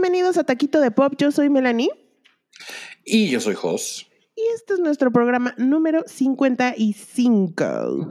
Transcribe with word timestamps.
bienvenidos 0.00 0.38
a 0.38 0.44
Taquito 0.44 0.80
de 0.80 0.90
Pop. 0.90 1.12
Yo 1.18 1.30
soy 1.30 1.50
Melanie. 1.50 1.90
Y 3.04 3.28
yo 3.28 3.38
soy 3.38 3.54
Jos. 3.54 4.10
Y 4.34 4.40
este 4.54 4.72
es 4.72 4.80
nuestro 4.80 5.12
programa 5.12 5.54
número 5.58 6.04
55. 6.06 8.08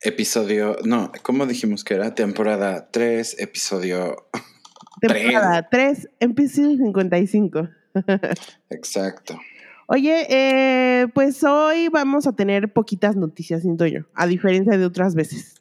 Episodio, 0.00 0.78
no, 0.82 1.12
¿cómo 1.22 1.46
dijimos 1.46 1.84
que 1.84 1.94
era? 1.94 2.16
Temporada 2.16 2.90
3, 2.90 3.36
episodio 3.38 4.28
Temporada 5.00 5.68
3, 5.70 6.08
episodio 6.18 6.76
55. 6.76 7.68
Exacto. 8.70 9.38
Oye, 9.86 10.26
eh, 10.28 11.06
pues 11.14 11.44
hoy 11.44 11.86
vamos 11.86 12.26
a 12.26 12.34
tener 12.34 12.72
poquitas 12.72 13.14
noticias, 13.14 13.62
siento 13.62 13.86
yo, 13.86 14.00
a 14.12 14.26
diferencia 14.26 14.76
de 14.76 14.84
otras 14.84 15.14
veces. 15.14 15.54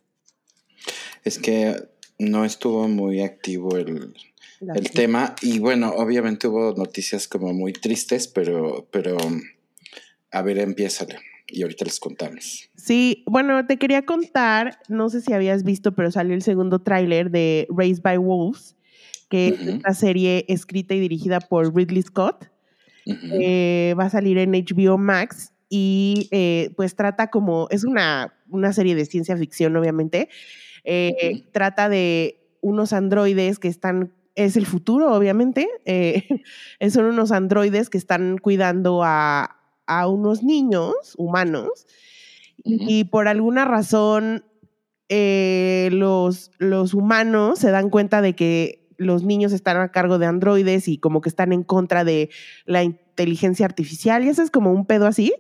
Es 1.24 1.38
que 1.38 1.88
no 2.18 2.46
estuvo 2.46 2.88
muy 2.88 3.22
activo 3.22 3.78
el, 3.78 4.16
el 4.62 4.92
tema 4.92 5.36
y 5.42 5.60
bueno, 5.60 5.92
obviamente 5.96 6.48
hubo 6.48 6.74
noticias 6.74 7.28
como 7.28 7.54
muy 7.54 7.74
tristes, 7.74 8.28
pero, 8.28 8.88
pero 8.92 9.18
a 10.32 10.42
ver, 10.42 10.58
empiézale 10.60 11.20
y 11.48 11.62
ahorita 11.62 11.86
les 11.86 12.00
contamos. 12.00 12.70
Sí, 12.76 13.24
bueno, 13.26 13.66
te 13.66 13.78
quería 13.78 14.06
contar, 14.06 14.80
no 14.90 15.10
sé 15.10 15.22
si 15.22 15.34
habías 15.34 15.64
visto, 15.64 15.94
pero 15.94 16.12
salió 16.12 16.34
el 16.34 16.42
segundo 16.42 16.80
tráiler 16.80 17.32
de 17.32 17.68
Raised 17.70 18.02
by 18.02 18.18
Wolves, 18.18 18.76
que 19.30 19.50
es 19.50 19.60
una 19.62 19.94
serie 19.94 20.46
escrita 20.48 20.94
y 20.94 21.00
dirigida 21.00 21.40
por 21.40 21.76
Ridley 21.76 22.02
Scott. 22.02 22.50
Eh, 23.06 23.96
va 23.98 24.06
a 24.06 24.10
salir 24.10 24.38
en 24.38 24.52
HBO 24.52 24.98
Max 24.98 25.54
y 25.70 26.28
eh, 26.32 26.72
pues 26.76 26.96
trata 26.96 27.30
como, 27.30 27.68
es 27.72 27.86
una, 27.86 28.34
una, 28.50 28.74
serie 28.74 28.96
de 28.96 29.06
ciencia 29.06 29.38
ficción, 29.38 29.76
obviamente. 29.78 30.28
Eh, 30.84 31.46
trata 31.54 31.88
de 31.88 32.38
unos 32.62 32.92
androides 32.92 33.60
que 33.60 33.70
están 33.70 34.12
es 34.38 34.56
el 34.56 34.66
futuro, 34.66 35.14
obviamente. 35.14 35.68
son 36.90 37.06
unos 37.06 37.32
androides 37.32 37.90
que 37.90 37.98
están 37.98 38.38
cuidando 38.38 39.04
a, 39.04 39.58
a 39.86 40.08
unos 40.08 40.44
niños 40.44 40.94
humanos 41.18 41.88
y 42.64 43.06
por 43.06 43.28
alguna 43.28 43.66
razón 43.66 44.44
eh, 45.10 45.90
los, 45.92 46.52
los 46.58 46.94
humanos 46.94 47.60
se 47.60 47.72
dan 47.72 47.90
cuenta 47.90 48.22
de 48.22 48.34
que 48.34 48.88
los 48.98 49.24
niños 49.24 49.54
están 49.54 49.78
a 49.78 49.92
cargo 49.92 50.18
de 50.20 50.26
androides 50.26 50.88
y 50.88 50.98
como 50.98 51.22
que 51.22 51.30
están 51.30 51.54
en 51.54 51.64
contra 51.64 52.04
de 52.04 52.30
la 52.66 52.84
inteligencia 52.84 53.66
artificial 53.66 54.24
y 54.24 54.30
eso 54.30 54.42
es 54.42 54.52
como 54.52 54.72
un 54.72 54.86
pedo 54.86 55.06
así. 55.06 55.34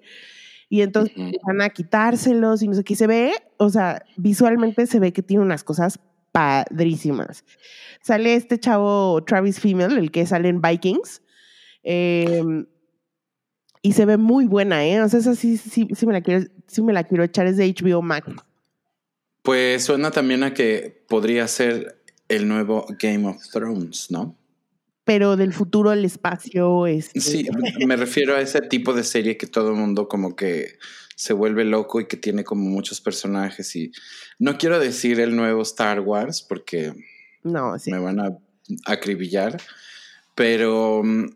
Y 0.69 0.81
entonces 0.81 1.15
van 1.43 1.61
a 1.61 1.69
quitárselos 1.69 2.61
y 2.61 2.67
no 2.67 2.73
sé 2.73 2.83
qué. 2.83 2.95
Se 2.95 3.07
ve, 3.07 3.31
o 3.55 3.69
sea, 3.69 4.03
visualmente 4.17 4.85
se 4.85 4.99
ve 4.99 5.13
que 5.13 5.23
tiene 5.23 5.43
unas 5.43 5.63
cosas 5.63 5.99
padrísimas. 6.31 7.43
Sale 8.01 8.35
este 8.35 8.59
chavo 8.59 9.23
Travis 9.25 9.59
Female, 9.59 9.97
el 9.97 10.11
que 10.11 10.25
sale 10.25 10.49
en 10.49 10.61
Vikings. 10.61 11.21
Eh, 11.83 12.43
y 13.81 13.93
se 13.93 14.05
ve 14.05 14.17
muy 14.17 14.45
buena, 14.45 14.85
¿eh? 14.85 15.01
O 15.01 15.09
sea, 15.09 15.19
esa 15.19 15.35
sí, 15.35 15.57
sí, 15.57 15.87
sí, 15.93 16.05
me 16.05 16.13
la 16.13 16.21
quiero, 16.21 16.45
sí 16.67 16.81
me 16.81 16.93
la 16.93 17.03
quiero 17.03 17.23
echar, 17.23 17.47
es 17.47 17.57
de 17.57 17.73
HBO 17.73 18.01
Max. 18.01 18.27
Pues 19.43 19.85
suena 19.85 20.11
también 20.11 20.43
a 20.43 20.53
que 20.53 21.05
podría 21.07 21.47
ser 21.47 22.01
el 22.27 22.47
nuevo 22.47 22.85
Game 22.99 23.27
of 23.27 23.41
Thrones, 23.49 24.11
¿no? 24.11 24.37
Pero 25.05 25.37
del 25.37 25.53
futuro, 25.53 25.93
el 25.93 26.03
espacio, 26.03 26.85
es. 26.85 27.11
Este 27.13 27.21
sí, 27.21 27.47
me 27.85 27.95
refiero 27.95 28.35
a 28.35 28.41
ese 28.41 28.59
tipo 28.59 28.93
de 28.93 29.05
serie 29.05 29.37
que 29.37 29.47
todo 29.47 29.69
el 29.69 29.75
mundo 29.75 30.09
como 30.09 30.35
que 30.35 30.77
se 31.17 31.33
vuelve 31.33 31.65
loco 31.65 31.99
y 31.99 32.05
que 32.05 32.15
tiene 32.15 32.43
como 32.43 32.69
muchos 32.69 33.01
personajes 33.01 33.75
y 33.75 33.91
no 34.37 34.59
quiero 34.59 34.79
decir 34.79 35.19
el 35.19 35.35
nuevo 35.35 35.63
Star 35.63 35.99
Wars 35.99 36.43
porque 36.43 36.93
no, 37.41 37.75
me 37.87 37.97
van 37.97 38.19
a 38.19 38.37
acribillar, 38.85 39.59
pero 40.35 41.01
mm, 41.03 41.29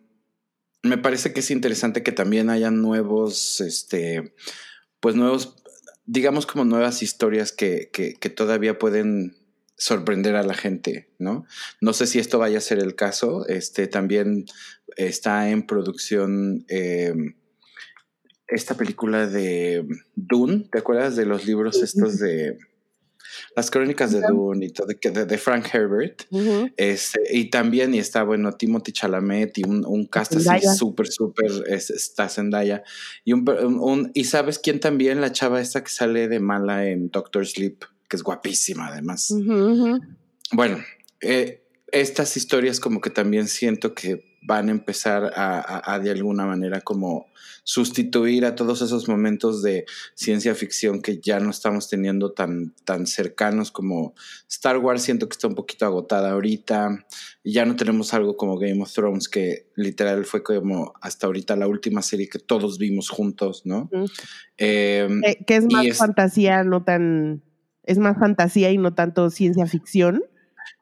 me 0.84 0.98
parece 1.00 1.34
que 1.34 1.40
es 1.40 1.50
interesante 1.50 2.04
que 2.04 2.12
también 2.12 2.52
haya 2.52 2.70
nuevos, 2.70 3.60
este, 3.60 4.36
pues 5.00 5.16
nuevos, 5.16 5.56
digamos 6.06 6.46
como 6.46 6.64
nuevas 6.64 7.02
historias 7.02 7.52
que, 7.52 7.90
que, 7.92 8.30
todavía 8.30 8.78
pueden 8.78 9.36
sorprender 9.78 10.36
a 10.36 10.44
la 10.44 10.54
gente, 10.54 11.10
¿no? 11.18 11.48
No 11.82 11.94
sé 11.94 12.06
si 12.06 12.20
esto 12.20 12.38
vaya 12.38 12.60
a 12.60 12.62
ser 12.62 12.78
el 12.78 12.94
caso. 12.94 13.48
Este 13.48 13.88
también 13.88 14.46
está 14.96 15.50
en 15.50 15.66
producción 15.66 16.66
em, 16.68 17.34
esta 18.52 18.76
película 18.76 19.28
de 19.28 19.86
Dune, 20.16 20.68
¿te 20.72 20.80
acuerdas 20.80 21.16
de 21.16 21.26
los 21.26 21.46
libros 21.46 21.82
estos 21.82 22.20
de 22.20 22.58
las 23.56 23.72
crónicas 23.72 24.12
de 24.12 24.22
Dune 24.22 24.66
y 24.66 24.70
todo, 24.70 24.88
de, 24.88 25.26
de 25.26 25.38
Frank 25.38 25.68
Herbert. 25.74 26.24
este, 26.78 27.22
y 27.32 27.50
también, 27.50 27.94
y 27.94 28.00
está, 28.00 28.24
bueno, 28.24 28.52
Timothy 28.54 28.92
Chalamet 28.92 29.58
y 29.58 29.64
un, 29.64 29.86
un 29.86 30.06
cast 30.06 30.36
así 30.36 30.68
súper, 30.78 31.08
súper, 31.08 31.52
está 31.68 32.30
Zendaya. 32.30 32.84
Y, 33.24 33.34
un, 33.34 34.12
y 34.14 34.26
sabes 34.26 34.60
quién 34.60 34.80
también, 34.80 35.22
la 35.22 35.32
chava 35.32 35.62
esta 35.62 35.84
que 35.84 35.92
sale 35.92 36.28
de 36.28 36.40
mala 36.40 36.88
en 36.88 37.10
Doctor 37.10 37.46
Sleep, 37.46 37.84
que 38.08 38.18
es 38.18 38.24
guapísima 38.24 38.88
además. 38.88 39.34
Bueno, 40.54 40.80
eh, 41.22 41.61
estas 41.92 42.38
historias 42.38 42.80
como 42.80 43.02
que 43.02 43.10
también 43.10 43.48
siento 43.48 43.94
que 43.94 44.32
van 44.42 44.70
a 44.70 44.72
empezar 44.72 45.32
a, 45.36 46.00
de 46.00 46.10
alguna 46.10 46.46
manera 46.46 46.82
como 46.82 47.28
sustituir 47.64 48.44
a 48.44 48.56
todos 48.56 48.82
esos 48.82 49.08
momentos 49.08 49.62
de 49.62 49.86
ciencia 50.16 50.56
ficción 50.56 51.02
que 51.02 51.20
ya 51.20 51.40
no 51.40 51.52
estamos 51.52 51.90
teniendo 51.90 52.32
tan, 52.32 52.74
tan 52.86 53.06
cercanos 53.06 53.72
como 53.72 54.16
Star 54.50 54.80
Wars 54.80 55.04
siento 55.04 55.30
que 55.30 55.34
está 55.34 55.48
un 55.48 55.54
poquito 55.54 55.86
agotada 55.86 56.32
ahorita 56.32 57.06
y 57.44 57.54
ya 57.54 57.66
no 57.66 57.76
tenemos 57.76 58.16
algo 58.16 58.36
como 58.36 58.58
Game 58.58 58.82
of 58.82 58.92
Thrones 58.92 59.30
que 59.30 59.68
literal 59.76 60.26
fue 60.26 60.42
como 60.42 60.94
hasta 61.02 61.28
ahorita 61.28 61.56
la 61.56 61.68
última 61.68 62.02
serie 62.02 62.28
que 62.28 62.40
todos 62.40 62.80
vimos 62.80 63.10
juntos, 63.10 63.62
¿no? 63.66 63.92
Em, 64.58 65.22
que 65.46 65.56
es 65.56 65.66
más 65.66 65.98
fantasía, 65.98 66.64
no 66.64 66.84
tan... 66.84 67.44
Es 67.84 67.98
más 67.98 68.18
fantasía 68.20 68.72
y 68.72 68.78
no 68.78 68.94
tanto 68.94 69.32
ciencia 69.32 69.66
ficción. 69.66 70.24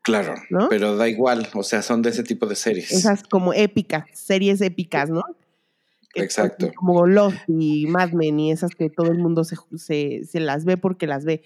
Claro, 0.09 0.36
pero 0.70 0.96
da 0.96 1.08
igual, 1.08 1.47
o 1.53 1.64
sea, 1.64 1.81
son 1.81 2.02
de 2.02 2.09
ese 2.09 2.24
tipo 2.24 2.46
de 2.46 2.56
series. 2.56 2.92
Esas 2.92 3.24
como 3.24 3.53
épicas, 3.53 4.06
series 4.14 4.62
épicas, 4.62 5.09
¿no? 5.09 5.24
Exacto. 6.16 6.72
Como 6.75 7.06
Lost 7.06 7.38
y 7.47 7.86
Mad 7.88 8.12
Men 8.12 8.40
y 8.40 8.52
esas 8.52 8.72
que 8.75 8.90
todo 8.90 9.12
el 9.12 9.20
mundo 9.20 9.44
se, 9.44 9.58
se, 10.25 10.40
las 10.40 10.66
ve 10.66 10.78
porque 10.78 11.08
las 11.08 11.25
ve. 11.25 11.44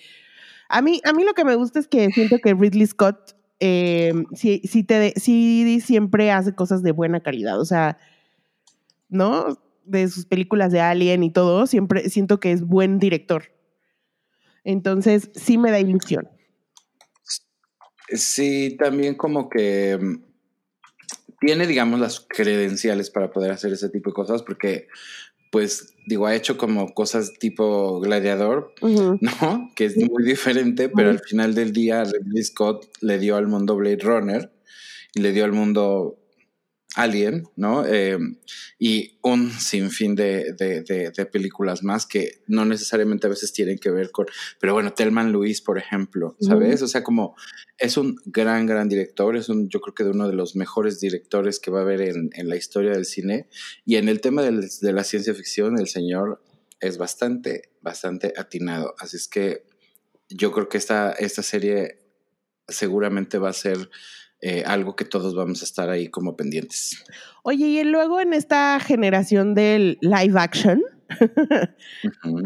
A 0.69 0.81
mí, 0.81 1.01
a 1.05 1.13
mí 1.13 1.23
lo 1.23 1.33
que 1.33 1.45
me 1.45 1.55
gusta 1.55 1.79
es 1.79 1.87
que 1.87 2.09
siento 2.11 2.39
que 2.39 2.53
Ridley 2.53 2.87
Scott 2.87 3.35
eh, 3.59 4.13
sí, 4.33 4.61
sí, 4.65 4.83
te, 4.83 5.13
sí 5.17 5.79
siempre 5.81 6.31
hace 6.31 6.53
cosas 6.53 6.83
de 6.83 6.91
buena 6.91 7.21
calidad, 7.21 7.59
o 7.59 7.65
sea, 7.65 7.97
¿no? 9.09 9.57
De 9.85 10.07
sus 10.07 10.25
películas 10.25 10.71
de 10.71 10.79
Alien 10.79 11.23
y 11.23 11.31
todo, 11.31 11.67
siempre 11.67 12.09
siento 12.09 12.39
que 12.39 12.51
es 12.51 12.61
buen 12.61 12.99
director. 12.99 13.43
Entonces, 14.63 15.29
sí 15.35 15.57
me 15.57 15.71
da 15.71 15.79
ilusión. 15.79 16.29
Sí, 18.13 18.75
también 18.77 19.15
como 19.15 19.49
que 19.49 19.97
mm, 19.99 20.23
tiene, 21.39 21.67
digamos, 21.67 21.99
las 21.99 22.25
credenciales 22.27 23.09
para 23.09 23.31
poder 23.31 23.51
hacer 23.51 23.73
ese 23.73 23.89
tipo 23.89 24.11
de 24.11 24.13
cosas, 24.13 24.43
porque, 24.43 24.87
pues, 25.51 25.93
digo, 26.07 26.25
ha 26.25 26.35
hecho 26.35 26.57
como 26.57 26.93
cosas 26.93 27.33
tipo 27.33 27.99
gladiador, 27.99 28.73
¿no? 28.81 29.71
Que 29.75 29.85
es 29.85 29.97
muy 29.97 30.23
diferente, 30.23 30.89
pero 30.89 31.09
al 31.09 31.19
final 31.19 31.53
del 31.53 31.73
día 31.73 32.03
Ridley 32.03 32.43
Scott 32.43 32.87
le 33.01 33.19
dio 33.19 33.35
al 33.35 33.47
mundo 33.47 33.75
Blade 33.75 33.99
Runner 34.01 34.51
y 35.13 35.21
le 35.21 35.31
dio 35.31 35.45
al 35.45 35.51
mundo 35.51 36.17
Alien, 36.95 37.47
¿no? 37.55 37.85
Eh, 37.87 38.19
y 38.77 39.17
un 39.23 39.51
sinfín 39.51 40.15
de, 40.15 40.53
de, 40.53 41.25
películas 41.25 41.81
más 41.83 42.05
que 42.05 42.43
no 42.47 42.65
necesariamente 42.65 43.25
a 43.25 43.31
veces 43.31 43.51
tienen 43.51 43.79
que 43.79 43.89
ver 43.89 44.11
con, 44.11 44.27
pero 44.59 44.73
bueno, 44.73 44.93
Telman 44.93 45.31
Luis, 45.31 45.61
por 45.61 45.77
ejemplo, 45.77 46.35
¿sabes? 46.39 46.81
O 46.83 46.87
sea, 46.87 47.03
como 47.03 47.35
es 47.77 47.97
un 47.97 48.17
gran, 48.25 48.67
gran 48.67 48.89
director, 48.89 49.35
es 49.35 49.49
un, 49.49 49.69
yo 49.69 49.81
creo 49.81 49.95
que 49.95 50.03
de 50.03 50.11
uno 50.11 50.27
de 50.27 50.35
los 50.35 50.55
mejores 50.55 50.99
directores 50.99 51.59
que 51.59 51.71
va 51.71 51.79
a 51.79 51.83
haber 51.83 52.01
en, 52.01 52.29
la 52.35 52.55
historia 52.55 52.91
del 52.91 53.05
cine. 53.05 53.47
Y 53.85 53.95
en 53.95 54.07
el 54.07 54.21
tema 54.21 54.43
de 54.43 54.93
la 54.93 55.03
ciencia 55.03 55.33
ficción, 55.33 55.79
el 55.79 55.87
señor 55.87 56.43
es 56.79 56.97
bastante, 56.97 57.71
bastante 57.81 58.33
atinado. 58.37 58.93
Así 58.99 59.17
es 59.17 59.27
que 59.27 59.65
yo 60.29 60.51
creo 60.51 60.69
que 60.69 60.77
esta, 60.77 61.11
esta 61.13 61.41
serie 61.41 61.99
seguramente 62.67 63.37
va 63.37 63.49
a 63.49 63.53
ser 63.53 63.89
eh, 64.45 64.61
algo 64.67 64.97
que 64.97 65.05
todos 65.05 65.35
vamos 65.35 65.61
a 65.61 65.65
estar 65.65 65.89
ahí 65.89 66.09
como 66.09 66.35
pendientes. 66.35 67.01
Oye, 67.43 67.65
y 67.65 67.83
luego 67.85 68.19
en 68.19 68.33
esta 68.33 68.77
generación 68.81 69.55
del 69.55 69.97
live 70.01 70.37
action, 70.37 70.83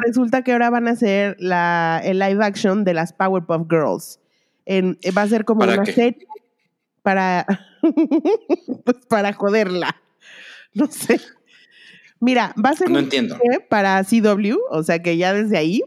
resulta 0.06 0.44
que 0.44 0.52
ahora 0.52 0.70
van 0.70 0.88
a 0.88 0.92
hacer 0.92 1.36
la, 1.40 2.00
el 2.04 2.20
live 2.20 2.46
action 2.46 2.84
de 2.84 2.94
las 2.94 3.14
Powerpuff 3.14 3.68
Girls. 3.68 4.20
En, 4.68 5.00
va 5.18 5.24
a 5.24 5.28
ser 5.28 5.44
como 5.44 5.64
una 5.64 5.84
serie 5.86 6.28
para, 7.02 7.48
pues 8.86 8.98
para 9.10 9.34
joderla. 9.34 10.00
No 10.76 10.86
sé. 10.92 11.20
Mira, 12.20 12.54
va 12.64 12.70
a 12.70 12.76
ser 12.76 12.92
no 12.92 13.00
entiendo. 13.00 13.40
para 13.70 14.04
CW, 14.04 14.56
o 14.70 14.84
sea 14.84 15.02
que 15.02 15.18
ya 15.18 15.34
desde 15.34 15.58
ahí 15.58 15.82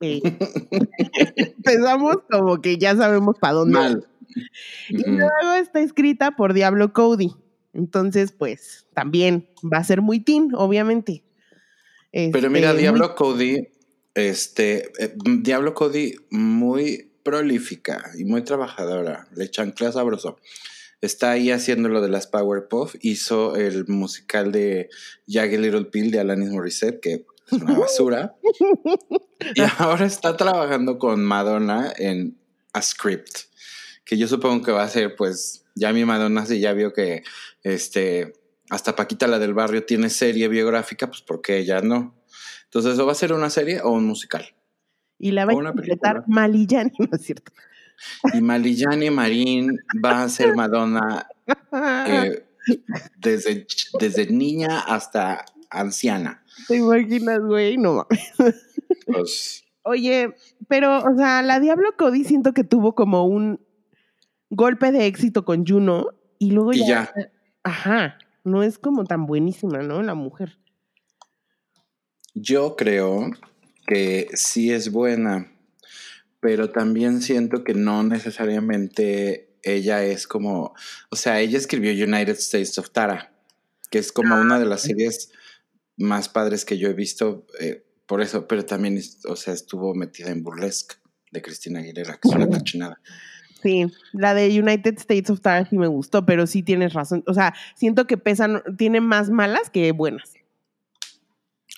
eh, 0.00 0.20
empezamos 1.36 2.18
como 2.30 2.60
que 2.60 2.76
ya 2.76 2.94
sabemos 2.94 3.38
para 3.38 3.54
dónde. 3.54 3.78
Mal. 3.78 4.06
Y 4.88 5.04
luego 5.04 5.52
está 5.60 5.80
escrita 5.80 6.32
por 6.32 6.54
Diablo 6.54 6.92
Cody. 6.92 7.30
Entonces, 7.72 8.32
pues 8.32 8.86
también 8.94 9.48
va 9.62 9.78
a 9.78 9.84
ser 9.84 10.02
muy 10.02 10.20
teen, 10.20 10.50
obviamente. 10.54 11.22
Pero 12.10 12.50
mira, 12.50 12.70
este, 12.70 12.80
Diablo 12.80 13.14
Cody, 13.14 13.68
este, 14.14 14.90
eh, 14.98 15.14
Diablo 15.40 15.74
Cody 15.74 16.14
muy 16.30 17.12
prolífica 17.22 18.10
y 18.18 18.24
muy 18.24 18.42
trabajadora, 18.42 19.28
le 19.34 19.50
chancla 19.50 19.92
sabroso. 19.92 20.38
Está 21.00 21.32
ahí 21.32 21.50
haciendo 21.50 21.88
lo 21.88 22.00
de 22.00 22.08
las 22.08 22.26
Powerpuff, 22.26 22.96
hizo 23.02 23.54
el 23.54 23.86
musical 23.86 24.50
de 24.50 24.88
Jagged 25.28 25.60
Little 25.60 25.84
Pill 25.84 26.10
de 26.10 26.20
Alanis 26.20 26.50
Morissette, 26.50 27.00
que 27.00 27.26
es 27.46 27.52
una 27.52 27.78
basura. 27.78 28.34
y 29.54 29.60
ahora 29.78 30.06
está 30.06 30.36
trabajando 30.36 30.98
con 30.98 31.22
Madonna 31.22 31.92
en 31.98 32.36
A 32.72 32.82
Script, 32.82 33.47
que 34.08 34.16
yo 34.16 34.26
supongo 34.26 34.64
que 34.64 34.72
va 34.72 34.84
a 34.84 34.88
ser, 34.88 35.14
pues, 35.16 35.66
ya 35.74 35.92
mi 35.92 36.06
Madonna 36.06 36.46
sí 36.46 36.60
ya 36.60 36.72
vio 36.72 36.94
que, 36.94 37.24
este, 37.62 38.32
hasta 38.70 38.96
Paquita 38.96 39.26
la 39.26 39.38
del 39.38 39.52
barrio 39.52 39.84
tiene 39.84 40.08
serie 40.08 40.48
biográfica, 40.48 41.08
pues 41.08 41.20
porque 41.20 41.58
ella 41.58 41.82
no. 41.82 42.16
Entonces, 42.64 42.94
¿eso 42.94 43.04
va 43.04 43.12
a 43.12 43.14
ser 43.14 43.34
una 43.34 43.50
serie 43.50 43.82
o 43.82 43.90
un 43.90 44.06
musical? 44.06 44.46
Y 45.18 45.32
la 45.32 45.44
va 45.44 45.52
a 45.52 45.56
interpretar 45.56 46.24
Malillani, 46.26 46.92
¿no 46.98 47.08
es 47.12 47.22
cierto? 47.22 47.52
Y 48.32 48.40
Malillani 48.40 49.10
Marín 49.10 49.78
va 50.02 50.22
a 50.22 50.28
ser 50.30 50.54
Madonna 50.54 51.28
eh, 52.06 52.46
desde, 53.18 53.66
desde 54.00 54.26
niña 54.32 54.80
hasta 54.80 55.44
anciana. 55.68 56.42
¿Te 56.66 56.76
imaginas, 56.76 57.40
güey? 57.40 57.76
No 57.76 58.06
mames. 58.08 58.32
Pues, 59.06 59.64
Oye, 59.82 60.34
pero, 60.68 60.98
o 60.98 61.16
sea, 61.16 61.40
la 61.42 61.60
Diablo 61.60 61.94
Cody 61.96 62.24
siento 62.24 62.52
que 62.52 62.62
tuvo 62.62 62.94
como 62.94 63.26
un 63.26 63.58
golpe 64.50 64.92
de 64.92 65.06
éxito 65.06 65.44
con 65.44 65.66
Juno 65.66 66.08
y 66.38 66.50
luego 66.52 66.72
ya, 66.72 66.86
ya. 66.86 67.12
Ajá, 67.62 68.18
no 68.44 68.62
es 68.62 68.78
como 68.78 69.04
tan 69.04 69.26
buenísima, 69.26 69.78
¿no? 69.82 70.02
La 70.02 70.14
mujer. 70.14 70.58
Yo 72.34 72.76
creo 72.76 73.30
que 73.86 74.28
sí 74.34 74.72
es 74.72 74.92
buena, 74.92 75.52
pero 76.40 76.70
también 76.70 77.20
siento 77.20 77.64
que 77.64 77.74
no 77.74 78.02
necesariamente 78.02 79.56
ella 79.62 80.04
es 80.04 80.26
como, 80.26 80.74
o 81.10 81.16
sea, 81.16 81.40
ella 81.40 81.58
escribió 81.58 81.92
United 81.92 82.36
States 82.36 82.78
of 82.78 82.90
Tara, 82.90 83.32
que 83.90 83.98
es 83.98 84.12
como 84.12 84.36
una 84.36 84.58
de 84.58 84.66
las 84.66 84.84
ah, 84.84 84.88
series 84.88 85.30
más 85.96 86.28
padres 86.28 86.64
que 86.64 86.78
yo 86.78 86.88
he 86.88 86.94
visto, 86.94 87.46
eh, 87.60 87.84
por 88.06 88.22
eso, 88.22 88.46
pero 88.46 88.64
también, 88.64 89.00
o 89.24 89.36
sea, 89.36 89.52
estuvo 89.52 89.94
metida 89.94 90.30
en 90.30 90.42
Burlesque 90.42 90.96
de 91.30 91.42
Cristina 91.42 91.80
Aguilera, 91.80 92.18
que 92.20 92.28
es 92.28 92.34
una 92.34 92.48
cachinada. 92.48 93.00
Sí, 93.62 93.86
la 94.12 94.34
de 94.34 94.48
United 94.48 94.94
States 94.98 95.30
of 95.30 95.40
Tara 95.40 95.68
sí 95.68 95.76
me 95.76 95.88
gustó, 95.88 96.24
pero 96.24 96.46
sí 96.46 96.62
tienes 96.62 96.92
razón. 96.92 97.24
O 97.26 97.34
sea, 97.34 97.54
siento 97.74 98.06
que 98.06 98.16
pesan, 98.16 98.62
tiene 98.76 99.00
más 99.00 99.30
malas 99.30 99.70
que 99.70 99.90
buenas. 99.92 100.34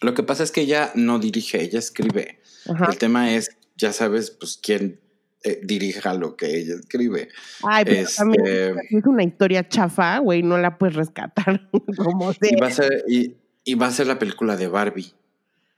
Lo 0.02 0.14
que 0.14 0.22
pasa 0.22 0.42
es 0.42 0.50
que 0.50 0.62
ella 0.62 0.92
no 0.94 1.18
dirige, 1.18 1.62
ella 1.62 1.78
escribe. 1.78 2.40
El 2.88 2.98
tema 2.98 3.34
es, 3.34 3.50
ya 3.76 3.92
sabes, 3.92 4.30
pues 4.30 4.58
quién 4.62 5.00
eh, 5.42 5.60
dirija 5.62 6.14
lo 6.14 6.36
que 6.36 6.58
ella 6.58 6.74
escribe. 6.74 7.28
Ay, 7.62 7.84
pero 7.84 8.08
también 8.14 8.46
este 8.46 8.98
es 8.98 9.06
una 9.06 9.24
historia 9.24 9.66
chafa, 9.66 10.18
güey, 10.18 10.42
no 10.42 10.58
la 10.58 10.76
puedes 10.76 10.96
rescatar 10.96 11.68
como. 11.96 12.32
Y 12.42 12.56
va, 12.60 12.66
a 12.66 12.70
ser, 12.70 13.04
y, 13.08 13.74
va 13.74 13.86
a 13.86 13.90
ser 13.90 14.06
la 14.06 14.18
película 14.18 14.56
de 14.56 14.68
Barbie. 14.68 15.14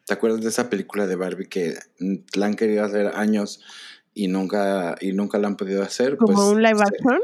¿Te 0.04 0.14
acuerdas 0.14 0.40
de 0.40 0.48
esa 0.48 0.68
película 0.68 1.06
de 1.06 1.14
Barbie 1.14 1.46
que 1.46 1.78
la 2.34 2.46
han 2.46 2.54
querido 2.54 2.84
hacer 2.84 3.12
años 3.14 3.60
y 4.14 4.28
nunca, 4.28 4.96
y 5.00 5.12
nunca 5.12 5.38
la 5.38 5.48
han 5.48 5.56
podido 5.56 5.82
hacer? 5.82 6.16
¿Como 6.16 6.34
pues, 6.34 6.46
un 6.46 6.62
live 6.62 6.80
action? 6.80 7.20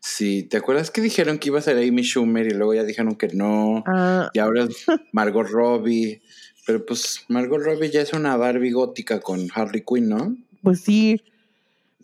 Sí, 0.00 0.44
¿te 0.44 0.56
acuerdas 0.56 0.90
que 0.90 1.00
dijeron 1.00 1.38
que 1.38 1.48
iba 1.48 1.58
a 1.58 1.62
ser 1.62 1.76
Amy 1.78 2.02
Schumer 2.02 2.46
y 2.46 2.54
luego 2.54 2.74
ya 2.74 2.84
dijeron 2.84 3.16
que 3.16 3.28
no? 3.28 3.82
Ah. 3.86 4.30
Y 4.32 4.38
ahora 4.38 4.64
es 4.64 4.86
Margot 5.12 5.48
Robbie. 5.48 6.22
Pero 6.66 6.86
pues 6.86 7.24
Margot 7.28 7.60
Robbie 7.60 7.90
ya 7.90 8.00
es 8.00 8.12
una 8.12 8.36
Barbie 8.36 8.72
gótica 8.72 9.20
con 9.20 9.48
Harley 9.54 9.84
Quinn, 9.86 10.08
¿no? 10.08 10.36
Pues 10.62 10.80
sí. 10.80 11.22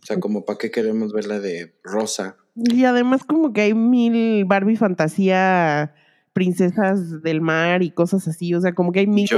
O 0.03 0.07
sea, 0.07 0.19
como 0.21 0.45
para 0.45 0.59
qué 0.59 0.71
queremos 0.71 1.13
verla 1.13 1.41
de 1.41 1.75
rosa. 1.83 2.37
Y 2.57 2.85
además 2.85 3.25
como 3.25 3.53
que 3.53 3.63
hay 3.63 3.75
mil 3.75 4.45
Barbie 4.45 4.77
fantasía, 4.77 5.95
princesas 6.33 7.23
del 7.23 7.41
mar 7.41 7.83
y 7.83 7.91
cosas 7.93 8.27
así. 8.29 8.55
O 8.55 8.61
sea, 8.61 8.75
como 8.75 8.93
que 8.93 9.01
hay 9.01 9.07
mil... 9.07 9.29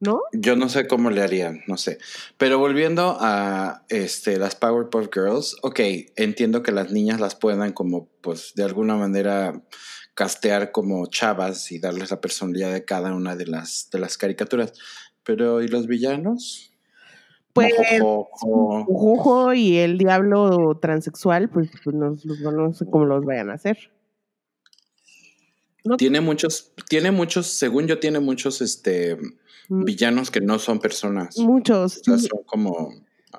¿no? 0.00 0.22
Yo 0.32 0.56
no 0.56 0.68
sé 0.68 0.86
cómo 0.86 1.10
le 1.10 1.22
harían, 1.22 1.62
no 1.66 1.76
sé. 1.76 1.98
Pero 2.38 2.58
volviendo 2.58 3.16
a 3.20 3.84
este, 3.88 4.38
las 4.38 4.56
Powerpuff 4.56 5.08
Girls, 5.12 5.56
ok, 5.62 5.80
entiendo 6.16 6.62
que 6.62 6.72
las 6.72 6.90
niñas 6.90 7.20
las 7.20 7.34
puedan 7.34 7.72
como, 7.72 8.08
pues, 8.20 8.52
de 8.56 8.64
alguna 8.64 8.96
manera 8.96 9.62
castear 10.14 10.72
como 10.72 11.06
chavas 11.06 11.70
y 11.70 11.78
darles 11.78 12.10
la 12.10 12.20
personalidad 12.20 12.72
de 12.72 12.84
cada 12.84 13.14
una 13.14 13.36
de 13.36 13.46
las, 13.46 13.88
de 13.92 13.98
las 13.98 14.16
caricaturas. 14.16 14.72
Pero, 15.22 15.62
¿y 15.62 15.68
los 15.68 15.86
villanos? 15.86 16.72
Pues, 17.52 17.74
Jojo 18.00 19.52
y 19.54 19.76
el 19.78 19.98
diablo 19.98 20.78
transexual, 20.80 21.50
pues, 21.50 21.68
pues 21.84 21.94
no, 21.94 22.16
no 22.52 22.72
sé 22.72 22.86
cómo 22.86 23.04
los 23.04 23.24
vayan 23.24 23.50
a 23.50 23.54
hacer. 23.54 23.92
Tiene 25.98 26.20
muchos, 26.20 26.72
tiene 26.88 27.10
muchos, 27.10 27.46
según 27.46 27.86
yo, 27.86 27.98
tiene 27.98 28.20
muchos, 28.20 28.60
este. 28.60 29.16
Villanos 29.70 30.30
que 30.30 30.40
no 30.40 30.58
son 30.58 30.80
personas. 30.80 31.38
Muchos. 31.38 31.98
O 31.98 32.04
sea, 32.04 32.18
son 32.18 32.42
como 32.44 32.92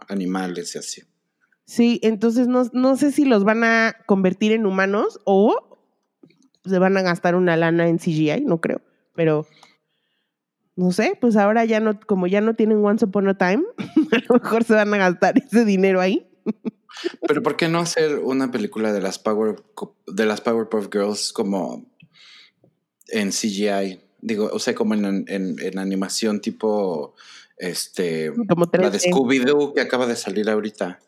animales 0.08 0.76
y 0.76 0.80
así. 0.80 1.02
Sí, 1.66 2.00
entonces 2.04 2.48
no, 2.48 2.64
no, 2.74 2.98
sé 2.98 3.12
si 3.12 3.26
los 3.26 3.44
van 3.44 3.64
a 3.64 3.96
convertir 4.06 4.52
en 4.52 4.66
humanos 4.66 5.20
o 5.26 5.78
se 6.66 6.80
van 6.80 6.98
a 6.98 7.02
gastar 7.02 7.36
una 7.36 7.56
lana 7.58 7.88
en 7.88 7.98
CGI, 7.98 8.42
no 8.46 8.60
creo, 8.60 8.82
pero 9.16 9.48
no 10.76 10.92
sé, 10.92 11.18
pues 11.20 11.38
ahora 11.38 11.66
ya 11.66 11.80
no, 11.80 12.00
como 12.00 12.28
ya 12.28 12.42
no 12.42 12.56
tienen 12.56 12.84
Once 12.84 13.06
Upon 13.06 13.30
a 13.30 13.38
Time, 13.38 13.64
a 14.12 14.18
lo 14.30 14.40
mejor 14.42 14.64
se 14.64 14.74
van 14.74 14.94
a 14.94 14.98
gastar 14.98 15.38
ese 15.38 15.66
dinero 15.66 16.02
ahí. 16.02 16.28
Pero 17.28 17.42
¿por 17.42 17.56
qué 17.56 17.68
no 17.68 17.80
hacer 17.80 18.20
una 18.20 18.52
película 18.52 18.92
de 18.92 19.02
las 19.02 19.20
Power 19.20 19.64
de 20.08 20.26
las 20.26 20.42
Powerpuff 20.42 20.90
Girls 20.92 21.32
como 21.32 21.86
en 23.08 23.30
CGI? 23.30 24.02
Digo, 24.22 24.50
o 24.54 24.60
sea, 24.60 24.76
como 24.76 24.94
en, 24.94 25.26
en, 25.28 25.80
animación 25.80 26.42
tipo, 26.42 27.16
este, 27.58 28.32
como 28.48 28.70
la 28.72 28.90
de 28.90 29.00
Scooby-Doo 29.00 29.74
que 29.74 29.82
acaba 29.82 30.06
de 30.08 30.16
salir 30.16 30.50
ahorita. 30.50 31.00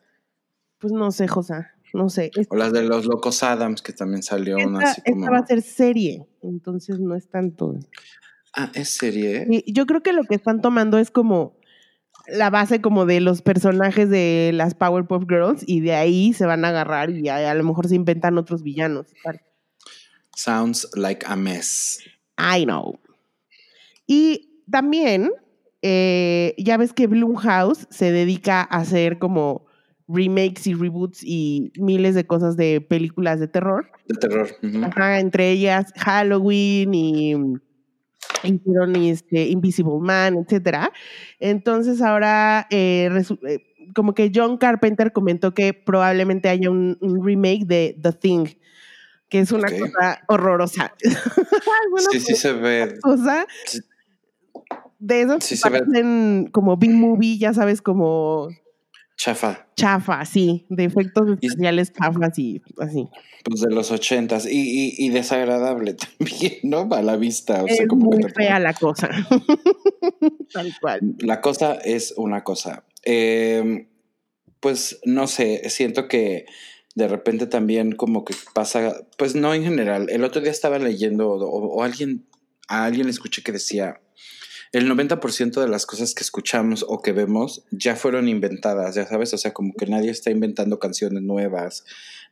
Pues 0.78 0.92
no 0.92 1.10
sé, 1.12 1.28
José, 1.28 1.66
no 1.92 2.08
sé. 2.08 2.30
O 2.48 2.56
las 2.56 2.72
de 2.72 2.82
los 2.82 3.06
Locos 3.06 3.42
Adams, 3.42 3.82
que 3.82 3.92
también 3.92 4.22
salió 4.22 4.56
una 4.56 4.90
así 4.90 5.02
como... 5.02 5.24
Esta 5.24 5.30
va 5.30 5.38
a 5.38 5.46
ser 5.46 5.62
serie, 5.62 6.26
entonces 6.42 6.98
no 6.98 7.14
es 7.14 7.28
tanto... 7.28 7.74
Ah, 8.56 8.70
¿es 8.74 8.90
serie? 8.90 9.46
Y 9.48 9.72
yo 9.72 9.86
creo 9.86 10.02
que 10.02 10.12
lo 10.12 10.24
que 10.24 10.34
están 10.34 10.60
tomando 10.60 10.98
es 10.98 11.10
como 11.10 11.56
la 12.26 12.50
base 12.50 12.80
como 12.80 13.06
de 13.06 13.20
los 13.20 13.42
personajes 13.42 14.08
de 14.08 14.50
las 14.54 14.74
Powerpuff 14.74 15.24
Girls 15.28 15.62
y 15.66 15.80
de 15.80 15.94
ahí 15.94 16.32
se 16.32 16.46
van 16.46 16.64
a 16.64 16.68
agarrar 16.68 17.10
y 17.10 17.28
a, 17.28 17.50
a 17.50 17.54
lo 17.54 17.64
mejor 17.64 17.88
se 17.88 17.96
inventan 17.96 18.38
otros 18.38 18.62
villanos. 18.62 19.06
Sounds 20.36 20.88
like 20.94 21.24
a 21.26 21.36
mess. 21.36 22.00
I 22.38 22.64
know. 22.64 22.98
Y 24.06 24.62
también, 24.70 25.30
eh, 25.82 26.54
ya 26.58 26.76
ves 26.76 26.92
que 26.92 27.06
Blumhouse 27.06 27.86
se 27.90 28.12
dedica 28.12 28.60
a 28.60 28.78
hacer 28.78 29.18
como 29.18 29.66
remakes 30.08 30.66
y 30.66 30.74
reboots 30.74 31.22
y 31.22 31.72
miles 31.76 32.14
de 32.14 32.26
cosas 32.26 32.56
de 32.56 32.80
películas 32.80 33.40
de 33.40 33.48
terror. 33.48 33.90
De 34.06 34.16
terror. 34.16 34.48
Ajá, 34.82 35.20
entre 35.20 35.50
ellas 35.50 35.92
Halloween 35.96 36.94
y 36.94 37.34
hicieron 38.42 38.96
este, 38.96 39.48
Invisible 39.48 39.98
Man, 40.00 40.36
etcétera. 40.36 40.92
Entonces 41.40 42.02
ahora 42.02 42.66
eh, 42.70 43.10
eh, 43.48 43.58
como 43.94 44.14
que 44.14 44.30
John 44.34 44.58
Carpenter 44.58 45.12
comentó 45.12 45.54
que 45.54 45.72
probablemente 45.72 46.48
haya 46.48 46.70
un, 46.70 46.98
remake 47.22 47.64
de 47.66 47.96
The 48.00 48.12
Thing, 48.12 48.46
que 49.28 49.40
es 49.40 49.52
una 49.52 49.68
cosa 49.70 50.22
horrorosa. 50.28 50.94
sí, 52.10 52.20
sí 52.20 52.34
se 52.34 52.52
ve. 52.52 52.98
Cosa 53.00 53.46
de 54.98 55.22
esos 55.22 55.46
que 55.46 55.56
parecen 55.56 56.48
como 56.50 56.76
B-movie, 56.76 57.38
ya 57.38 57.52
sabes, 57.52 57.82
como... 57.82 58.48
Chafa. 59.16 59.68
Chafa, 59.76 60.24
sí, 60.24 60.66
de 60.68 60.84
efectos 60.84 61.28
especiales 61.30 61.92
chafas 61.92 62.36
y 62.38 62.60
así. 62.78 63.08
Pues 63.44 63.60
de 63.60 63.70
los 63.70 63.92
ochentas 63.92 64.44
y, 64.44 64.94
y, 64.98 65.08
desagradable 65.10 65.94
también, 66.18 66.54
¿no? 66.64 66.88
A 66.90 67.00
la 67.00 67.16
vista. 67.16 67.62
O 67.62 67.66
es 67.66 67.86
muy 67.92 68.22
fea 68.34 68.58
la 68.58 68.74
cosa. 68.74 69.08
Tal 70.52 70.72
cual. 70.80 71.00
La 71.20 71.40
cosa 71.40 71.74
es 71.74 72.12
una 72.16 72.42
cosa. 72.42 72.84
Em, 73.02 73.86
pues 74.58 75.00
no 75.04 75.28
sé, 75.28 75.68
siento 75.70 76.08
que 76.08 76.46
de 76.96 77.06
repente 77.06 77.46
también 77.46 77.92
como 77.92 78.24
que 78.24 78.34
pasa, 78.52 79.06
pues 79.16 79.36
no 79.36 79.54
en 79.54 79.62
general. 79.62 80.08
El 80.10 80.24
otro 80.24 80.40
día 80.40 80.50
estaba 80.50 80.78
leyendo 80.78 81.30
o, 81.30 81.76
o 81.76 81.82
alguien, 81.82 82.26
a 82.66 82.84
alguien 82.84 83.06
le 83.06 83.12
escuché 83.12 83.42
que 83.42 83.52
decía, 83.52 84.00
el 84.74 84.90
90% 84.90 85.60
de 85.60 85.68
las 85.68 85.86
cosas 85.86 86.14
que 86.14 86.24
escuchamos 86.24 86.84
o 86.88 87.00
que 87.00 87.12
vemos 87.12 87.64
ya 87.70 87.94
fueron 87.94 88.28
inventadas, 88.28 88.96
ya 88.96 89.06
sabes, 89.06 89.32
o 89.32 89.38
sea, 89.38 89.52
como 89.52 89.72
que 89.74 89.86
nadie 89.86 90.10
está 90.10 90.30
inventando 90.30 90.80
canciones 90.80 91.22
nuevas, 91.22 91.84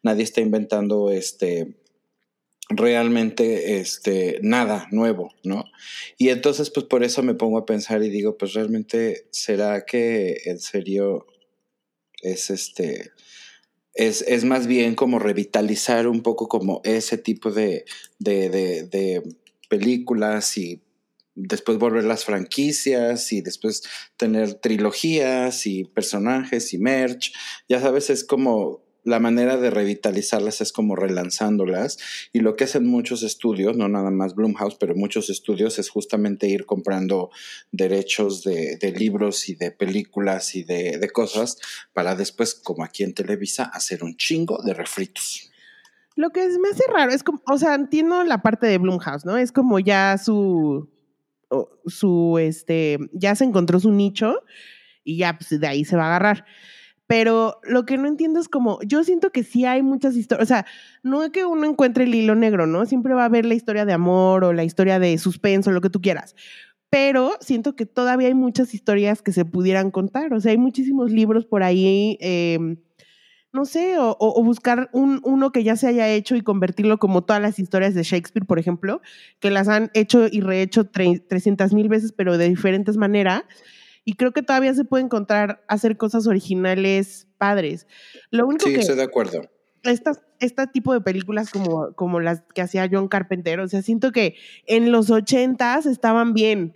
nadie 0.03 0.25
está 0.25 0.41
inventando 0.41 1.11
este 1.11 1.77
realmente 2.69 3.79
este, 3.79 4.41
nada 4.43 4.89
nuevo, 4.91 5.33
¿no? 5.45 5.65
Y 6.19 6.31
entonces, 6.31 6.71
pues 6.71 6.87
por 6.87 7.05
eso 7.05 7.23
me 7.23 7.35
pongo 7.35 7.59
a 7.59 7.67
pensar 7.67 8.03
y 8.03 8.11
digo, 8.11 8.37
pues 8.37 8.55
realmente, 8.55 9.29
¿será 9.31 9.85
que 9.85 10.39
en 10.47 10.59
serio 10.59 11.27
es 12.23 12.51
este, 12.51 13.13
es, 13.95 14.23
es 14.23 14.45
más 14.45 14.67
bien 14.67 14.97
como 14.97 15.21
revitalizar 15.21 16.09
un 16.09 16.23
poco 16.23 16.49
como 16.49 16.81
ese 16.83 17.19
tipo 17.19 17.53
de, 17.53 17.85
de, 18.19 18.49
de, 18.49 18.83
de 18.85 19.23
películas 19.69 20.57
y 20.59 20.82
después 21.35 21.79
volver 21.79 22.05
las 22.05 22.25
franquicias 22.25 23.33
y 23.33 23.41
después 23.41 23.83
tener 24.17 24.55
trilogías 24.55 25.67
y 25.67 25.85
personajes 25.85 26.73
y 26.75 26.79
merch. 26.79 27.33
Ya 27.69 27.81
sabes, 27.81 28.11
es 28.11 28.25
como 28.25 28.83
la 29.05 29.19
manera 29.19 29.57
de 29.57 29.71
revitalizarlas 29.71 30.61
es 30.61 30.73
como 30.73 30.95
relanzándolas 30.95 31.99
y 32.33 32.41
lo 32.41 32.55
que 32.55 32.65
hacen 32.65 32.87
muchos 32.87 33.23
estudios, 33.23 33.77
no 33.77 33.89
nada 33.89 34.11
más 34.11 34.35
Bloomhouse, 34.35 34.77
pero 34.77 34.95
muchos 34.95 35.29
estudios 35.29 35.79
es 35.79 35.91
justamente 35.91 36.47
ir 36.47 36.67
comprando 36.67 37.31
derechos 37.73 38.45
de, 38.45 38.95
libros 38.97 39.49
y 39.49 39.55
de 39.55 39.71
películas 39.71 40.55
y 40.55 40.63
de, 40.65 41.11
cosas 41.13 41.59
para 41.93 42.15
después, 42.15 42.55
como 42.55 42.85
aquí 42.85 43.03
en 43.03 43.15
Televisa, 43.15 43.65
hacer 43.65 44.05
un 44.05 44.17
chingo 44.17 44.63
de 44.63 44.73
refritos. 44.73 45.51
Lo 46.15 46.31
que 46.31 46.47
me 46.59 46.69
hace 46.69 46.85
raro 46.93 47.13
es 47.13 47.23
como, 47.23 47.43
o 47.51 47.59
sea, 47.59 47.75
entiendo 47.75 48.23
la 48.25 48.43
parte 48.43 48.67
de 48.67 48.79
Bloomhouse, 48.79 49.25
¿no? 49.25 49.37
Es 49.37 49.51
como 49.51 49.79
ya 49.79 50.17
su, 50.19 50.89
su, 51.87 52.39
este, 52.39 52.99
ya 53.13 53.35
se 53.35 53.45
encontró 53.45 53.81
su 53.81 53.93
nicho 53.93 54.41
y 55.05 55.17
ya 55.17 55.39
pues 55.39 55.59
de 55.59 55.67
ahí 55.67 55.85
se 55.85 55.97
va 55.97 56.05
a 56.05 56.07
agarrar. 56.09 56.45
Pero 57.07 57.61
lo 57.65 57.85
que 57.85 57.99
no 57.99 58.09
entiendo 58.09 58.41
es 58.41 58.49
como, 58.49 58.79
yo 58.83 59.05
siento 59.05 59.31
que 59.31 59.43
sí 59.43 59.67
hay 59.67 59.83
muchas 59.83 60.17
historias, 60.17 60.45
o 60.45 60.49
sea, 60.49 60.67
no 61.03 61.23
es 61.23 61.31
que 61.31 61.45
uno 61.45 61.67
encuentre 61.67 62.05
el 62.05 62.15
hilo 62.15 62.35
negro, 62.35 62.67
¿no? 62.67 62.87
Siempre 62.87 63.13
va 63.13 63.23
a 63.23 63.27
haber 63.27 63.45
la 63.45 63.55
historia 63.55 63.85
de 63.85 63.93
amor 63.93 64.45
o 64.45 64.53
la 64.53 64.65
historia 64.65 64.99
de 64.99 65.19
suspenso, 65.19 65.73
lo 65.73 65.81
que 65.81 65.91
tú 65.91 66.01
quieras. 66.01 66.35
Pero 66.89 67.33
siento 67.41 67.75
que 67.75 67.87
todavía 67.87 68.29
hay 68.29 68.35
muchas 68.35 68.73
historias 68.75 69.21
que 69.23 69.33
se 69.33 69.45
pudieran 69.45 69.91
contar, 69.91 70.33
o 70.33 70.41
sea, 70.41 70.53
hay 70.53 70.59
muchísimos 70.59 71.11
libros 71.11 71.45
por 71.45 71.63
ahí. 71.63 72.17
Eh, 72.21 72.77
no 73.53 73.67
sé, 73.67 73.97
o, 73.99 74.43
buscar 74.43 74.89
un, 74.93 75.21
uno 75.25 75.53
que 75.53 75.63
ya 75.63 75.77
se 75.77 75.87
haya 75.87 76.09
hecho 76.09 76.37
y 76.37 76.41
convertirlo 76.41 76.99
como 76.99 77.23
todas 77.23 77.43
las 77.43 77.59
historias 77.59 77.95
de 77.95 78.03
Shakespeare, 78.03 78.47
por 78.47 78.59
ejemplo, 78.59 79.03
que 79.41 79.51
las 79.51 79.69
han 79.69 79.91
hecho 79.93 80.27
y 80.27 80.41
rehecho 80.41 80.87
300 80.87 81.75
mil 81.75 81.89
veces, 81.89 82.13
pero 82.13 82.39
de 82.39 82.49
diferentes 82.49 82.97
maneras. 82.97 83.43
Y 84.05 84.15
creo 84.15 84.33
que 84.33 84.43
todavía 84.43 84.73
se 84.73 84.85
puede 84.85 85.05
encontrar 85.05 85.63
hacer 85.69 85.99
cosas 85.99 86.27
originales 86.27 87.29
padres. 87.37 87.87
Lo 88.31 88.47
único 88.47 88.67
sí, 88.67 88.73
que, 88.73 88.81
estoy 88.81 88.97
de 88.97 89.03
acuerdo. 89.03 89.43
Estas, 89.83 90.23
este 90.41 90.67
tipo 90.69 90.95
de 90.95 91.03
películas 91.03 91.51
como, 91.51 91.93
como 91.93 92.21
las 92.21 92.43
que 92.55 92.63
hacía 92.63 92.89
John 92.91 93.09
Carpenter, 93.09 93.61
o 93.61 93.69
sea, 93.69 93.83
siento 93.83 94.13
que 94.13 94.35
en 94.67 94.91
los 94.93 95.11
80 95.11 95.79
estaban 95.91 96.33
bien, 96.33 96.75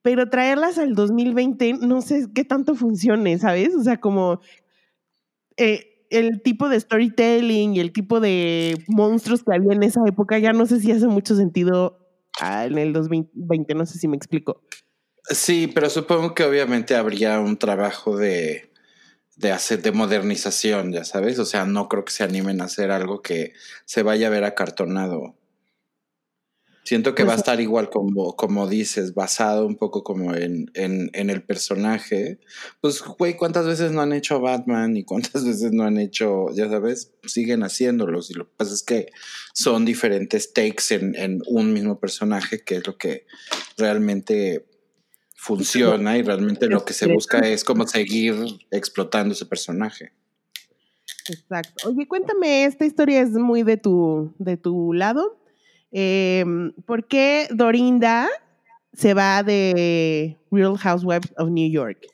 pero 0.00 0.30
traerlas 0.30 0.78
al 0.78 0.94
2020 0.94 1.74
no 1.82 2.00
sé 2.00 2.28
qué 2.34 2.44
tanto 2.44 2.74
funcione, 2.74 3.38
¿sabes? 3.38 3.74
O 3.74 3.82
sea, 3.82 4.00
como... 4.00 4.40
Eh, 5.56 5.93
el 6.10 6.42
tipo 6.42 6.68
de 6.68 6.78
storytelling 6.78 7.74
y 7.74 7.80
el 7.80 7.92
tipo 7.92 8.20
de 8.20 8.82
monstruos 8.88 9.42
que 9.42 9.54
había 9.54 9.72
en 9.72 9.82
esa 9.82 10.00
época 10.06 10.38
ya 10.38 10.52
no 10.52 10.66
sé 10.66 10.80
si 10.80 10.92
hace 10.92 11.06
mucho 11.06 11.34
sentido 11.36 11.98
ah, 12.40 12.66
en 12.66 12.78
el 12.78 12.92
2020, 12.92 13.74
no 13.74 13.86
sé 13.86 13.98
si 13.98 14.08
me 14.08 14.16
explico. 14.16 14.62
Sí, 15.28 15.70
pero 15.74 15.88
supongo 15.88 16.34
que 16.34 16.44
obviamente 16.44 16.96
habría 16.96 17.40
un 17.40 17.56
trabajo 17.56 18.16
de, 18.16 18.70
de 19.36 19.52
hacer 19.52 19.82
de 19.82 19.92
modernización, 19.92 20.92
ya 20.92 21.04
sabes, 21.04 21.38
o 21.38 21.44
sea, 21.44 21.64
no 21.64 21.88
creo 21.88 22.04
que 22.04 22.12
se 22.12 22.24
animen 22.24 22.60
a 22.60 22.64
hacer 22.64 22.90
algo 22.90 23.22
que 23.22 23.52
se 23.84 24.02
vaya 24.02 24.26
a 24.26 24.30
ver 24.30 24.44
acartonado. 24.44 25.34
Siento 26.84 27.14
que 27.14 27.24
va 27.24 27.32
a 27.32 27.36
estar 27.36 27.60
igual 27.62 27.88
como, 27.88 28.36
como 28.36 28.68
dices, 28.68 29.14
basado 29.14 29.66
un 29.66 29.76
poco 29.76 30.04
como 30.04 30.34
en, 30.34 30.70
en, 30.74 31.10
en, 31.14 31.30
el 31.30 31.42
personaje. 31.42 32.38
Pues, 32.82 33.00
güey, 33.00 33.36
¿cuántas 33.36 33.66
veces 33.66 33.92
no 33.92 34.02
han 34.02 34.12
hecho 34.12 34.38
Batman 34.38 34.94
y 34.96 35.04
cuántas 35.04 35.44
veces 35.46 35.72
no 35.72 35.84
han 35.84 35.98
hecho, 35.98 36.46
ya 36.52 36.68
sabes, 36.68 37.12
siguen 37.24 37.62
haciéndolos? 37.62 38.30
Y 38.30 38.34
lo 38.34 38.46
que 38.46 38.52
pasa 38.58 38.74
es 38.74 38.82
que 38.82 39.06
son 39.54 39.86
diferentes 39.86 40.52
takes 40.52 40.94
en, 40.94 41.14
en 41.14 41.42
un 41.46 41.72
mismo 41.72 41.98
personaje, 41.98 42.62
que 42.62 42.76
es 42.76 42.86
lo 42.86 42.98
que 42.98 43.26
realmente 43.78 44.66
funciona 45.44 46.16
y 46.18 46.22
realmente 46.22 46.68
lo 46.68 46.84
que 46.84 46.92
se 46.92 47.06
busca 47.06 47.38
es 47.40 47.64
como 47.64 47.86
seguir 47.86 48.34
explotando 48.70 49.34
ese 49.34 49.46
personaje. 49.46 50.12
Exacto. 51.28 51.88
Oye, 51.88 52.06
cuéntame, 52.06 52.64
esta 52.64 52.84
historia 52.84 53.20
es 53.20 53.30
muy 53.30 53.62
de 53.62 53.76
tu, 53.76 54.34
de 54.38 54.56
tu 54.56 54.92
lado. 54.92 55.38
Eh, 55.96 56.44
¿Por 56.86 57.06
qué 57.06 57.46
Dorinda 57.50 58.28
se 58.92 59.14
va 59.14 59.44
de 59.44 60.36
Real 60.50 60.76
Housewives 60.76 61.32
of 61.38 61.50
New 61.50 61.70
York? 61.70 62.08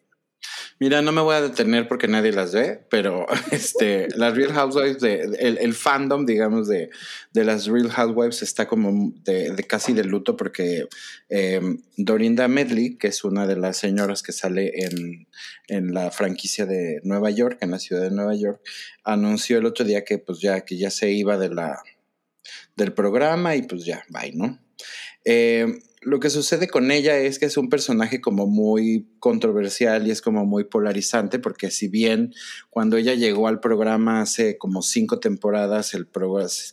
Mira, 0.79 1.03
no 1.03 1.13
me 1.13 1.21
voy 1.21 1.35
a 1.35 1.43
detener 1.43 1.89
porque 1.89 2.09
nadie 2.09 2.33
las 2.33 2.55
ve, 2.55 2.81
pero 2.91 3.27
este, 3.51 4.09
las 4.17 4.35
Real 4.35 4.53
Housewives, 4.53 5.01
de, 5.01 5.21
el, 5.39 5.75
fandom, 5.75 6.25
digamos, 6.25 6.69
de, 6.69 6.91
de, 7.33 7.45
las 7.45 7.67
Real 7.67 7.91
Housewives 7.91 8.43
está 8.43 8.67
como 8.67 9.13
de, 9.25 9.51
de 9.51 9.63
casi 9.65 9.93
de 9.93 10.05
luto 10.05 10.37
porque 10.37 10.87
em, 11.29 11.83
Dorinda 11.97 12.49
Medley, 12.49 12.97
que 12.97 13.09
es 13.09 13.25
una 13.25 13.47
de 13.47 13.57
las 13.57 13.79
señoras 13.79 14.23
que 14.23 14.33
sale 14.33 14.73
en, 14.75 15.27
en, 15.69 15.93
la 15.93 16.11
franquicia 16.11 16.65
de 16.65 17.01
Nueva 17.05 17.31
York, 17.31 17.59
en 17.61 17.71
la 17.71 17.79
ciudad 17.79 18.03
de 18.03 18.11
Nueva 18.11 18.35
York, 18.35 18.61
anunció 19.05 19.59
el 19.59 19.67
otro 19.67 19.85
día 19.85 20.05
que 20.05 20.19
pues 20.19 20.41
ya, 20.41 20.63
que 20.63 20.79
ya 20.79 20.91
se 20.91 21.11
iba 21.11 21.37
de 21.37 21.51
la, 21.51 21.83
del 22.81 22.93
programa 22.93 23.55
y 23.55 23.63
pues 23.63 23.85
ya, 23.85 24.03
bye, 24.09 24.33
¿no? 24.35 24.59
Eh, 25.25 25.67
lo 26.03 26.19
que 26.19 26.31
sucede 26.31 26.69
con 26.69 26.91
ella 26.91 27.19
es 27.19 27.39
que 27.39 27.45
es 27.45 27.59
un 27.59 27.69
personaje 27.69 28.23
como 28.23 28.47
muy 28.47 29.07
controversial 29.19 30.07
y 30.07 30.11
es 30.11 30.23
como 30.23 30.47
muy 30.47 30.65
polarizante 30.65 31.39
porque 31.39 31.71
si 31.71 31.89
bien 31.89 32.33
cuando 32.71 32.97
ella 32.97 33.15
llegó 33.15 33.49
al 33.49 33.61
programa 33.61 34.23
hace 34.23 34.57
como 34.57 34.81
cinco 34.81 35.21
temporadas 35.21 35.93
el, 35.93 36.09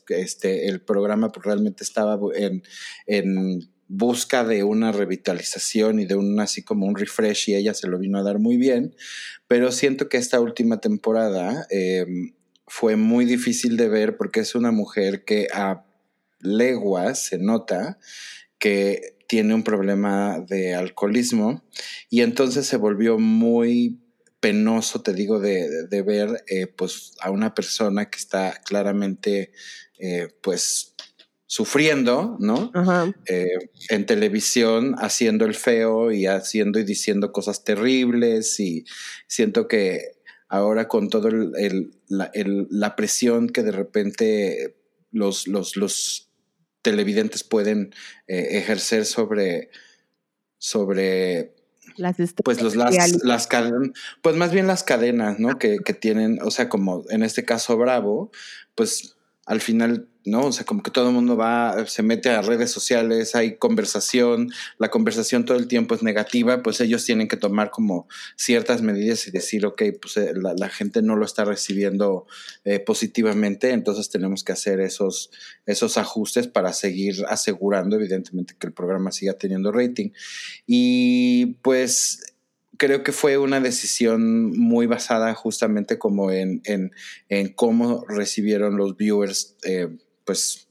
este, 0.09 0.67
el 0.67 0.79
programa 0.79 1.29
pues 1.29 1.45
realmente 1.45 1.83
estaba 1.83 2.17
en, 2.35 2.63
en 3.05 3.69
busca 3.89 4.45
de 4.45 4.63
una 4.63 4.93
revitalización 4.93 5.99
y 5.99 6.05
de 6.05 6.15
un 6.15 6.39
así 6.39 6.63
como 6.63 6.85
un 6.85 6.95
refresh 6.95 7.49
y 7.49 7.55
ella 7.55 7.73
se 7.73 7.87
lo 7.87 7.99
vino 7.99 8.17
a 8.17 8.23
dar 8.23 8.39
muy 8.39 8.55
bien, 8.55 8.95
pero 9.47 9.73
siento 9.73 10.07
que 10.07 10.17
esta 10.17 10.39
última 10.39 10.79
temporada 10.79 11.67
eh, 11.69 12.05
fue 12.65 12.95
muy 12.95 13.25
difícil 13.25 13.77
de 13.77 13.89
ver 13.89 14.17
porque 14.17 14.41
es 14.41 14.55
una 14.55 14.71
mujer 14.71 15.23
que 15.23 15.47
a 15.53 15.86
leguas 16.39 17.25
se 17.25 17.37
nota 17.37 17.99
que 18.59 19.17
tiene 19.27 19.53
un 19.53 19.63
problema 19.63 20.39
de 20.47 20.73
alcoholismo 20.75 21.63
y 22.09 22.21
entonces 22.21 22.65
se 22.65 22.77
volvió 22.77 23.19
muy 23.19 23.99
penoso, 24.39 25.01
te 25.01 25.13
digo, 25.13 25.39
de, 25.39 25.87
de 25.87 26.01
ver 26.01 26.43
eh, 26.47 26.67
pues 26.67 27.13
a 27.21 27.31
una 27.31 27.53
persona 27.53 28.09
que 28.09 28.17
está 28.17 28.61
claramente 28.63 29.51
eh, 29.99 30.29
pues 30.41 30.95
sufriendo, 31.47 32.37
¿no? 32.39 32.71
Eh, 33.25 33.57
en 33.89 34.05
televisión, 34.05 34.95
haciendo 34.99 35.45
el 35.45 35.55
feo 35.55 36.11
y 36.11 36.27
haciendo 36.27 36.79
y 36.79 36.83
diciendo 36.83 37.31
cosas 37.31 37.63
terribles 37.63 38.59
y 38.59 38.83
siento 39.27 39.67
que 39.67 40.17
ahora 40.49 40.87
con 40.87 41.09
todo 41.09 41.29
el, 41.29 41.91
la, 42.09 42.31
la, 42.33 42.95
presión 42.95 43.47
que 43.49 43.63
de 43.63 43.71
repente 43.71 44.77
los, 45.11 45.47
los, 45.47 45.77
los 45.77 46.26
televidentes 46.87 47.43
pueden 47.43 47.93
eh, 48.27 48.47
ejercer 48.51 49.03
sobre, 49.03 49.71
sobre 50.57 51.53
las 51.97 52.15
pues 52.45 52.61
los 52.61 52.77
las, 52.77 53.25
las 53.25 53.45
cadenas, 53.47 53.89
pues 54.21 54.37
más 54.37 54.53
bien 54.53 54.67
las 54.67 54.83
cadenas, 54.83 55.37
¿no? 55.37 55.59
Que, 55.59 55.79
que, 55.79 55.93
tienen, 55.93 56.39
o 56.41 56.49
sea, 56.49 56.69
como 56.69 57.03
en 57.09 57.23
este 57.23 57.43
caso 57.43 57.75
Bravo, 57.75 58.31
pues 58.73 59.17
al 59.45 59.59
final, 59.59 60.07
¿no? 60.27 60.47
O 60.47 60.51
sea, 60.51 60.65
como 60.65 60.83
que 60.83 60.91
todo 60.91 61.07
el 61.07 61.13
mundo 61.13 61.37
va, 61.37 61.85
se 61.87 62.03
mete 62.03 62.29
a 62.29 62.41
redes 62.41 62.69
sociales, 62.69 63.33
hay 63.33 63.55
conversación, 63.55 64.51
la 64.77 64.89
conversación 64.89 65.45
todo 65.45 65.57
el 65.57 65.67
tiempo 65.67 65.95
es 65.95 66.03
negativa, 66.03 66.61
pues 66.61 66.81
ellos 66.81 67.05
tienen 67.05 67.27
que 67.27 67.37
tomar 67.37 67.71
como 67.71 68.07
ciertas 68.35 68.81
medidas 68.81 69.27
y 69.27 69.31
decir, 69.31 69.65
ok, 69.65 69.83
pues 70.01 70.17
eh, 70.17 70.33
la, 70.35 70.69
gente 70.69 71.01
no 71.01 71.15
lo 71.15 71.25
está 71.25 71.45
recibiendo 71.45 72.27
eh, 72.65 72.79
positivamente, 72.79 73.71
entonces 73.71 74.09
tenemos 74.09 74.43
que 74.43 74.51
hacer 74.51 74.81
esos, 74.81 75.31
esos 75.65 75.97
ajustes 75.97 76.47
para 76.47 76.73
seguir 76.73 77.23
asegurando, 77.29 77.95
evidentemente, 77.95 78.55
que 78.59 78.67
el 78.67 78.73
programa 78.73 79.11
siga 79.11 79.33
teniendo 79.33 79.71
rating. 79.71 80.09
Y 80.65 81.57
pues 81.61 82.35
creo 82.77 83.03
que 83.03 83.11
fue 83.11 83.37
una 83.37 83.59
decisión 83.59 84.57
muy 84.57 84.85
basada 84.87 85.33
justamente 85.33 85.97
como 85.97 86.31
en, 86.31 86.61
en, 86.65 86.91
en 87.29 87.53
cómo 87.53 88.05
recibieron 88.07 88.77
los 88.77 88.95
viewers, 88.97 89.55
eh, 89.63 89.89
pues 90.27 90.67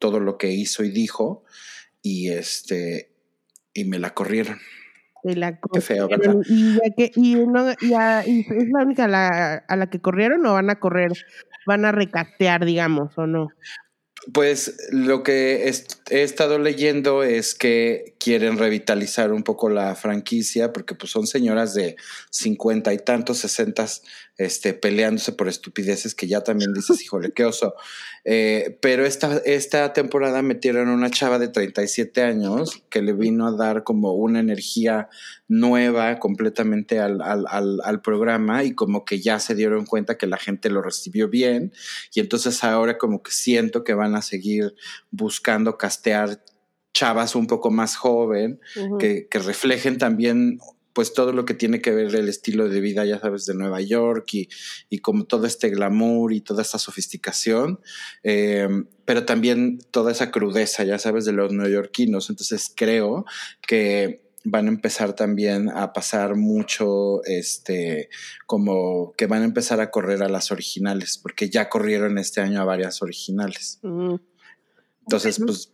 todo 0.00 0.18
lo 0.18 0.38
que 0.38 0.50
hizo 0.50 0.82
y 0.82 0.90
dijo, 0.90 1.44
y 2.02 2.30
este, 2.30 3.12
y 3.72 3.84
me 3.84 4.00
la 4.00 4.14
corrieron. 4.14 4.58
La 5.22 5.58
Qué 5.72 5.80
feo, 5.80 6.08
¿verdad? 6.08 6.36
Y, 6.46 6.78
que, 6.96 7.12
y, 7.14 7.36
no, 7.36 7.70
y, 7.70 7.94
es 8.40 8.68
la 8.68 8.82
única 8.82 9.04
a 9.04 9.08
la, 9.08 9.54
a 9.56 9.76
la 9.76 9.88
que 9.88 10.00
corrieron 10.00 10.44
o 10.44 10.52
van 10.52 10.68
a 10.68 10.80
correr, 10.80 11.12
van 11.66 11.86
a 11.86 11.92
recatear, 11.92 12.66
digamos, 12.66 13.16
o 13.16 13.26
no. 13.26 13.48
Pues 14.32 14.76
lo 14.90 15.22
que 15.22 15.70
he 16.10 16.22
estado 16.22 16.58
leyendo 16.58 17.22
es 17.22 17.54
que 17.54 18.14
quieren 18.18 18.58
revitalizar 18.58 19.32
un 19.32 19.42
poco 19.42 19.68
la 19.68 19.94
franquicia 19.96 20.72
porque 20.72 20.94
pues 20.94 21.12
son 21.12 21.26
señoras 21.26 21.74
de 21.74 21.96
cincuenta 22.30 22.94
y 22.94 22.98
tantos, 22.98 23.38
sesentas, 23.38 24.02
este, 24.36 24.74
peleándose 24.74 25.32
por 25.32 25.48
estupideces 25.48 26.14
que 26.14 26.26
ya 26.26 26.42
también 26.42 26.72
dices, 26.72 27.00
híjole, 27.02 27.32
qué 27.32 27.44
oso. 27.44 27.74
Eh, 28.24 28.78
pero 28.80 29.04
esta, 29.04 29.38
esta 29.44 29.92
temporada 29.92 30.42
metieron 30.42 30.88
una 30.88 31.10
chava 31.10 31.38
de 31.38 31.48
37 31.48 32.22
años 32.22 32.82
que 32.88 33.02
le 33.02 33.12
vino 33.12 33.46
a 33.46 33.52
dar 33.56 33.84
como 33.84 34.14
una 34.14 34.40
energía 34.40 35.08
nueva 35.46 36.18
completamente 36.18 37.00
al, 37.00 37.20
al, 37.20 37.46
al, 37.82 38.00
programa 38.00 38.64
y 38.64 38.74
como 38.74 39.04
que 39.04 39.20
ya 39.20 39.38
se 39.38 39.54
dieron 39.54 39.84
cuenta 39.84 40.16
que 40.16 40.26
la 40.26 40.38
gente 40.38 40.70
lo 40.70 40.80
recibió 40.80 41.28
bien 41.28 41.72
y 42.14 42.20
entonces 42.20 42.64
ahora 42.64 42.96
como 42.96 43.22
que 43.22 43.30
siento 43.30 43.84
que 43.84 43.92
van 43.92 44.14
a 44.14 44.22
seguir 44.22 44.74
buscando 45.10 45.76
castear 45.76 46.42
chavas 46.94 47.34
un 47.34 47.46
poco 47.46 47.70
más 47.70 47.96
joven 47.96 48.60
que, 48.98 49.28
que 49.28 49.38
reflejen 49.38 49.98
también 49.98 50.60
pues 50.94 51.12
todo 51.12 51.32
lo 51.32 51.44
que 51.44 51.54
tiene 51.54 51.82
que 51.82 51.90
ver 51.90 52.14
el 52.14 52.28
estilo 52.28 52.68
de 52.68 52.80
vida, 52.80 53.04
ya 53.04 53.20
sabes, 53.20 53.44
de 53.46 53.54
Nueva 53.54 53.80
York 53.80 54.32
y, 54.32 54.48
y 54.88 54.98
como 55.00 55.24
todo 55.24 55.46
este 55.46 55.68
glamour 55.68 56.32
y 56.32 56.40
toda 56.40 56.62
esta 56.62 56.78
sofisticación, 56.78 57.80
eh, 58.22 58.68
pero 59.04 59.26
también 59.26 59.80
toda 59.90 60.12
esa 60.12 60.30
crudeza, 60.30 60.84
ya 60.84 60.98
sabes, 60.98 61.24
de 61.24 61.32
los 61.32 61.52
neoyorquinos. 61.52 62.30
Entonces 62.30 62.72
creo 62.74 63.26
que 63.66 64.22
van 64.44 64.66
a 64.66 64.70
empezar 64.70 65.14
también 65.14 65.70
a 65.70 65.92
pasar 65.92 66.36
mucho, 66.36 67.24
este, 67.24 68.10
como 68.46 69.12
que 69.16 69.26
van 69.26 69.42
a 69.42 69.46
empezar 69.46 69.80
a 69.80 69.90
correr 69.90 70.22
a 70.22 70.28
las 70.28 70.52
originales, 70.52 71.18
porque 71.18 71.48
ya 71.48 71.68
corrieron 71.68 72.18
este 72.18 72.40
año 72.40 72.60
a 72.60 72.64
varias 72.64 73.02
originales. 73.02 73.80
Entonces, 73.82 75.40
pues 75.44 75.72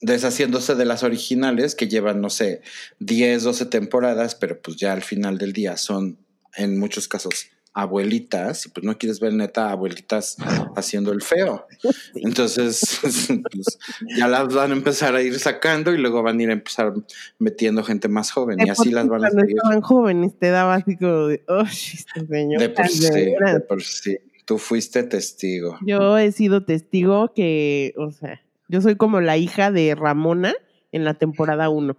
deshaciéndose 0.00 0.74
de 0.74 0.84
las 0.84 1.02
originales 1.02 1.74
que 1.74 1.88
llevan, 1.88 2.20
no 2.20 2.30
sé, 2.30 2.62
10, 3.00 3.42
12 3.42 3.66
temporadas, 3.66 4.34
pero 4.34 4.60
pues 4.60 4.76
ya 4.76 4.92
al 4.92 5.02
final 5.02 5.38
del 5.38 5.52
día 5.52 5.76
son 5.76 6.18
en 6.56 6.78
muchos 6.78 7.08
casos 7.08 7.50
abuelitas 7.78 8.66
y 8.66 8.70
pues 8.70 8.84
no 8.84 8.98
quieres 8.98 9.20
ver 9.20 9.32
neta 9.32 9.70
abuelitas 9.70 10.36
haciendo 10.74 11.12
el 11.12 11.22
feo. 11.22 11.66
Entonces, 12.14 12.98
pues, 13.02 13.78
ya 14.16 14.26
las 14.26 14.52
van 14.52 14.72
a 14.72 14.74
empezar 14.74 15.14
a 15.14 15.22
ir 15.22 15.38
sacando 15.38 15.92
y 15.92 15.98
luego 15.98 16.22
van 16.22 16.40
a 16.40 16.42
ir 16.42 16.50
a 16.50 16.54
empezar 16.54 16.92
metiendo 17.38 17.84
gente 17.84 18.08
más 18.08 18.32
joven 18.32 18.58
y 18.66 18.70
así 18.70 18.90
las 18.90 19.06
van 19.06 19.24
a 19.24 19.30
seguir. 19.30 19.56
estaban 19.56 19.80
jóvenes 19.80 20.36
te 20.38 20.50
daba 20.50 20.74
así 20.74 20.96
como 20.96 21.28
de, 21.28 21.44
oh, 21.46 21.62
este 21.62 22.26
señor. 22.26 22.60
De 22.60 22.68
por 22.68 22.88
sí, 22.88 23.10
de 23.10 23.60
por 23.60 23.82
sí. 23.82 24.18
Tú 24.44 24.58
fuiste 24.58 25.02
testigo. 25.02 25.78
Yo 25.86 26.18
he 26.18 26.32
sido 26.32 26.64
testigo 26.64 27.32
que, 27.34 27.92
o 27.96 28.10
sea, 28.10 28.40
yo 28.68 28.80
soy 28.80 28.96
como 28.96 29.20
la 29.20 29.36
hija 29.36 29.70
de 29.70 29.94
Ramona 29.94 30.54
en 30.92 31.04
la 31.04 31.14
temporada 31.14 31.68
1. 31.68 31.96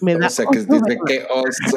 Me 0.00 0.16
da 0.16 0.26
o 0.26 0.30
sea, 0.30 0.46
que 0.50 0.58
dice 0.58 0.98
que 1.06 1.24
oso. 1.30 1.76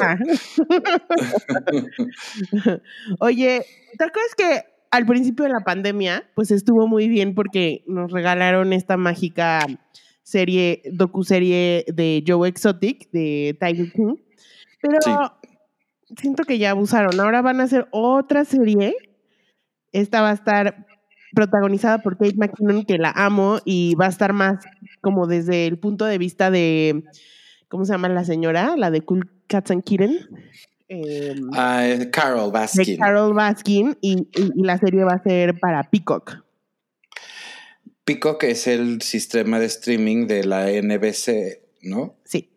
Oye, 3.20 3.64
¿te 3.96 4.04
acuerdas 4.04 4.34
que 4.36 4.64
al 4.90 5.06
principio 5.06 5.44
de 5.44 5.52
la 5.52 5.60
pandemia, 5.60 6.24
pues 6.34 6.50
estuvo 6.50 6.88
muy 6.88 7.08
bien 7.08 7.34
porque 7.34 7.84
nos 7.86 8.10
regalaron 8.10 8.72
esta 8.72 8.96
mágica 8.96 9.66
serie, 10.22 10.82
docuserie 10.92 11.84
de 11.88 12.24
Joe 12.26 12.48
Exotic, 12.48 13.10
de 13.10 13.56
Tiger 13.60 13.92
King. 13.92 14.14
Pero 14.80 15.32
siento 16.16 16.44
que 16.44 16.58
ya 16.58 16.70
abusaron. 16.70 17.18
Ahora 17.20 17.42
van 17.42 17.60
a 17.60 17.64
hacer 17.64 17.88
otra 17.90 18.44
serie. 18.44 18.94
Esta 19.92 20.22
va 20.22 20.30
a 20.30 20.34
estar 20.34 20.86
protagonizada 21.34 21.98
por 22.02 22.16
Kate 22.16 22.36
McKinnon, 22.36 22.84
que 22.84 22.98
la 22.98 23.10
amo, 23.10 23.58
y 23.64 23.94
va 23.94 24.06
a 24.06 24.10
estar 24.10 24.32
más 24.32 24.64
como 25.00 25.26
desde 25.26 25.66
el 25.66 25.78
punto 25.78 26.04
de 26.04 26.18
vista 26.18 26.50
de, 26.50 27.04
¿cómo 27.68 27.84
se 27.84 27.92
llama 27.92 28.08
la 28.08 28.24
señora? 28.24 28.76
La 28.76 28.90
de 28.90 29.02
Cool 29.02 29.30
Cats 29.46 29.70
and 29.70 29.84
Kittens. 29.84 30.28
Em, 30.88 31.50
ah, 31.54 31.86
Carol 32.10 32.50
Baskin. 32.50 32.96
Carol 32.96 33.32
Baskin, 33.32 33.96
y, 34.00 34.28
la 34.56 34.76
serie 34.78 35.04
va 35.04 35.12
a 35.12 35.22
ser 35.22 35.58
para 35.58 35.84
Peacock. 35.84 36.44
Peacock 38.04 38.42
es 38.44 38.66
el 38.66 39.00
sistema 39.02 39.60
de 39.60 39.66
streaming 39.66 40.26
de 40.26 40.44
la 40.44 40.68
NBC, 40.68 41.62
¿no? 41.82 42.16
Sí. 42.24 42.49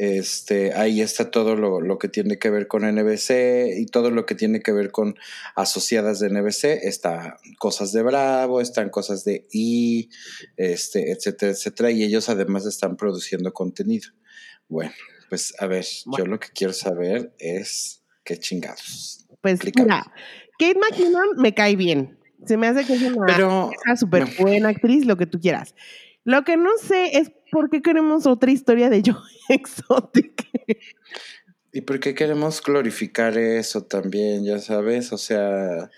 Este, 0.00 0.74
ahí 0.74 1.00
está 1.00 1.28
todo 1.32 1.56
lo, 1.56 1.98
que 1.98 2.08
tiene 2.08 2.38
que 2.38 2.50
ver 2.50 2.68
con 2.68 2.82
NBC 2.84 3.78
y 3.78 3.86
todo 3.86 4.12
lo 4.12 4.26
que 4.26 4.36
tiene 4.36 4.60
que 4.60 4.70
ver 4.70 4.92
con 4.92 5.16
asociadas 5.56 6.20
de 6.20 6.30
NBC. 6.30 6.66
Está 6.84 7.36
cosas 7.58 7.90
de 7.90 8.02
Bravo, 8.02 8.60
están 8.60 8.90
cosas 8.90 9.24
de 9.24 9.48
I, 9.50 10.08
este, 10.56 11.10
etcétera, 11.10 11.50
etcétera. 11.50 11.90
Y 11.90 12.04
ellos 12.04 12.28
además 12.28 12.64
están 12.64 12.96
produciendo 12.96 13.52
contenido. 13.52 14.10
Bueno, 14.68 14.92
pues 15.30 15.52
a 15.58 15.66
ver, 15.66 15.84
yo 16.16 16.26
lo 16.26 16.38
que 16.38 16.50
quiero 16.54 16.72
saber 16.72 17.34
es 17.40 18.04
qué 18.22 18.38
chingados. 18.38 19.26
Pues 19.40 19.58
mira, 19.64 20.12
Kate 20.60 20.78
McKinnon 20.78 21.38
me 21.38 21.54
cae 21.54 21.74
bien. 21.74 22.20
Se 22.46 22.56
me 22.56 22.68
hace 22.68 22.84
que 22.84 22.94
es 22.94 23.02
una 23.02 23.96
súper 23.98 24.26
buena 24.38 24.68
actriz, 24.68 25.06
lo 25.06 25.16
que 25.16 25.26
tú 25.26 25.40
quieras. 25.40 25.74
Lo 26.22 26.44
que 26.44 26.56
no 26.56 26.70
sé 26.80 27.18
es 27.18 27.32
por 27.50 27.70
qué 27.70 27.82
queremos 27.82 28.26
otra 28.26 28.50
historia 28.50 28.90
de 28.90 29.02
Joe 29.04 29.16
Exotic. 29.48 30.48
¿Y 31.72 31.82
por 31.82 32.00
qué 32.00 32.14
queremos 32.14 32.62
glorificar 32.62 33.36
eso 33.38 33.84
también, 33.84 34.44
ya 34.44 34.58
sabes? 34.58 35.12
O 35.12 35.18
sea... 35.18 35.90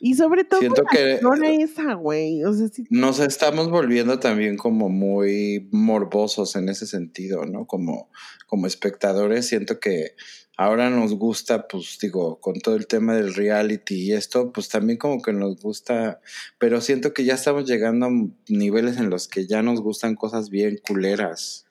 Y 0.00 0.14
sobre 0.14 0.44
todo 0.44 0.60
siento 0.60 0.84
que 0.90 1.20
esa, 1.60 1.94
güey. 1.94 2.44
O 2.44 2.52
sea, 2.52 2.68
Nos 2.90 3.18
estamos 3.18 3.70
volviendo 3.70 4.18
también 4.18 4.56
como 4.56 4.88
muy 4.88 5.68
morbosos 5.72 6.54
en 6.56 6.68
ese 6.68 6.86
sentido, 6.86 7.44
¿no? 7.46 7.66
Como, 7.66 8.10
como 8.46 8.66
espectadores, 8.66 9.46
siento 9.46 9.80
que 9.80 10.14
ahora 10.56 10.90
nos 10.90 11.14
gusta, 11.14 11.66
pues 11.68 11.98
digo, 12.00 12.40
con 12.40 12.60
todo 12.60 12.76
el 12.76 12.86
tema 12.86 13.14
del 13.14 13.34
reality 13.34 13.94
y 13.94 14.12
esto, 14.12 14.52
pues 14.52 14.68
también 14.68 14.98
como 14.98 15.22
que 15.22 15.32
nos 15.32 15.60
gusta, 15.60 16.20
pero 16.58 16.80
siento 16.80 17.12
que 17.12 17.24
ya 17.24 17.34
estamos 17.34 17.64
llegando 17.64 18.06
a 18.06 18.10
niveles 18.48 18.98
en 18.98 19.10
los 19.10 19.28
que 19.28 19.46
ya 19.46 19.62
nos 19.62 19.80
gustan 19.80 20.14
cosas 20.14 20.50
bien 20.50 20.80
culeras. 20.86 21.66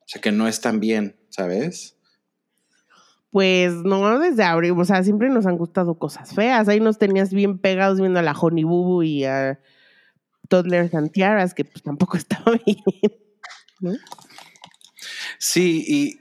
O 0.00 0.08
sea, 0.08 0.20
que 0.20 0.32
no 0.32 0.46
están 0.46 0.78
bien, 0.78 1.16
¿sabes? 1.30 1.95
Pues 3.36 3.74
no 3.84 4.18
desde 4.18 4.44
ahora, 4.44 4.72
o 4.72 4.84
sea, 4.86 5.04
siempre 5.04 5.28
nos 5.28 5.44
han 5.44 5.58
gustado 5.58 5.98
cosas 5.98 6.32
feas. 6.32 6.68
Ahí 6.68 6.80
nos 6.80 6.96
tenías 6.96 7.34
bien 7.34 7.58
pegados 7.58 8.00
viendo 8.00 8.18
a 8.18 8.22
la 8.22 8.32
Honey 8.32 8.64
Boo 8.64 9.02
y 9.02 9.26
a 9.26 9.60
Toddler 10.48 10.90
Santiaras, 10.90 11.52
que 11.52 11.66
pues 11.66 11.82
tampoco 11.82 12.16
estaba 12.16 12.52
bien. 12.64 14.00
Sí, 15.38 15.84
y 15.86 16.18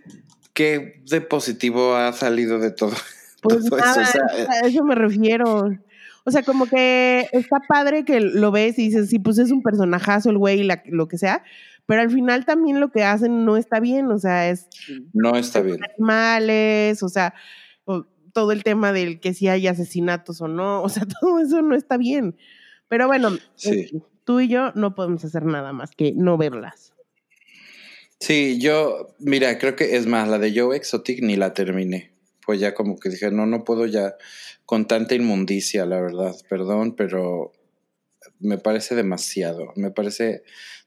¿qué 0.53 1.01
de 1.09 1.21
positivo 1.21 1.95
ha 1.95 2.11
salido 2.11 2.59
de 2.59 2.71
todo? 2.71 2.91
Pues 3.41 3.63
nada, 3.71 4.03
eso? 4.03 4.19
Eh, 4.37 4.47
a 4.49 4.67
eso 4.67 4.83
me 4.83 4.95
refiero. 4.95 5.71
O 6.25 6.31
sea, 6.31 6.43
como 6.43 6.65
que 6.65 7.29
está 7.31 7.61
padre 7.65 8.03
que 8.03 8.19
lo 8.19 8.51
ves 8.51 8.77
y 8.77 8.87
dices, 8.87 9.07
sí, 9.09 9.19
pues 9.19 9.37
es 9.37 9.51
un 9.51 9.61
personajazo 9.61 10.31
el 10.31 10.37
güey, 10.37 10.67
lo 10.87 11.07
que 11.07 11.17
sea, 11.17 11.43
pero 11.85 12.01
al 12.01 12.09
final 12.09 12.45
también 12.45 12.79
lo 12.79 12.91
que 12.91 13.03
hacen 13.03 13.45
no 13.45 13.57
está 13.57 13.79
bien, 13.79 14.07
o 14.11 14.17
sea, 14.17 14.49
es... 14.49 14.67
No 15.13 15.35
está 15.35 15.61
bien. 15.61 15.79
Animales, 15.83 17.03
o 17.03 17.09
sea, 17.09 17.33
todo 18.35 18.51
el 18.51 18.63
tema 18.63 18.91
del 18.91 19.21
que 19.21 19.33
si 19.33 19.47
hay 19.47 19.65
asesinatos 19.65 20.41
o 20.41 20.49
no, 20.49 20.83
o 20.83 20.89
sea, 20.89 21.05
todo 21.21 21.39
eso 21.39 21.61
no 21.61 21.75
está 21.75 21.97
bien. 21.97 22.35
Pero 22.89 23.07
bueno, 23.07 23.29
eh, 23.63 23.89
tú 24.25 24.41
y 24.41 24.49
yo 24.49 24.71
no 24.75 24.93
podemos 24.93 25.23
hacer 25.23 25.45
nada 25.45 25.71
más 25.71 25.91
que 25.91 26.11
no 26.13 26.37
verlas. 26.37 26.93
Sí, 28.19 28.59
yo, 28.59 29.15
mira, 29.19 29.57
creo 29.57 29.75
que 29.75 29.95
es 29.95 30.05
más, 30.05 30.27
la 30.27 30.37
de 30.37 30.57
Joe 30.57 30.75
Exotic 30.75 31.21
ni 31.21 31.37
la 31.37 31.53
terminé. 31.53 32.11
Pues 32.45 32.59
ya 32.59 32.73
como 32.73 32.99
que 32.99 33.09
dije, 33.09 33.31
no, 33.31 33.45
no 33.45 33.63
puedo 33.63 33.85
ya 33.85 34.15
con 34.65 34.85
tanta 34.85 35.15
inmundicia, 35.15 35.85
la 35.85 36.01
verdad, 36.01 36.35
perdón, 36.49 36.95
pero 36.95 37.53
me 38.39 38.57
parece 38.57 38.95
demasiado. 38.95 39.71
Me 39.75 39.91
parece 39.91 40.43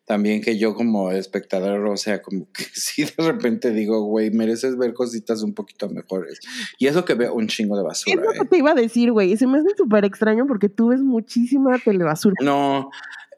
también 0.08 0.40
que 0.40 0.58
yo 0.58 0.74
como 0.74 1.12
espectador, 1.12 1.86
o 1.86 1.96
sea, 1.96 2.22
como 2.22 2.50
que 2.50 2.64
sí 2.72 3.04
de 3.04 3.24
repente 3.24 3.70
digo, 3.70 4.02
güey, 4.02 4.30
mereces 4.30 4.76
ver 4.76 4.94
cositas 4.94 5.42
un 5.42 5.54
poquito 5.54 5.88
mejores. 5.88 6.40
Y 6.78 6.86
eso 6.86 7.04
que 7.04 7.14
veo 7.14 7.34
un 7.34 7.46
chingo 7.46 7.76
de 7.76 7.84
basura. 7.84 8.16
Es 8.16 8.26
lo 8.26 8.32
que 8.32 8.38
¿eh? 8.38 8.48
te 8.50 8.58
iba 8.58 8.72
a 8.72 8.74
decir, 8.74 9.12
güey. 9.12 9.36
Se 9.36 9.46
me 9.46 9.58
hace 9.58 9.68
súper 9.76 10.04
extraño 10.04 10.46
porque 10.46 10.68
tú 10.68 10.88
ves 10.88 11.00
muchísima 11.00 11.78
telebasura. 11.78 12.34
No, 12.42 12.90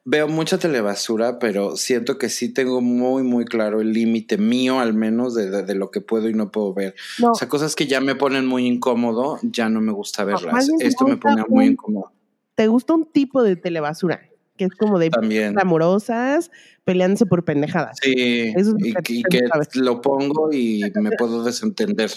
Veo 0.07 0.29
mucha 0.29 0.57
telebasura, 0.57 1.39
pero 1.39 1.77
siento 1.77 2.17
que 2.17 2.31
sí 2.31 2.55
tengo 2.55 2.81
muy, 2.81 3.23
muy 3.23 3.45
claro 3.45 3.83
el 3.83 3.93
límite 3.93 4.39
mío, 4.39 4.81
al 4.81 4.95
menos, 4.95 5.35
de, 5.35 5.75
lo 5.75 5.91
que 5.91 6.01
puedo 6.01 6.29
y 6.31 6.33
no 6.33 6.51
puedo 6.51 6.73
ver. 6.73 6.95
O 7.23 7.35
sea, 7.35 7.49
cosas 7.49 7.77
que 7.77 7.87
ya 7.87 8.01
me 8.01 8.15
ponen 8.15 8.47
muy 8.47 8.67
incómodo, 8.67 9.39
ya 9.43 9.69
no 9.69 9.83
me 9.83 9.93
gusta 9.93 10.25
verlas. 10.25 10.71
Esto 10.81 11.07
me 11.07 11.19
pone 11.19 11.45
muy 11.49 11.67
incómodo. 11.67 12.13
¿Te 12.55 12.67
gusta 12.67 12.95
un 12.95 13.13
tipo 13.13 13.43
de 13.43 13.57
telebasura? 13.57 14.30
Que 14.61 14.67
es 14.67 14.75
como 14.75 14.99
de 14.99 15.11
amorosas, 15.57 16.51
peleándose 16.85 17.25
por 17.25 17.47
pendejadas. 17.47 17.97
Sí, 18.03 18.53
y, 18.53 19.23
que, 19.23 19.41
lo 19.77 20.03
pongo 20.03 20.53
y 20.53 20.83
me 20.97 21.13
puedo 21.13 21.43
desentender, 21.43 22.11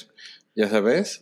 ¿ya 0.54 0.68
sabes? 0.68 1.22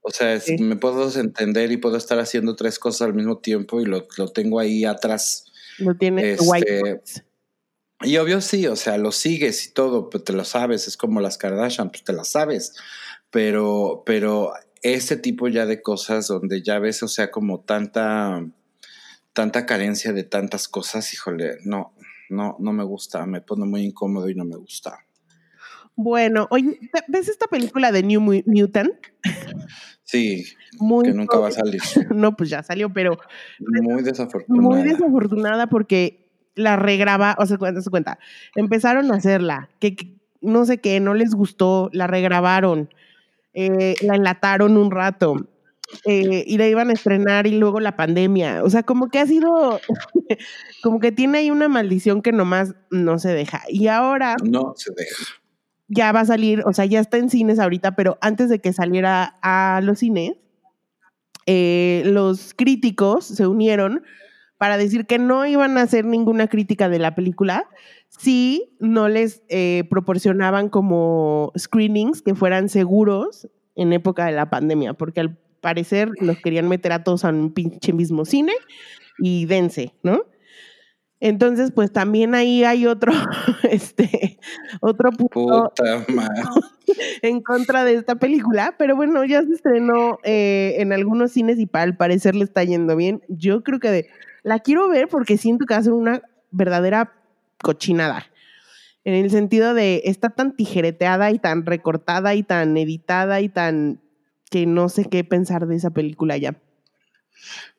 O 0.00 0.10
sea, 0.10 0.40
me 0.60 0.76
puedo 0.76 1.06
desentender 1.06 1.72
y 1.72 1.76
puedo 1.76 1.96
estar 1.96 2.20
haciendo 2.20 2.54
tres 2.54 2.78
cosas 2.78 3.08
al 3.08 3.14
mismo 3.14 3.38
tiempo 3.38 3.80
y 3.80 3.84
lo, 3.84 4.06
lo 4.16 4.28
tengo 4.28 4.60
ahí 4.60 4.84
atrás 4.84 5.46
Lo 5.78 5.96
tiene 5.96 6.34
Este, 6.34 6.46
White 6.46 7.02
Y 8.02 8.16
obvio 8.18 8.40
sí, 8.40 8.68
o 8.68 8.76
sea, 8.76 8.96
lo 8.96 9.10
sigues 9.10 9.66
y 9.66 9.72
todo, 9.72 10.08
pues 10.08 10.22
te 10.22 10.32
lo 10.32 10.44
sabes, 10.44 10.86
es 10.86 10.96
como 10.96 11.20
las 11.20 11.36
Kardashian, 11.36 11.90
pues 11.90 12.04
te 12.04 12.12
las 12.12 12.28
sabes. 12.28 12.76
Pero, 13.32 14.04
pero 14.06 14.52
ese 14.82 15.16
tipo 15.16 15.48
ya 15.48 15.66
de 15.66 15.82
cosas 15.82 16.28
donde 16.28 16.62
ya 16.62 16.78
ves, 16.78 17.02
o 17.02 17.08
sea, 17.08 17.32
como 17.32 17.58
tanta, 17.58 18.46
tanta 19.32 19.66
carencia 19.66 20.12
de 20.12 20.24
tantas 20.24 20.68
cosas, 20.68 21.12
híjole, 21.14 21.56
no, 21.64 21.94
no, 22.30 22.56
no 22.58 22.72
me 22.72 22.84
gusta, 22.84 23.26
me 23.26 23.40
pone 23.40 23.64
muy 23.64 23.82
incómodo 23.82 24.28
y 24.28 24.34
no 24.34 24.44
me 24.44 24.56
gusta. 24.56 24.98
Bueno, 25.94 26.46
oye, 26.50 26.78
¿ves 27.08 27.28
esta 27.28 27.46
película 27.46 27.92
de 27.92 28.02
New 28.02 28.20
Mu- 28.20 28.42
Mutant? 28.46 28.94
Sí, 30.04 30.44
Muy 30.78 31.04
que 31.04 31.14
nunca 31.14 31.38
va 31.38 31.48
a 31.48 31.52
salir. 31.52 31.80
No, 32.14 32.36
pues 32.36 32.50
ya 32.50 32.62
salió, 32.62 32.92
pero 32.92 33.18
Muy 33.58 34.02
desafortunado. 34.02 34.68
muy 34.70 34.82
desafortunada 34.82 35.66
porque 35.68 36.30
la 36.54 36.76
regraba, 36.76 37.34
o 37.38 37.46
sea, 37.46 37.56
cuenta, 37.58 37.80
se 37.80 37.90
cuenta, 37.90 38.18
empezaron 38.54 39.10
a 39.12 39.16
hacerla, 39.16 39.70
que, 39.80 39.96
que 39.96 40.14
no 40.42 40.64
sé 40.66 40.78
qué, 40.78 41.00
no 41.00 41.14
les 41.14 41.34
gustó, 41.34 41.88
la 41.92 42.06
regrabaron, 42.06 42.90
eh, 43.54 43.94
la 44.02 44.16
enlataron 44.16 44.76
un 44.76 44.90
rato. 44.90 45.46
Eh, 46.04 46.44
y 46.46 46.58
la 46.58 46.68
iban 46.68 46.90
a 46.90 46.92
estrenar 46.92 47.46
y 47.46 47.52
luego 47.52 47.80
la 47.80 47.96
pandemia. 47.96 48.62
O 48.64 48.70
sea, 48.70 48.82
como 48.82 49.08
que 49.08 49.18
ha 49.18 49.26
sido, 49.26 49.80
como 50.82 51.00
que 51.00 51.12
tiene 51.12 51.38
ahí 51.38 51.50
una 51.50 51.68
maldición 51.68 52.22
que 52.22 52.32
nomás 52.32 52.74
no 52.90 53.18
se 53.18 53.30
deja. 53.30 53.62
Y 53.68 53.88
ahora 53.88 54.36
No 54.42 54.72
se 54.76 54.92
deja. 54.96 55.24
ya 55.88 56.12
va 56.12 56.20
a 56.20 56.24
salir, 56.26 56.62
o 56.66 56.72
sea, 56.72 56.84
ya 56.86 57.00
está 57.00 57.18
en 57.18 57.30
cines 57.30 57.58
ahorita, 57.58 57.94
pero 57.96 58.18
antes 58.20 58.48
de 58.48 58.60
que 58.60 58.72
saliera 58.72 59.38
a 59.42 59.80
los 59.82 59.98
cines, 60.00 60.34
eh, 61.46 62.02
los 62.06 62.54
críticos 62.54 63.24
se 63.26 63.46
unieron 63.46 64.02
para 64.58 64.76
decir 64.78 65.06
que 65.06 65.18
no 65.18 65.44
iban 65.44 65.76
a 65.76 65.82
hacer 65.82 66.04
ninguna 66.04 66.46
crítica 66.46 66.88
de 66.88 67.00
la 67.00 67.16
película 67.16 67.68
si 68.08 68.76
no 68.78 69.08
les 69.08 69.42
eh, 69.48 69.84
proporcionaban 69.90 70.68
como 70.68 71.52
screenings 71.58 72.22
que 72.22 72.36
fueran 72.36 72.68
seguros 72.68 73.48
en 73.74 73.92
época 73.92 74.26
de 74.26 74.32
la 74.32 74.50
pandemia, 74.50 74.92
porque 74.94 75.20
al 75.20 75.38
parecer 75.62 76.10
los 76.20 76.36
querían 76.38 76.68
meter 76.68 76.92
a 76.92 77.02
todos 77.04 77.24
a 77.24 77.30
un 77.30 77.52
pinche 77.54 77.94
mismo 77.94 78.26
cine 78.26 78.52
y 79.18 79.46
dense, 79.46 79.94
¿no? 80.02 80.26
Entonces, 81.20 81.70
pues 81.70 81.92
también 81.92 82.34
ahí 82.34 82.64
hay 82.64 82.86
otro, 82.86 83.12
este, 83.70 84.38
otro 84.80 85.10
punto 85.12 85.72
Puta 85.76 86.04
en 87.22 87.40
contra 87.40 87.84
de 87.84 87.94
esta 87.94 88.16
película, 88.16 88.74
pero 88.76 88.96
bueno, 88.96 89.24
ya 89.24 89.42
se 89.42 89.52
estrenó 89.52 90.18
eh, 90.24 90.74
en 90.78 90.92
algunos 90.92 91.30
cines 91.30 91.60
y 91.60 91.66
para 91.66 91.84
al 91.84 91.96
parecer 91.96 92.34
le 92.34 92.44
está 92.44 92.64
yendo 92.64 92.96
bien. 92.96 93.22
Yo 93.28 93.62
creo 93.62 93.78
que 93.78 93.90
de- 93.90 94.06
la 94.42 94.58
quiero 94.58 94.88
ver 94.88 95.06
porque 95.06 95.36
siento 95.36 95.64
que 95.64 95.74
va 95.74 95.80
a 95.80 95.84
ser 95.84 95.92
una 95.92 96.22
verdadera 96.50 97.12
cochinada. 97.62 98.26
En 99.04 99.14
el 99.14 99.30
sentido 99.30 99.74
de 99.74 100.02
está 100.04 100.30
tan 100.30 100.56
tijereteada 100.56 101.30
y 101.30 101.38
tan 101.38 101.64
recortada 101.66 102.34
y 102.34 102.42
tan 102.42 102.76
editada 102.76 103.40
y 103.40 103.48
tan 103.48 104.00
que 104.52 104.66
no 104.66 104.90
sé 104.90 105.06
qué 105.06 105.24
pensar 105.24 105.66
de 105.66 105.76
esa 105.76 105.90
película 105.90 106.36
ya. 106.36 106.60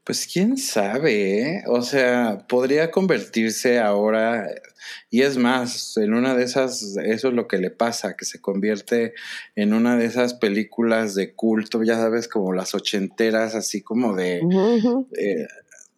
Pues 0.03 0.27
quién 0.27 0.57
sabe, 0.57 1.39
¿eh? 1.39 1.63
O 1.67 1.83
sea, 1.83 2.45
podría 2.49 2.91
convertirse 2.91 3.79
ahora, 3.79 4.49
y 5.09 5.21
es 5.21 5.37
más, 5.37 5.95
en 5.95 6.13
una 6.13 6.35
de 6.35 6.43
esas, 6.43 6.97
eso 7.05 7.27
es 7.29 7.33
lo 7.33 7.47
que 7.47 7.59
le 7.59 7.69
pasa, 7.69 8.17
que 8.17 8.25
se 8.25 8.41
convierte 8.41 9.13
en 9.55 9.73
una 9.73 9.95
de 9.95 10.05
esas 10.05 10.33
películas 10.33 11.15
de 11.15 11.33
culto, 11.33 11.83
ya 11.83 11.95
sabes, 11.95 12.27
como 12.27 12.51
las 12.51 12.75
ochenteras, 12.75 13.55
así 13.55 13.81
como 13.81 14.15
de, 14.15 14.39
eh, 15.17 15.47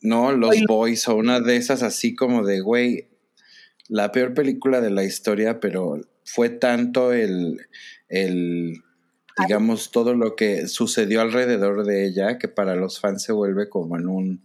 no, 0.01 0.33
Los 0.33 0.51
Oye. 0.51 0.65
Boys, 0.67 1.07
o 1.07 1.15
una 1.15 1.39
de 1.39 1.55
esas 1.55 1.81
así 1.81 2.13
como 2.13 2.45
de, 2.45 2.59
güey, 2.59 3.07
la 3.87 4.11
peor 4.11 4.33
película 4.35 4.81
de 4.81 4.91
la 4.91 5.03
historia, 5.03 5.59
pero 5.59 6.01
fue 6.25 6.49
tanto 6.49 7.13
el, 7.13 7.65
el, 8.09 8.83
digamos, 9.37 9.91
todo 9.91 10.13
lo 10.13 10.35
que 10.35 10.67
sucedió 10.67 11.21
alrededor 11.21 11.85
de 11.85 12.05
ella, 12.07 12.37
que 12.37 12.47
para 12.47 12.75
los 12.75 12.99
fans 12.99 13.23
se 13.23 13.31
vuelve 13.33 13.69
como 13.69 13.97
en 13.97 14.07
un, 14.07 14.43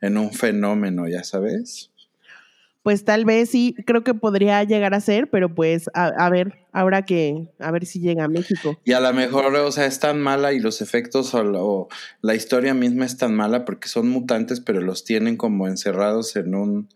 en 0.00 0.16
un 0.18 0.32
fenómeno, 0.32 1.08
ya 1.08 1.24
sabes. 1.24 1.90
Pues 2.82 3.04
tal 3.04 3.24
vez 3.24 3.48
sí, 3.50 3.76
creo 3.86 4.02
que 4.02 4.12
podría 4.12 4.64
llegar 4.64 4.92
a 4.92 5.00
ser, 5.00 5.30
pero 5.30 5.54
pues 5.54 5.88
a, 5.94 6.06
a 6.06 6.28
ver, 6.30 6.66
ahora 6.72 7.02
que, 7.04 7.48
a 7.60 7.70
ver 7.70 7.86
si 7.86 8.00
llega 8.00 8.24
a 8.24 8.28
México. 8.28 8.76
Y 8.84 8.90
a 8.92 8.98
lo 9.00 9.12
mejor, 9.12 9.54
o 9.54 9.70
sea, 9.70 9.86
es 9.86 10.00
tan 10.00 10.20
mala 10.20 10.52
y 10.52 10.58
los 10.58 10.82
efectos 10.82 11.32
o, 11.34 11.44
la- 11.44 11.62
o 11.62 11.88
la 12.22 12.34
historia 12.34 12.74
misma 12.74 13.04
es 13.04 13.16
tan 13.16 13.36
mala 13.36 13.64
porque 13.64 13.86
son 13.86 14.08
mutantes, 14.08 14.58
pero 14.60 14.80
los 14.80 15.04
tienen 15.04 15.36
como 15.36 15.68
encerrados 15.68 16.34
en 16.34 16.56
un, 16.56 16.88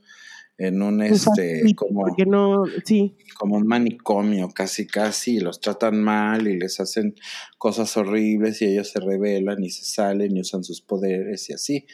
en 0.59 0.83
un, 0.83 1.03
este, 1.03 1.63
sí, 1.63 1.75
como... 1.75 2.03
Porque 2.03 2.25
no, 2.25 2.65
sí, 2.85 3.17
como 3.39 3.57
un 3.57 3.67
manicomio, 3.67 4.49
casi 4.49 4.87
casi, 4.87 5.37
y 5.37 5.41
los 5.41 5.61
tratan 5.61 6.03
mal 6.03 6.49
y 6.49 6.59
les 6.59 6.81
hacen 6.81 7.15
cosas 7.59 7.97
horribles 7.97 8.63
y 8.63 8.67
ellos 8.67 8.91
se 8.91 9.01
rebelan 9.01 9.63
y 9.63 9.71
se 9.71 9.85
salen 9.85 10.37
y 10.37 10.41
usan 10.41 10.65
sus 10.65 10.81
poderes 10.81 11.51
y 11.51 11.53
así. 11.53 11.87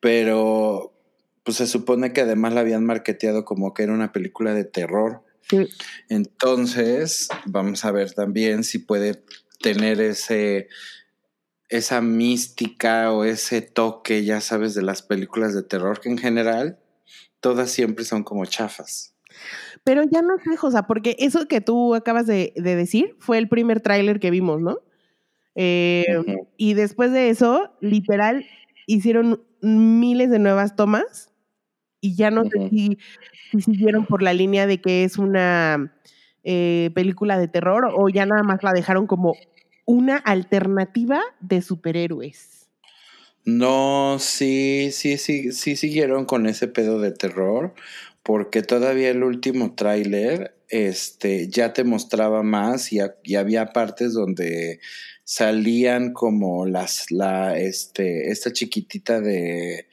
Pero 0.00 0.94
pues 1.42 1.58
se 1.58 1.66
supone 1.66 2.12
que 2.12 2.22
además 2.22 2.54
la 2.54 2.60
habían 2.60 2.84
marketeado 2.84 3.44
como 3.44 3.74
que 3.74 3.82
era 3.82 3.92
una 3.92 4.12
película 4.12 4.54
de 4.54 4.64
terror. 4.64 5.24
sí. 5.48 5.66
Entonces, 6.08 7.28
vamos 7.46 7.84
a 7.84 7.90
ver 7.90 8.12
también 8.12 8.64
si 8.64 8.78
puede 8.78 9.22
tener 9.60 10.00
ese 10.00 10.68
esa 11.68 12.00
mística 12.00 13.12
o 13.12 13.24
ese 13.24 13.60
toque, 13.60 14.24
ya 14.24 14.40
sabes, 14.40 14.74
de 14.74 14.82
las 14.82 15.02
películas 15.02 15.54
de 15.54 15.62
terror 15.62 16.00
que 16.00 16.08
en 16.08 16.16
general 16.16 16.78
todas 17.40 17.70
siempre 17.70 18.04
son 18.04 18.22
como 18.22 18.44
chafas. 18.46 19.14
Pero 19.84 20.02
ya 20.10 20.22
no 20.22 20.38
sé, 20.38 20.56
Josa, 20.56 20.86
porque 20.86 21.16
eso 21.18 21.46
que 21.46 21.60
tú 21.60 21.94
acabas 21.94 22.26
de, 22.26 22.52
de 22.56 22.76
decir 22.76 23.16
fue 23.18 23.38
el 23.38 23.48
primer 23.48 23.80
tráiler 23.80 24.20
que 24.20 24.30
vimos, 24.30 24.60
¿no? 24.60 24.78
Eh. 25.60 26.04
Y 26.56 26.74
después 26.74 27.10
de 27.10 27.30
eso, 27.30 27.72
literal, 27.80 28.46
hicieron 28.86 29.42
miles 29.60 30.30
de 30.30 30.38
nuevas 30.38 30.76
tomas 30.76 31.32
y 32.00 32.14
ya 32.14 32.30
no 32.30 32.44
sé 32.44 32.68
si 32.70 32.98
siguieron 33.60 34.06
por 34.06 34.22
la 34.22 34.32
línea 34.32 34.68
de 34.68 34.80
que 34.80 35.02
es 35.02 35.18
una 35.18 35.92
eh, 36.44 36.90
película 36.94 37.38
de 37.38 37.48
terror 37.48 37.90
o 37.92 38.08
ya 38.08 38.24
nada 38.24 38.44
más 38.44 38.62
la 38.62 38.72
dejaron 38.72 39.08
como 39.08 39.34
una 39.84 40.16
alternativa 40.16 41.20
de 41.40 41.60
superhéroes. 41.60 42.57
No, 43.50 44.18
sí, 44.18 44.90
sí, 44.92 45.16
sí, 45.16 45.52
sí 45.52 45.74
siguieron 45.74 46.26
con 46.26 46.46
ese 46.46 46.68
pedo 46.68 47.00
de 47.00 47.12
terror, 47.12 47.72
porque 48.22 48.60
todavía 48.60 49.08
el 49.08 49.22
último 49.24 49.74
tráiler, 49.74 50.54
este, 50.68 51.48
ya 51.48 51.72
te 51.72 51.82
mostraba 51.82 52.42
más 52.42 52.92
y, 52.92 52.98
y 53.24 53.36
había 53.36 53.72
partes 53.72 54.12
donde 54.12 54.80
salían 55.24 56.12
como 56.12 56.66
las, 56.66 57.10
la, 57.10 57.58
este, 57.58 58.30
esta 58.30 58.52
chiquitita 58.52 59.22
de, 59.22 59.86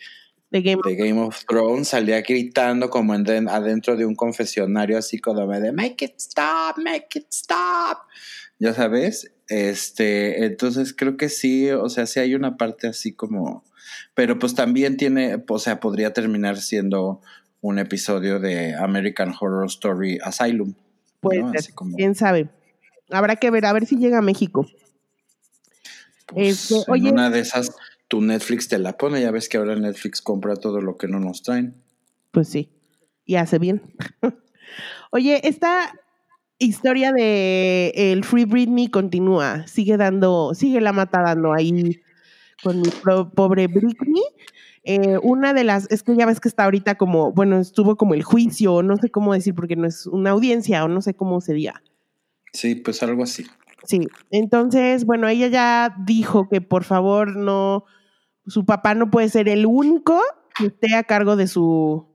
De 0.52 0.62
Game 0.62 0.82
de 0.86 0.96
Game 0.96 1.22
of 1.22 1.46
Thrones 1.48 1.88
salía 1.88 2.20
gritando 2.24 2.89
como 2.89 3.15
en 3.15 3.24
den- 3.24 3.48
adentro 3.48 3.96
de 3.96 4.06
un 4.06 4.15
confesionario 4.15 4.98
así 4.98 5.18
como 5.20 5.48
de 5.48 5.72
make 5.72 6.04
it 6.04 6.15
stop, 6.18 6.78
make 6.78 7.08
it 7.20 7.28
stop. 7.32 8.00
Ya 8.60 8.74
sabes, 8.74 9.32
este, 9.50 10.46
entonces 10.46 10.94
creo 10.94 11.18
que 11.18 11.30
sí, 11.30 11.70
o 11.72 11.90
sea, 11.90 12.06
sí 12.06 12.20
hay 12.20 12.36
una 12.36 12.58
parte 12.58 12.88
así 12.88 13.14
como, 13.14 13.64
pero 14.14 14.40
pues 14.40 14.56
también 14.56 14.98
tiene, 14.98 15.44
o 15.48 15.60
sea, 15.60 15.80
podría 15.80 16.14
terminar 16.14 16.58
siendo 16.58 17.22
un 17.62 17.80
episodio 17.80 18.40
de 18.40 18.76
American 18.76 19.34
Horror 19.40 19.66
Story 19.68 20.20
Asylum. 20.24 20.74
Puede 21.22 21.42
¿no? 21.42 21.50
ser, 21.52 21.60
Así 21.60 21.72
como, 21.74 21.96
quién 21.98 22.16
sabe. 22.16 22.50
Habrá 23.10 23.36
que 23.36 23.50
ver, 23.52 23.66
a 23.66 23.74
ver 23.74 23.86
si 23.86 23.98
llega 23.98 24.20
a 24.20 24.22
México. 24.22 24.68
pues, 26.28 26.72
este, 26.72 26.76
en 26.76 26.84
oye- 26.88 27.12
una 27.12 27.30
de 27.30 27.40
esas, 27.40 27.72
tu 28.08 28.22
Netflix 28.22 28.68
te 28.68 28.78
la 28.80 28.98
pone, 28.98 29.22
ya 29.22 29.32
ves 29.32 29.50
que 29.50 29.58
ahora 29.58 29.76
Netflix 29.76 30.22
compra 30.22 30.56
todo 30.56 30.82
lo 30.82 30.98
que 30.98 31.08
no 31.08 31.20
nos 31.20 31.42
traen. 31.44 31.76
Pues 32.32 32.50
sí, 32.50 32.70
y 33.26 33.36
hace 33.36 33.60
bien. 33.60 33.82
Oye, 35.12 35.48
esta 35.48 35.94
historia 36.60 37.12
de 37.12 37.91
el 37.96 38.24
Free 38.24 38.46
Britney 38.46 38.89
continúa, 38.89 39.68
sigue 39.68 39.98
dando, 39.98 40.54
sigue 40.54 40.82
la 40.82 40.94
mata 40.94 41.22
dando 41.22 41.54
ahí 41.54 42.02
con 42.63 42.82
mi 42.82 42.89
pobre 43.36 43.68
Britney. 43.68 44.24
Eh, 44.84 45.18
una 45.24 45.54
de 45.54 45.63
las, 45.63 45.89
es 45.89 46.04
que 46.04 46.15
ya 46.15 46.28
ves 46.28 46.39
que 46.39 46.48
está 46.48 46.65
ahorita 46.65 46.96
como, 46.96 47.32
bueno, 47.32 47.60
estuvo 47.60 47.96
como 47.96 48.13
el 48.13 48.24
juicio, 48.24 48.84
no 48.84 48.98
sé 48.98 49.10
cómo 49.10 49.34
decir, 49.34 49.56
porque 49.56 49.76
no 49.76 49.88
es 49.88 50.06
una 50.06 50.30
audiencia 50.30 50.84
o 50.84 50.88
no 50.88 51.02
sé 51.02 51.15
cómo 51.15 51.41
se 51.41 51.54
diga. 51.54 51.82
Sí, 52.54 52.76
pues 52.76 53.02
algo 53.02 53.24
así. 53.24 53.46
Sí, 53.84 54.08
entonces, 54.32 55.06
bueno, 55.06 55.28
ella 55.28 55.48
ya 55.48 55.96
dijo 56.06 56.48
que 56.50 56.62
por 56.62 56.84
favor 56.84 57.36
no, 57.36 57.86
su 58.48 58.65
papá 58.65 58.94
no 58.96 59.10
puede 59.10 59.30
ser 59.30 59.50
el 59.50 59.65
único 59.65 60.22
que 60.58 60.68
esté 60.68 60.96
a 60.96 61.04
cargo 61.04 61.36
de 61.36 61.48
su, 61.48 62.08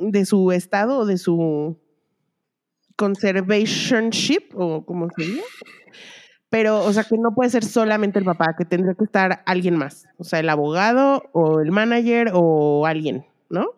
de 0.00 0.24
su 0.24 0.52
estado 0.52 0.98
o 0.98 1.06
de 1.06 1.16
su 1.16 1.81
conservationship 3.02 4.54
o 4.54 4.86
como 4.86 5.08
se 5.16 5.24
diga. 5.24 5.42
Pero, 6.50 6.84
o 6.84 6.92
sea, 6.92 7.02
que 7.02 7.16
no 7.18 7.34
puede 7.34 7.50
ser 7.50 7.64
solamente 7.64 8.20
el 8.20 8.24
papá, 8.24 8.54
que 8.56 8.64
tendría 8.64 8.94
que 8.94 9.02
estar 9.02 9.42
alguien 9.44 9.76
más, 9.76 10.06
o 10.18 10.24
sea, 10.24 10.38
el 10.38 10.48
abogado 10.48 11.24
o 11.32 11.60
el 11.60 11.72
manager 11.72 12.30
o 12.32 12.86
alguien, 12.86 13.24
¿no? 13.48 13.70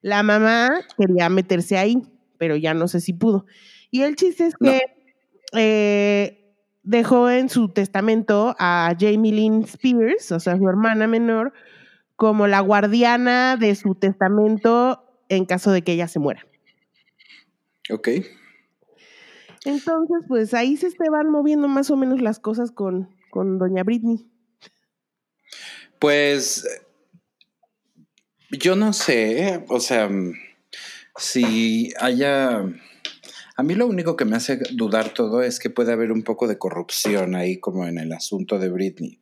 La 0.00 0.22
mamá 0.22 0.70
quería 0.96 1.28
meterse 1.28 1.76
ahí, 1.76 2.02
pero 2.38 2.54
ya 2.54 2.72
no 2.72 2.86
sé 2.86 3.00
si 3.00 3.14
pudo. 3.14 3.46
Y 3.90 4.02
el 4.02 4.14
chiste 4.14 4.46
es 4.46 4.54
que 4.56 4.82
eh, 5.52 6.54
dejó 6.84 7.28
en 7.30 7.48
su 7.48 7.70
testamento 7.70 8.54
a 8.60 8.94
Jamie 8.96 9.32
Lynn 9.32 9.64
Spears, 9.64 10.30
o 10.30 10.38
sea, 10.38 10.56
su 10.56 10.68
hermana 10.68 11.08
menor, 11.08 11.52
como 12.14 12.46
la 12.46 12.60
guardiana 12.60 13.56
de 13.56 13.74
su 13.74 13.96
testamento 13.96 15.02
en 15.28 15.46
caso 15.46 15.72
de 15.72 15.82
que 15.82 15.94
ella 15.94 16.06
se 16.06 16.20
muera. 16.20 16.46
Ok. 17.90 18.08
Entonces, 19.64 20.18
pues 20.28 20.54
ahí 20.54 20.76
se 20.76 20.88
van 21.10 21.30
moviendo 21.30 21.68
más 21.68 21.90
o 21.90 21.96
menos 21.96 22.20
las 22.20 22.38
cosas 22.38 22.70
con, 22.70 23.14
con 23.30 23.58
doña 23.58 23.82
Britney. 23.82 24.30
Pues 25.98 26.66
yo 28.50 28.76
no 28.76 28.92
sé, 28.92 29.64
o 29.68 29.80
sea, 29.80 30.08
si 31.16 31.92
haya... 31.98 32.64
A 33.58 33.62
mí 33.62 33.74
lo 33.74 33.86
único 33.86 34.16
que 34.16 34.26
me 34.26 34.36
hace 34.36 34.58
dudar 34.72 35.14
todo 35.14 35.42
es 35.42 35.58
que 35.58 35.70
puede 35.70 35.90
haber 35.90 36.12
un 36.12 36.22
poco 36.22 36.46
de 36.46 36.58
corrupción 36.58 37.34
ahí 37.34 37.58
como 37.58 37.86
en 37.86 37.98
el 37.98 38.12
asunto 38.12 38.58
de 38.58 38.68
Britney. 38.68 39.18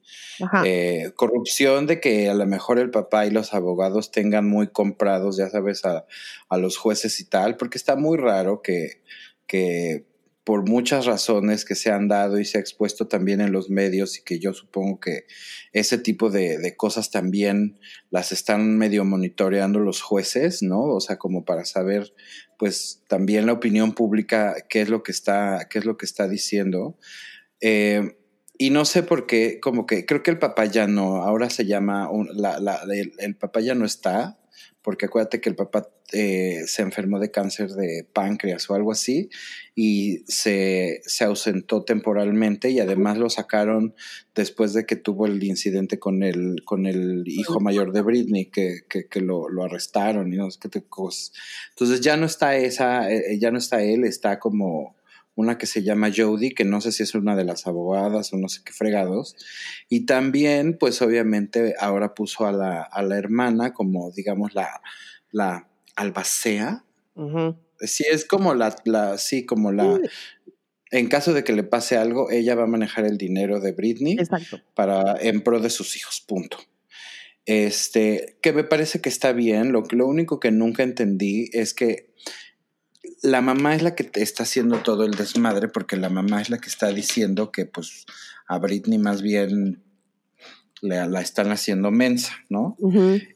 Eh, 0.65 1.13
corrupción 1.15 1.87
de 1.87 2.01
que 2.01 2.29
a 2.29 2.35
lo 2.35 2.45
mejor 2.45 2.81
el 2.81 2.91
papá 2.91 3.27
y 3.27 3.31
los 3.31 3.55
abogados 3.55 4.11
tengan 4.11 4.49
muy 4.49 4.69
comprados, 4.69 5.37
ya 5.37 5.49
sabes, 5.51 5.85
a, 5.85 6.07
a 6.49 6.59
los 6.59 6.77
jueces 6.77 7.21
y 7.21 7.27
tal, 7.27 7.57
porque 7.57 7.79
está 7.79 7.95
muy 7.95 8.19
raro 8.19 8.61
que, 8.61 9.03
que 9.47 10.05
por 10.45 10.69
muchas 10.69 11.07
razones 11.07 11.65
que 11.65 11.75
se 11.75 11.91
han 11.91 12.07
dado 12.07 12.39
y 12.39 12.45
se 12.45 12.59
ha 12.59 12.61
expuesto 12.61 13.09
también 13.09 13.41
en 13.41 13.51
los 13.51 13.71
medios 13.71 14.19
y 14.19 14.23
que 14.23 14.39
yo 14.39 14.53
supongo 14.53 15.01
que 15.01 15.25
ese 15.73 15.97
tipo 15.97 16.29
de, 16.29 16.75
cosas 16.77 17.11
también 17.11 17.81
las 18.11 18.31
están 18.31 18.77
medio 18.77 19.07
monitoreando 19.07 19.81
los 19.81 20.03
jueces, 20.03 20.63
¿no? 20.63 20.83
O 20.83 21.01
sea, 21.01 21.17
como 21.17 21.47
para 21.47 21.65
saber, 21.65 22.15
pues, 22.59 23.03
también 23.09 23.47
la 23.47 23.55
opinión 23.55 23.95
pública, 23.95 24.55
qué 24.69 24.83
es 24.83 24.91
lo 24.91 25.03
que 25.03 25.13
está, 25.13 25.67
qué 25.71 25.79
es 25.79 25.87
lo 25.87 25.97
que 25.97 26.05
está 26.05 26.29
diciendo. 26.29 26.99
Eh, 27.61 28.19
y 28.59 28.69
no 28.69 28.85
sé 28.85 29.03
por 29.03 29.27
qué, 29.27 29.59
como 29.61 29.87
que 29.87 30.05
creo 30.05 30.23
que 30.23 30.31
el 30.31 30.39
papá 30.39 30.67
ya 30.67 30.87
no, 30.87 31.23
ahora 31.23 31.49
se 31.49 31.65
llama, 31.65 32.11
el 33.19 33.37
papá 33.37 33.61
ya 33.61 33.75
no 33.75 33.87
está, 33.87 34.39
porque 34.85 35.07
acuérdate 35.07 35.41
que 35.41 35.49
el 35.49 35.57
papá 35.57 35.89
eh, 36.13 36.65
se 36.67 36.83
enfermó 36.83 37.19
de 37.19 37.31
cáncer 37.31 37.71
de 37.71 38.07
páncreas 38.13 38.69
o 38.69 38.75
algo 38.75 38.93
así 38.93 39.31
y 39.75 40.19
se, 40.27 41.01
ausentó 41.23 41.85
temporalmente 41.85 42.71
y 42.71 42.81
además 42.81 43.17
lo 43.17 43.31
sacaron 43.31 43.95
después 44.35 44.75
de 44.75 44.85
que 44.85 44.97
tuvo 44.97 45.27
el 45.27 45.43
incidente 45.43 45.99
con 45.99 46.23
el, 46.23 46.63
con 46.67 46.85
el 46.85 47.25
hijo 47.27 47.61
mayor 47.61 47.93
de 47.93 48.03
Britney, 48.03 48.51
que, 48.51 48.81
que, 48.87 49.21
lo, 49.23 49.49
lo, 49.49 49.65
arrestaron 49.65 50.31
y 50.33 50.37
no 50.37 50.51
sé 50.51 50.69
qué 50.71 50.83
cosas. 50.83 51.33
Entonces 51.71 52.03
ya 52.03 52.19
no 52.19 52.27
está 52.27 52.55
esa, 52.57 53.11
eh, 53.11 53.39
ya 53.41 53.51
no 53.51 53.57
está 53.57 53.83
él, 53.83 54.05
está 54.05 54.39
como 54.39 54.97
una 55.37 55.59
que 55.59 55.67
se 55.67 55.83
llama 55.83 56.11
Jody, 56.15 56.51
que 56.51 56.65
no 56.65 56.81
sé 56.81 56.93
si 56.93 57.03
es 57.03 57.15
una 57.15 57.35
de 57.37 57.45
las 57.45 57.67
abogadas 57.67 58.33
o 58.33 58.37
no 58.37 58.49
sé 58.49 58.61
qué 58.65 58.73
fregados. 58.73 59.37
Y 59.89 60.07
también, 60.07 60.77
pues 60.79 61.03
obviamente, 61.03 61.75
ahora 61.81 62.15
puso 62.15 62.47
a 62.47 62.53
la, 62.53 62.83
a 62.83 63.03
la 63.03 63.19
hermana 63.19 63.73
como, 63.73 64.11
digamos, 64.13 64.55
la, 64.55 64.81
la 65.31 65.69
albacea. 65.97 66.85
Sí, 67.81 68.05
es 68.11 68.25
como 68.25 68.55
la, 68.55 68.77
la, 68.85 69.19
sí, 69.19 69.45
como 69.45 69.73
la... 69.73 70.01
En 70.91 71.09
caso 71.09 71.33
de 71.33 71.43
que 71.43 71.53
le 71.53 71.65
pase 71.65 71.97
algo, 71.97 72.31
ella 72.31 72.55
va 72.55 72.65
a 72.65 72.69
manejar 72.69 73.05
el 73.05 73.19
dinero 73.19 73.59
de 73.59 73.73
Britney 73.73 74.17
para 74.75 75.17
en 75.21 75.41
pro 75.41 75.59
de 75.59 75.71
sus 75.71 75.97
hijos, 75.97 76.21
punto. 76.21 76.59
Este, 77.47 78.39
que 78.41 78.53
me 78.53 78.63
parece 78.63 79.01
que 79.01 79.09
está 79.09 79.33
bien. 79.33 79.73
Lo, 79.73 79.83
lo 79.91 80.07
único 80.07 80.39
que 80.39 80.53
nunca 80.53 80.85
entendí 80.85 81.51
es 81.53 81.75
que 81.75 82.15
la 83.23 83.41
mamá 83.41 83.75
es 83.75 83.83
la 83.83 83.95
que 83.95 84.11
está 84.15 84.43
haciendo 84.43 84.79
todo 84.79 85.05
el 85.05 85.13
desmadre 85.13 85.69
porque 85.69 85.97
la 85.97 86.09
mamá 86.09 86.41
es 86.41 86.51
la 86.51 86.59
que 86.59 86.69
está 86.69 86.89
diciendo 86.89 87.53
que 87.53 87.67
pues 87.67 88.07
a 88.47 88.59
Britney 88.59 88.99
más 88.99 89.23
bien 89.23 89.83
la 90.85 91.21
están 91.21 91.51
haciendo 91.51 91.91
mensa, 91.91 92.35
¿no? 92.51 92.77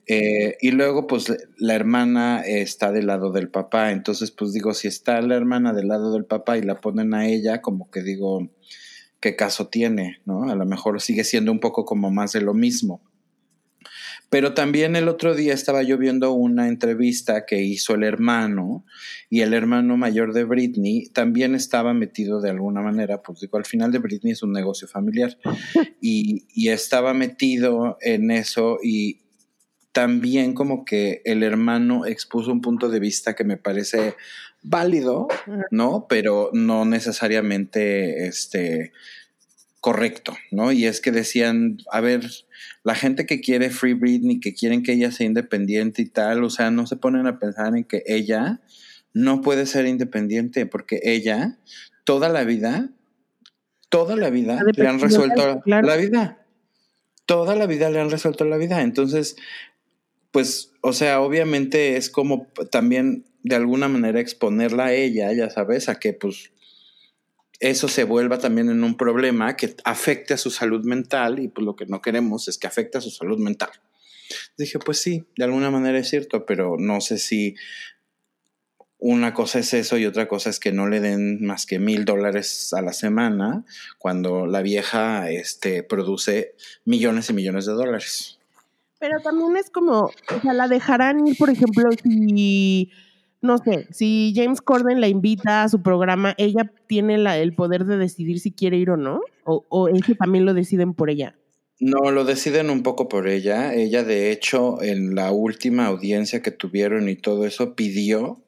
Eh, 0.06 0.56
y 0.60 0.70
luego 0.70 1.06
pues 1.06 1.34
la 1.56 1.74
hermana 1.74 2.42
está 2.44 2.92
del 2.92 3.06
lado 3.06 3.32
del 3.32 3.48
papá, 3.48 3.90
entonces 3.92 4.30
pues 4.30 4.52
digo, 4.52 4.74
si 4.74 4.88
está 4.88 5.20
la 5.22 5.34
hermana 5.34 5.72
del 5.72 5.88
lado 5.88 6.12
del 6.12 6.26
papá 6.26 6.58
y 6.58 6.62
la 6.62 6.80
ponen 6.80 7.14
a 7.14 7.26
ella, 7.26 7.62
como 7.62 7.90
que 7.90 8.02
digo, 8.02 8.50
¿qué 9.20 9.34
caso 9.34 9.68
tiene? 9.68 10.20
¿No? 10.26 10.50
A 10.50 10.54
lo 10.54 10.66
mejor 10.66 11.00
sigue 11.00 11.24
siendo 11.24 11.50
un 11.50 11.60
poco 11.60 11.84
como 11.84 12.10
más 12.10 12.32
de 12.32 12.42
lo 12.42 12.52
mismo. 12.52 13.00
Pero 14.30 14.52
también 14.52 14.94
el 14.94 15.08
otro 15.08 15.34
día 15.34 15.54
estaba 15.54 15.82
yo 15.82 15.96
viendo 15.96 16.32
una 16.32 16.68
entrevista 16.68 17.46
que 17.46 17.62
hizo 17.62 17.94
el 17.94 18.04
hermano 18.04 18.84
y 19.30 19.40
el 19.40 19.54
hermano 19.54 19.96
mayor 19.96 20.34
de 20.34 20.44
Britney 20.44 21.06
también 21.06 21.54
estaba 21.54 21.94
metido 21.94 22.40
de 22.40 22.50
alguna 22.50 22.82
manera, 22.82 23.22
pues 23.22 23.40
digo, 23.40 23.56
al 23.56 23.64
final 23.64 23.90
de 23.90 23.98
Britney 23.98 24.32
es 24.32 24.42
un 24.42 24.52
negocio 24.52 24.86
familiar 24.86 25.38
y, 26.02 26.46
y 26.52 26.68
estaba 26.68 27.14
metido 27.14 27.96
en 28.00 28.30
eso 28.30 28.78
y 28.82 29.20
también 29.92 30.54
como 30.54 30.84
que 30.84 31.22
el 31.24 31.42
hermano 31.42 32.06
expuso 32.06 32.52
un 32.52 32.60
punto 32.60 32.88
de 32.88 33.00
vista 33.00 33.34
que 33.34 33.44
me 33.44 33.56
parece 33.56 34.14
válido, 34.62 35.28
¿no? 35.70 36.06
Pero 36.08 36.50
no 36.52 36.84
necesariamente 36.84 38.26
este 38.26 38.92
correcto, 39.80 40.36
¿no? 40.50 40.72
Y 40.72 40.86
es 40.86 41.00
que 41.00 41.12
decían, 41.12 41.78
a 41.92 42.00
ver, 42.00 42.28
la 42.82 42.94
gente 42.94 43.26
que 43.26 43.40
quiere 43.40 43.70
Free 43.70 43.94
Britney, 43.94 44.40
que 44.40 44.54
quieren 44.54 44.82
que 44.82 44.92
ella 44.92 45.12
sea 45.12 45.26
independiente 45.26 46.02
y 46.02 46.06
tal, 46.06 46.42
o 46.44 46.50
sea, 46.50 46.70
no 46.70 46.86
se 46.86 46.96
ponen 46.96 47.26
a 47.26 47.38
pensar 47.38 47.76
en 47.76 47.84
que 47.84 48.02
ella 48.06 48.60
no 49.12 49.40
puede 49.40 49.66
ser 49.66 49.86
independiente 49.86 50.66
porque 50.66 51.00
ella 51.02 51.58
toda 52.04 52.28
la 52.28 52.44
vida, 52.44 52.90
toda 53.88 54.16
la 54.16 54.30
vida 54.30 54.60
le 54.74 54.88
han 54.88 55.00
resuelto 55.00 55.62
la 55.64 55.96
vida. 55.96 56.44
Toda 57.26 57.54
la 57.54 57.66
vida 57.66 57.90
le 57.90 58.00
han 58.00 58.10
resuelto 58.10 58.46
la 58.46 58.56
vida. 58.56 58.80
Entonces, 58.80 59.36
pues, 60.30 60.72
o 60.80 60.94
sea, 60.94 61.20
obviamente 61.20 61.96
es 61.96 62.08
como 62.08 62.46
también 62.70 63.26
de 63.42 63.56
alguna 63.56 63.88
manera 63.88 64.20
exponerla 64.20 64.86
a 64.86 64.92
ella, 64.94 65.32
ya 65.32 65.50
sabes, 65.50 65.88
a 65.88 65.98
que 65.98 66.14
pues 66.14 66.52
eso 67.60 67.88
se 67.88 68.04
vuelva 68.04 68.38
también 68.38 68.68
en 68.68 68.84
un 68.84 68.96
problema 68.96 69.56
que 69.56 69.74
afecte 69.84 70.34
a 70.34 70.38
su 70.38 70.50
salud 70.50 70.84
mental 70.84 71.40
y 71.40 71.48
pues 71.48 71.64
lo 71.64 71.74
que 71.74 71.86
no 71.86 72.00
queremos 72.00 72.48
es 72.48 72.58
que 72.58 72.66
afecte 72.66 72.98
a 72.98 73.00
su 73.00 73.10
salud 73.10 73.38
mental. 73.38 73.70
Dije, 74.56 74.78
pues 74.78 74.98
sí, 74.98 75.24
de 75.36 75.44
alguna 75.44 75.70
manera 75.70 75.98
es 75.98 76.08
cierto, 76.08 76.46
pero 76.46 76.76
no 76.78 77.00
sé 77.00 77.18
si 77.18 77.56
una 78.98 79.32
cosa 79.32 79.60
es 79.60 79.74
eso 79.74 79.96
y 79.96 80.06
otra 80.06 80.28
cosa 80.28 80.50
es 80.50 80.58
que 80.58 80.72
no 80.72 80.88
le 80.88 81.00
den 81.00 81.44
más 81.44 81.66
que 81.66 81.78
mil 81.78 82.04
dólares 82.04 82.72
a 82.72 82.82
la 82.82 82.92
semana 82.92 83.64
cuando 83.98 84.46
la 84.46 84.60
vieja 84.60 85.30
este, 85.30 85.82
produce 85.82 86.54
millones 86.84 87.30
y 87.30 87.32
millones 87.32 87.66
de 87.66 87.72
dólares. 87.72 88.38
Pero 88.98 89.20
también 89.20 89.56
es 89.56 89.70
como, 89.70 90.06
o 90.06 90.40
sea, 90.42 90.52
la 90.52 90.66
dejarán 90.66 91.26
ir, 91.26 91.36
por 91.36 91.50
ejemplo, 91.50 91.88
si 92.02 92.90
no 93.40 93.58
sé, 93.58 93.86
si 93.90 94.32
James 94.34 94.60
Corden 94.60 95.00
la 95.00 95.08
invita 95.08 95.62
a 95.62 95.68
su 95.68 95.82
programa, 95.82 96.34
¿ella 96.38 96.72
tiene 96.86 97.18
la, 97.18 97.38
el 97.38 97.54
poder 97.54 97.84
de 97.84 97.96
decidir 97.96 98.40
si 98.40 98.52
quiere 98.52 98.76
ir 98.76 98.90
o 98.90 98.96
no? 98.96 99.20
¿O, 99.44 99.64
o 99.68 99.86
que 99.86 100.14
también 100.14 100.44
lo 100.44 100.54
deciden 100.54 100.94
por 100.94 101.10
ella? 101.10 101.36
No, 101.80 102.10
lo 102.10 102.24
deciden 102.24 102.70
un 102.70 102.82
poco 102.82 103.08
por 103.08 103.28
ella. 103.28 103.72
Ella, 103.74 104.02
de 104.02 104.32
hecho, 104.32 104.82
en 104.82 105.14
la 105.14 105.30
última 105.30 105.86
audiencia 105.86 106.42
que 106.42 106.50
tuvieron 106.50 107.08
y 107.08 107.14
todo 107.14 107.46
eso, 107.46 107.76
pidió 107.76 108.42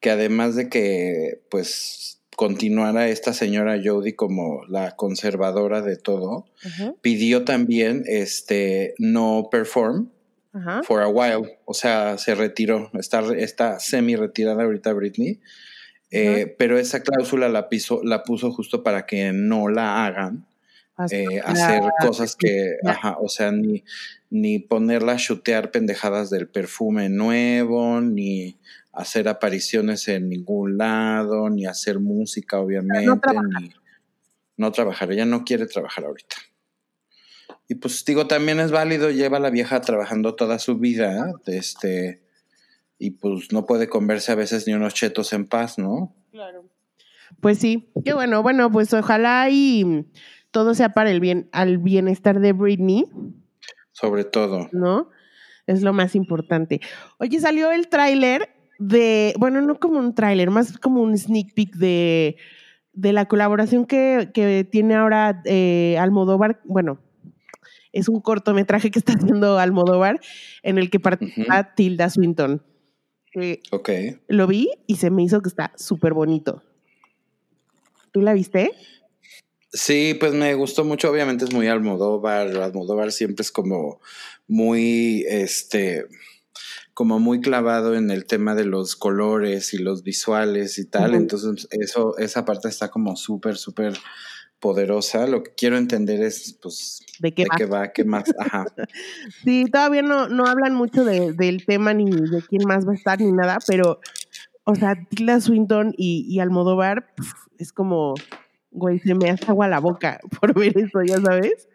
que 0.00 0.10
además 0.10 0.56
de 0.56 0.68
que, 0.68 1.40
pues, 1.50 2.22
continuara 2.36 3.08
esta 3.08 3.32
señora 3.32 3.80
Jodie 3.82 4.14
como 4.14 4.62
la 4.68 4.94
conservadora 4.94 5.80
de 5.80 5.96
todo, 5.96 6.44
pidió 7.00 7.44
también, 7.44 8.04
este, 8.06 8.94
no 8.98 9.48
perform, 9.50 10.10
for 10.84 11.02
a 11.02 11.08
while. 11.08 11.58
O 11.64 11.74
sea, 11.74 12.18
se 12.18 12.34
retiró. 12.34 12.90
Está, 12.94 13.20
está 13.36 13.78
semi 13.78 14.16
retirada 14.16 14.62
ahorita 14.62 14.92
Britney. 14.92 15.40
Eh, 16.10 16.54
pero 16.58 16.78
esa 16.78 17.02
cláusula 17.02 17.48
la, 17.48 17.68
piso, 17.68 18.00
la 18.04 18.22
puso 18.22 18.52
justo 18.52 18.82
para 18.82 19.06
que 19.06 19.32
no 19.32 19.68
la 19.68 20.06
hagan. 20.06 20.46
Eh, 21.10 21.40
hacer 21.44 21.82
cosas 22.00 22.36
que, 22.36 22.76
ajá, 22.86 23.16
o 23.20 23.28
sea, 23.28 23.52
ni, 23.52 23.84
ni 24.30 24.58
ponerla 24.58 25.12
a 25.12 25.16
chutear 25.16 25.70
pendejadas 25.70 26.30
del 26.30 26.48
perfume 26.48 27.10
nuevo, 27.10 28.00
ni 28.00 28.56
hacer 28.92 29.28
apariciones 29.28 30.08
en 30.08 30.30
ningún 30.30 30.78
lado, 30.78 31.50
ni 31.50 31.66
hacer 31.66 31.98
música, 31.98 32.58
obviamente, 32.60 33.04
no 33.04 33.20
ni 33.60 33.74
no 34.56 34.72
trabajar. 34.72 35.12
Ella 35.12 35.26
no 35.26 35.44
quiere 35.44 35.66
trabajar 35.66 36.04
ahorita. 36.04 36.36
Y 37.68 37.76
pues 37.76 38.04
digo, 38.04 38.26
también 38.26 38.60
es 38.60 38.70
válido, 38.70 39.10
lleva 39.10 39.38
a 39.38 39.40
la 39.40 39.50
vieja 39.50 39.80
trabajando 39.80 40.34
toda 40.34 40.58
su 40.58 40.78
vida, 40.78 41.32
este, 41.46 42.22
y 42.98 43.10
pues 43.10 43.52
no 43.52 43.66
puede 43.66 43.88
comerse 43.88 44.32
a 44.32 44.36
veces 44.36 44.66
ni 44.66 44.74
unos 44.74 44.94
chetos 44.94 45.32
en 45.32 45.46
paz, 45.46 45.78
¿no? 45.78 46.14
Claro. 46.30 46.64
Pues 47.40 47.58
sí, 47.58 47.90
qué 48.04 48.14
bueno, 48.14 48.42
bueno, 48.42 48.70
pues 48.70 48.92
ojalá 48.94 49.48
y 49.50 50.06
todo 50.50 50.74
sea 50.74 50.90
para 50.90 51.10
el 51.10 51.20
bien, 51.20 51.48
al 51.52 51.78
bienestar 51.78 52.40
de 52.40 52.52
Britney. 52.52 53.04
Sobre 53.92 54.24
todo. 54.24 54.68
¿No? 54.72 55.10
Es 55.66 55.82
lo 55.82 55.92
más 55.92 56.14
importante. 56.14 56.80
Oye, 57.18 57.40
salió 57.40 57.72
el 57.72 57.88
tráiler 57.88 58.50
de, 58.78 59.34
bueno, 59.38 59.60
no 59.60 59.80
como 59.80 59.98
un 59.98 60.14
tráiler, 60.14 60.50
más 60.50 60.78
como 60.78 61.02
un 61.02 61.18
sneak 61.18 61.54
peek 61.54 61.74
de, 61.74 62.36
de 62.92 63.12
la 63.12 63.26
colaboración 63.26 63.86
que, 63.86 64.30
que 64.32 64.64
tiene 64.70 64.94
ahora 64.94 65.42
eh, 65.44 65.96
Almodóvar, 65.98 66.60
bueno, 66.64 67.00
es 67.92 68.08
un 68.08 68.20
cortometraje 68.20 68.90
que 68.90 68.98
está 68.98 69.12
haciendo 69.14 69.58
Almodóvar 69.58 70.20
en 70.62 70.78
el 70.78 70.90
que 70.90 71.00
participa 71.00 71.74
Tilda 71.74 72.10
Swinton. 72.10 72.62
ok. 73.70 73.90
Lo 74.28 74.46
vi 74.46 74.68
y 74.86 74.96
se 74.96 75.10
me 75.10 75.22
hizo 75.22 75.40
que 75.40 75.48
está 75.48 75.72
súper 75.76 76.14
bonito. 76.14 76.62
¿Tú 78.12 78.22
la 78.22 78.32
viste? 78.32 78.72
Sí, 79.72 80.16
pues 80.18 80.32
me 80.32 80.54
gustó 80.54 80.84
mucho. 80.84 81.10
Obviamente 81.10 81.44
es 81.44 81.52
muy 81.52 81.66
Almodóvar. 81.66 82.56
Almodóvar 82.56 83.12
siempre 83.12 83.42
es 83.42 83.52
como 83.52 84.00
muy, 84.46 85.24
este, 85.28 86.06
como 86.94 87.18
muy 87.18 87.42
clavado 87.42 87.94
en 87.94 88.10
el 88.10 88.24
tema 88.24 88.54
de 88.54 88.64
los 88.64 88.96
colores 88.96 89.74
y 89.74 89.78
los 89.78 90.02
visuales 90.02 90.78
y 90.78 90.86
tal. 90.86 91.14
Entonces, 91.14 91.68
eso, 91.70 92.16
esa 92.16 92.46
parte 92.46 92.68
está 92.68 92.90
como 92.90 93.16
súper, 93.16 93.56
súper 93.56 93.98
poderosa. 94.60 95.26
Lo 95.26 95.42
que 95.42 95.52
quiero 95.56 95.76
entender 95.76 96.22
es, 96.22 96.58
pues, 96.62 97.04
de 97.18 97.32
qué, 97.32 97.44
va? 97.66 97.92
qué 97.92 98.04
más. 98.04 98.24
Ajá. 98.38 98.66
sí, 99.44 99.64
todavía 99.70 100.02
no, 100.02 100.28
no 100.28 100.46
hablan 100.46 100.74
mucho 100.74 101.04
del 101.04 101.64
tema 101.66 101.94
ni 101.94 102.10
de 102.10 102.42
quién 102.48 102.62
más 102.66 102.86
va 102.86 102.92
a 102.92 102.96
estar 102.96 103.20
ni 103.20 103.32
nada, 103.32 103.58
pero, 103.66 104.00
o 104.64 104.74
sea, 104.74 104.96
Tilda 105.08 105.40
Swinton 105.40 105.94
y, 105.96 106.26
y 106.28 106.40
Almodóvar 106.40 107.12
es 107.58 107.72
como, 107.72 108.14
güey, 108.70 108.98
se 108.98 109.14
me 109.14 109.30
hace 109.30 109.46
agua 109.48 109.68
la 109.68 109.80
boca 109.80 110.20
por 110.40 110.54
ver 110.54 110.76
eso, 110.78 111.02
ya 111.02 111.20
sabes. 111.20 111.68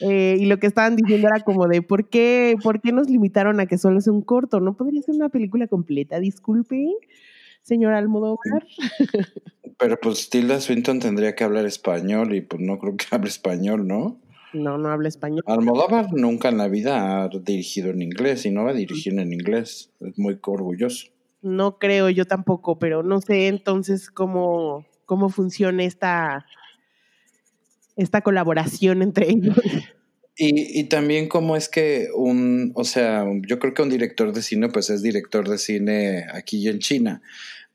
Eh, 0.00 0.36
y 0.40 0.46
lo 0.46 0.58
que 0.58 0.66
estaban 0.66 0.96
diciendo 0.96 1.28
era 1.28 1.44
como 1.44 1.68
de, 1.68 1.80
¿por 1.80 2.08
qué, 2.08 2.56
¿por 2.62 2.80
qué 2.80 2.90
nos 2.90 3.08
limitaron 3.08 3.60
a 3.60 3.66
que 3.66 3.78
solo 3.78 4.00
sea 4.00 4.12
un 4.12 4.22
corto? 4.22 4.58
¿No 4.58 4.76
podría 4.76 5.02
ser 5.02 5.14
una 5.14 5.28
película 5.28 5.68
completa? 5.68 6.18
Disculpe, 6.18 6.88
señor 7.64 7.94
Almodóvar. 7.94 8.66
Pero 9.78 9.98
pues 9.98 10.30
Tilda 10.30 10.60
Swinton 10.60 11.00
tendría 11.00 11.34
que 11.34 11.42
hablar 11.42 11.66
español 11.66 12.34
y 12.34 12.42
pues 12.42 12.62
no 12.62 12.78
creo 12.78 12.96
que 12.96 13.06
hable 13.10 13.28
español, 13.28 13.88
¿no? 13.88 14.20
No, 14.52 14.78
no 14.78 14.88
habla 14.88 15.08
español. 15.08 15.42
Almodóvar 15.46 16.12
nunca 16.12 16.48
en 16.48 16.58
la 16.58 16.68
vida 16.68 17.24
ha 17.24 17.28
dirigido 17.28 17.90
en 17.90 18.02
inglés 18.02 18.46
y 18.46 18.52
no 18.52 18.64
va 18.64 18.70
a 18.70 18.74
dirigir 18.74 19.18
en 19.18 19.32
inglés. 19.32 19.90
Es 20.00 20.16
muy 20.16 20.38
orgulloso. 20.40 21.08
No 21.42 21.78
creo 21.78 22.08
yo 22.08 22.24
tampoco, 22.24 22.78
pero 22.78 23.02
no 23.02 23.20
sé 23.20 23.48
entonces 23.48 24.10
cómo, 24.10 24.86
cómo 25.06 25.28
funciona 25.28 25.82
esta, 25.82 26.46
esta 27.96 28.20
colaboración 28.20 29.02
entre 29.02 29.30
ellos. 29.30 29.56
Y, 30.36 30.80
y, 30.80 30.84
también 30.84 31.28
cómo 31.28 31.54
es 31.56 31.68
que 31.68 32.08
un, 32.12 32.72
o 32.74 32.82
sea, 32.82 33.24
yo 33.46 33.60
creo 33.60 33.72
que 33.72 33.82
un 33.82 33.90
director 33.90 34.32
de 34.32 34.42
cine 34.42 34.68
pues 34.68 34.90
es 34.90 35.00
director 35.00 35.48
de 35.48 35.58
cine 35.58 36.26
aquí 36.32 36.58
y 36.58 36.68
en 36.68 36.80
China, 36.80 37.22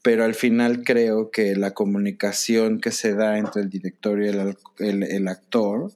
pero 0.01 0.25
al 0.25 0.35
final 0.35 0.83
creo 0.83 1.31
que 1.31 1.55
la 1.55 1.73
comunicación 1.73 2.81
que 2.81 2.91
se 2.91 3.15
da 3.15 3.37
entre 3.37 3.61
el 3.61 3.69
director 3.69 4.21
y 4.21 4.27
el, 4.27 4.57
el, 4.79 5.03
el 5.03 5.27
actor 5.29 5.93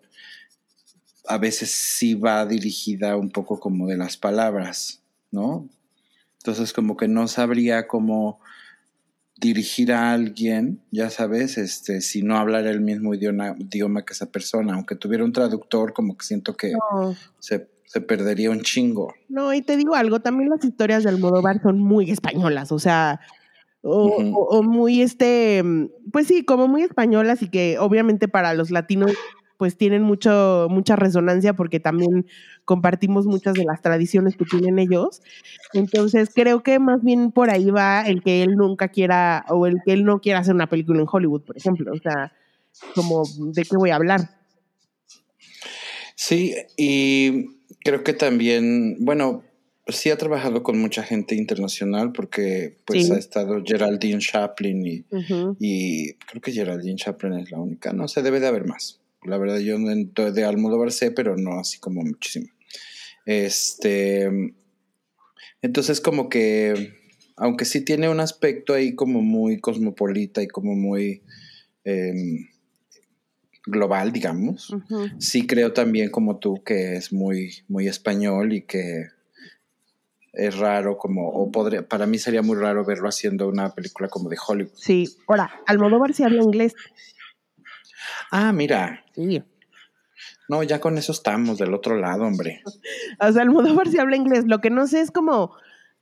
a 1.27 1.37
veces 1.37 1.71
sí 1.71 2.15
va 2.15 2.45
dirigida 2.45 3.17
un 3.17 3.29
poco 3.29 3.59
como 3.59 3.87
de 3.87 3.97
las 3.97 4.17
palabras, 4.17 5.01
¿no? 5.31 5.67
Entonces 6.37 6.73
como 6.73 6.97
que 6.97 7.07
no 7.07 7.27
sabría 7.27 7.87
cómo 7.87 8.39
dirigir 9.35 9.91
a 9.91 10.13
alguien, 10.13 10.81
ya 10.91 11.09
sabes, 11.09 11.57
este, 11.57 12.01
si 12.01 12.21
no 12.21 12.37
hablara 12.37 12.69
el 12.69 12.81
mismo 12.81 13.13
idioma, 13.13 13.55
idioma 13.57 14.03
que 14.05 14.13
esa 14.13 14.31
persona, 14.31 14.75
aunque 14.75 14.95
tuviera 14.95 15.23
un 15.23 15.33
traductor, 15.33 15.93
como 15.93 16.17
que 16.17 16.25
siento 16.25 16.55
que 16.55 16.73
se, 17.39 17.67
perdería 18.07 18.49
un 18.49 18.61
chingo. 18.61 19.13
No, 19.29 19.53
y 19.53 19.61
te 19.61 19.77
digo 19.77 19.95
algo, 19.95 20.19
también 20.19 20.49
las 20.49 20.65
historias 20.65 21.03
de 21.03 21.09
Almodóvar 21.09 21.61
son 21.61 21.77
muy 21.79 22.09
españolas, 22.09 22.71
o 22.71 22.79
sea, 22.79 23.19
o, 23.81 24.63
muy 24.63 25.01
este, 25.01 25.61
pues 26.11 26.27
sí, 26.27 26.43
como 26.43 26.67
muy 26.67 26.83
españolas 26.83 27.41
y 27.41 27.49
que 27.49 27.77
obviamente 27.79 28.27
para 28.27 28.53
los 28.53 28.71
latinos 28.71 29.11
pues 29.57 29.77
tienen 29.77 30.01
mucho, 30.01 30.67
mucha 30.69 30.95
resonancia 30.95 31.53
porque 31.53 31.79
también 31.79 32.25
compartimos 32.65 33.25
muchas 33.25 33.53
de 33.53 33.65
las 33.65 33.81
tradiciones 33.81 34.35
que 34.35 34.45
tienen 34.45 34.79
ellos. 34.79 35.21
Entonces 35.73 36.29
creo 36.33 36.63
que 36.63 36.79
más 36.79 37.03
bien 37.03 37.31
por 37.31 37.49
ahí 37.49 37.69
va 37.69 38.01
el 38.01 38.23
que 38.23 38.43
él 38.43 38.55
nunca 38.55 38.89
quiera 38.89 39.45
o 39.49 39.67
el 39.67 39.81
que 39.85 39.93
él 39.93 40.05
no 40.05 40.19
quiera 40.19 40.39
hacer 40.39 40.55
una 40.55 40.69
película 40.69 40.99
en 40.99 41.07
Hollywood, 41.09 41.41
por 41.41 41.57
ejemplo. 41.57 41.91
O 41.93 41.99
sea, 41.99 42.33
como 42.95 43.23
de 43.53 43.63
qué 43.63 43.77
voy 43.77 43.91
a 43.91 43.95
hablar. 43.95 44.21
Sí, 46.15 46.55
y 46.77 47.47
creo 47.83 48.03
que 48.03 48.13
también, 48.13 48.97
bueno, 48.99 49.43
sí 49.87 50.09
ha 50.09 50.17
trabajado 50.17 50.63
con 50.63 50.79
mucha 50.79 51.03
gente 51.03 51.35
internacional 51.35 52.13
porque 52.13 52.77
pues 52.85 53.11
ha 53.11 53.17
estado 53.17 53.61
Geraldine 53.65 54.19
Chaplin 54.19 54.85
y, 54.85 55.05
y 55.59 56.13
creo 56.13 56.41
que 56.41 56.51
Geraldine 56.51 56.95
Chaplin 56.95 57.33
es 57.33 57.51
la 57.51 57.59
única, 57.59 57.91
no 57.91 58.07
sé, 58.07 58.21
debe 58.21 58.39
de 58.39 58.47
haber 58.47 58.65
más. 58.65 59.02
La 59.25 59.37
verdad, 59.37 59.59
yo 59.59 59.77
de 59.79 60.43
Almodóvar 60.45 60.91
sé, 60.91 61.11
pero 61.11 61.37
no 61.37 61.59
así 61.59 61.79
como 61.79 62.01
muchísimo. 62.01 62.47
Este. 63.25 64.29
Entonces, 65.61 66.01
como 66.01 66.29
que. 66.29 67.01
Aunque 67.35 67.65
sí 67.65 67.81
tiene 67.81 68.09
un 68.09 68.19
aspecto 68.19 68.73
ahí 68.73 68.93
como 68.93 69.21
muy 69.21 69.59
cosmopolita 69.59 70.41
y 70.43 70.47
como 70.47 70.75
muy. 70.75 71.23
Em, 71.83 72.47
global, 73.65 74.11
digamos. 74.11 74.75
Sí 75.19 75.47
creo 75.47 75.73
también 75.73 76.09
como 76.09 76.37
tú 76.37 76.63
que 76.63 76.95
es 76.95 77.13
muy, 77.13 77.63
muy 77.67 77.87
español 77.87 78.53
y 78.53 78.61
que 78.63 79.07
es 80.33 80.57
raro 80.57 80.97
como, 80.97 81.29
o 81.29 81.51
podría, 81.51 81.87
para 81.87 82.07
mí 82.07 82.17
sería 82.17 82.41
muy 82.41 82.57
raro 82.57 82.83
verlo 82.83 83.07
haciendo 83.07 83.47
una 83.47 83.73
película 83.73 84.09
como 84.09 84.29
de 84.29 84.37
Hollywood. 84.45 84.73
Sí, 84.75 85.15
ahora, 85.27 85.51
Almodóvar 85.67 86.13
sí 86.13 86.23
habla 86.23 86.41
inglés. 86.41 86.73
Ah, 88.35 88.51
mira. 88.51 89.05
Sí. 89.13 89.43
No, 90.49 90.63
ya 90.63 90.79
con 90.79 90.97
eso 90.97 91.11
estamos 91.11 91.59
del 91.59 91.71
otro 91.71 91.97
lado, 91.97 92.23
hombre. 92.23 92.63
o 93.19 93.31
sea, 93.31 93.43
Almodóvar 93.43 93.87
sí 93.87 93.99
habla 93.99 94.15
inglés. 94.15 94.45
Lo 94.47 94.59
que 94.59 94.71
no 94.71 94.87
sé 94.87 95.01
es 95.01 95.11
como, 95.11 95.51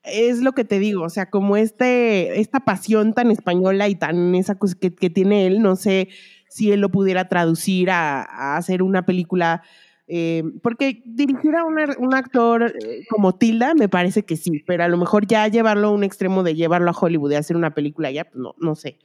es 0.04 0.40
lo 0.40 0.54
que 0.54 0.64
te 0.64 0.80
digo, 0.80 1.04
o 1.04 1.10
sea, 1.10 1.30
como 1.30 1.58
este, 1.58 2.40
esta 2.40 2.62
pasión 2.62 3.14
tan 3.14 3.32
española 3.32 3.90
y 3.90 3.96
tan 3.96 4.34
esa 4.34 4.56
cosa 4.56 4.78
que, 4.80 5.10
tiene 5.10 5.46
él, 5.46 5.62
no 5.62 5.76
sé 5.76 6.08
si 6.48 6.72
él 6.72 6.80
lo 6.80 6.88
pudiera 6.88 7.28
traducir 7.28 7.90
a, 7.92 8.56
hacer 8.56 8.82
una 8.82 9.06
película. 9.06 9.62
Eh, 10.08 10.44
porque 10.64 11.02
dirigir 11.04 11.56
a 11.56 11.66
un 11.66 12.14
actor 12.14 12.74
eh, 12.82 13.06
como 13.10 13.36
Tilda 13.36 13.74
me 13.74 13.90
parece 13.90 14.24
que 14.24 14.38
sí, 14.38 14.64
pero 14.66 14.86
a 14.86 14.88
lo 14.88 14.98
mejor 14.98 15.28
ya 15.28 15.50
llevarlo 15.50 15.90
a 15.90 15.92
un 15.92 16.06
extremo 16.06 16.44
de 16.44 16.56
llevarlo 16.56 16.92
a 16.92 16.98
Hollywood 16.98 17.32
y 17.32 17.36
hacer 17.36 17.58
una 17.58 17.74
película 17.74 18.10
ya, 18.10 18.28
no, 18.34 18.56
no 18.58 18.76
sé. 18.76 19.00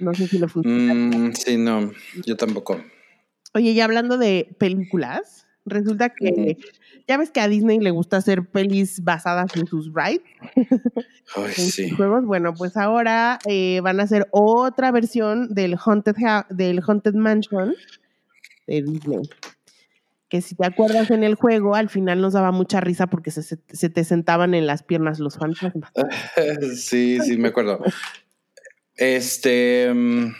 No 0.00 0.14
sé 0.14 0.26
si 0.26 0.38
lo 0.38 0.48
funciona. 0.48 0.94
Mm, 0.94 1.32
sí, 1.34 1.56
no, 1.56 1.92
yo 2.26 2.36
tampoco. 2.36 2.82
Oye, 3.54 3.70
y 3.70 3.80
hablando 3.80 4.16
de 4.16 4.54
películas, 4.58 5.46
resulta 5.64 6.10
que 6.10 6.56
ya 7.08 7.16
ves 7.16 7.30
que 7.30 7.40
a 7.40 7.48
Disney 7.48 7.80
le 7.80 7.90
gusta 7.90 8.18
hacer 8.18 8.46
pelis 8.46 9.02
basadas 9.02 9.56
en 9.56 9.66
sus 9.66 9.90
rides. 9.92 10.22
Ay, 11.34 11.52
sí. 11.54 11.90
juegos. 11.90 12.24
Bueno, 12.24 12.54
pues 12.54 12.76
ahora 12.76 13.38
eh, 13.46 13.80
van 13.82 14.00
a 14.00 14.04
hacer 14.04 14.28
otra 14.30 14.90
versión 14.92 15.52
del 15.52 15.76
Haunted, 15.84 16.14
del 16.50 16.80
Haunted 16.86 17.14
Mansion 17.14 17.74
de 18.66 18.82
Disney. 18.82 19.28
Que 20.28 20.40
si 20.40 20.54
te 20.54 20.64
acuerdas 20.64 21.10
en 21.10 21.24
el 21.24 21.34
juego, 21.34 21.74
al 21.74 21.88
final 21.88 22.20
nos 22.20 22.34
daba 22.34 22.52
mucha 22.52 22.80
risa 22.80 23.08
porque 23.08 23.32
se, 23.32 23.42
se 23.42 23.90
te 23.90 24.04
sentaban 24.04 24.54
en 24.54 24.68
las 24.68 24.84
piernas 24.84 25.18
los 25.18 25.36
fantasmas. 25.36 25.90
sí, 26.76 27.18
sí, 27.20 27.36
me 27.36 27.48
acuerdo. 27.48 27.80
Este, 29.00 29.90
mm, 29.92 30.34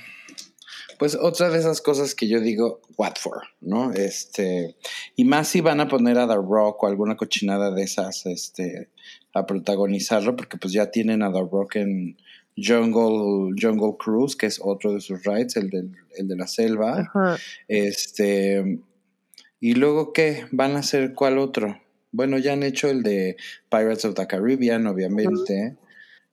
pues 0.99 1.15
otra 1.15 1.49
de 1.49 1.59
esas 1.59 1.81
cosas 1.81 2.15
que 2.15 2.29
yo 2.29 2.41
digo, 2.41 2.83
what 2.99 3.15
for, 3.19 3.39
¿no? 3.63 3.91
Este, 3.95 4.77
y 5.17 5.25
más 5.25 5.49
si 5.49 5.63
van 5.63 5.81
a 5.81 5.89
poner 5.89 6.19
a 6.19 6.29
The 6.29 6.35
Rock 6.35 6.83
o 6.83 6.87
alguna 6.87 7.17
cochinada 7.17 7.71
de 7.71 7.85
esas, 7.85 8.27
este, 8.27 8.91
a 9.33 9.47
protagonizarlo, 9.47 10.37
porque 10.37 10.59
pues 10.59 10.75
ya 10.75 10.91
tienen 10.91 11.23
a 11.23 11.33
The 11.33 11.41
Rock 11.51 11.77
en 11.77 12.19
Jungle, 12.55 13.55
Jungle 13.59 13.97
Cruise, 13.99 14.37
que 14.37 14.45
es 14.45 14.61
otro 14.63 14.93
de 14.93 15.01
sus 15.01 15.25
rides, 15.25 15.57
el, 15.57 15.71
el 16.19 16.29
de 16.29 16.37
la 16.37 16.47
selva. 16.47 17.11
Este, 17.67 18.81
y 19.59 19.73
luego, 19.73 20.13
¿qué? 20.13 20.45
¿Van 20.53 20.77
a 20.77 20.81
hacer 20.81 21.15
cuál 21.15 21.39
otro? 21.39 21.81
Bueno, 22.13 22.37
ya 22.37 22.53
han 22.53 22.63
hecho 22.63 22.91
el 22.91 23.03
de 23.03 23.37
Pirates 23.71 24.05
of 24.05 24.17
the 24.17 24.27
Caribbean, 24.27 24.87
obviamente. 24.87 25.79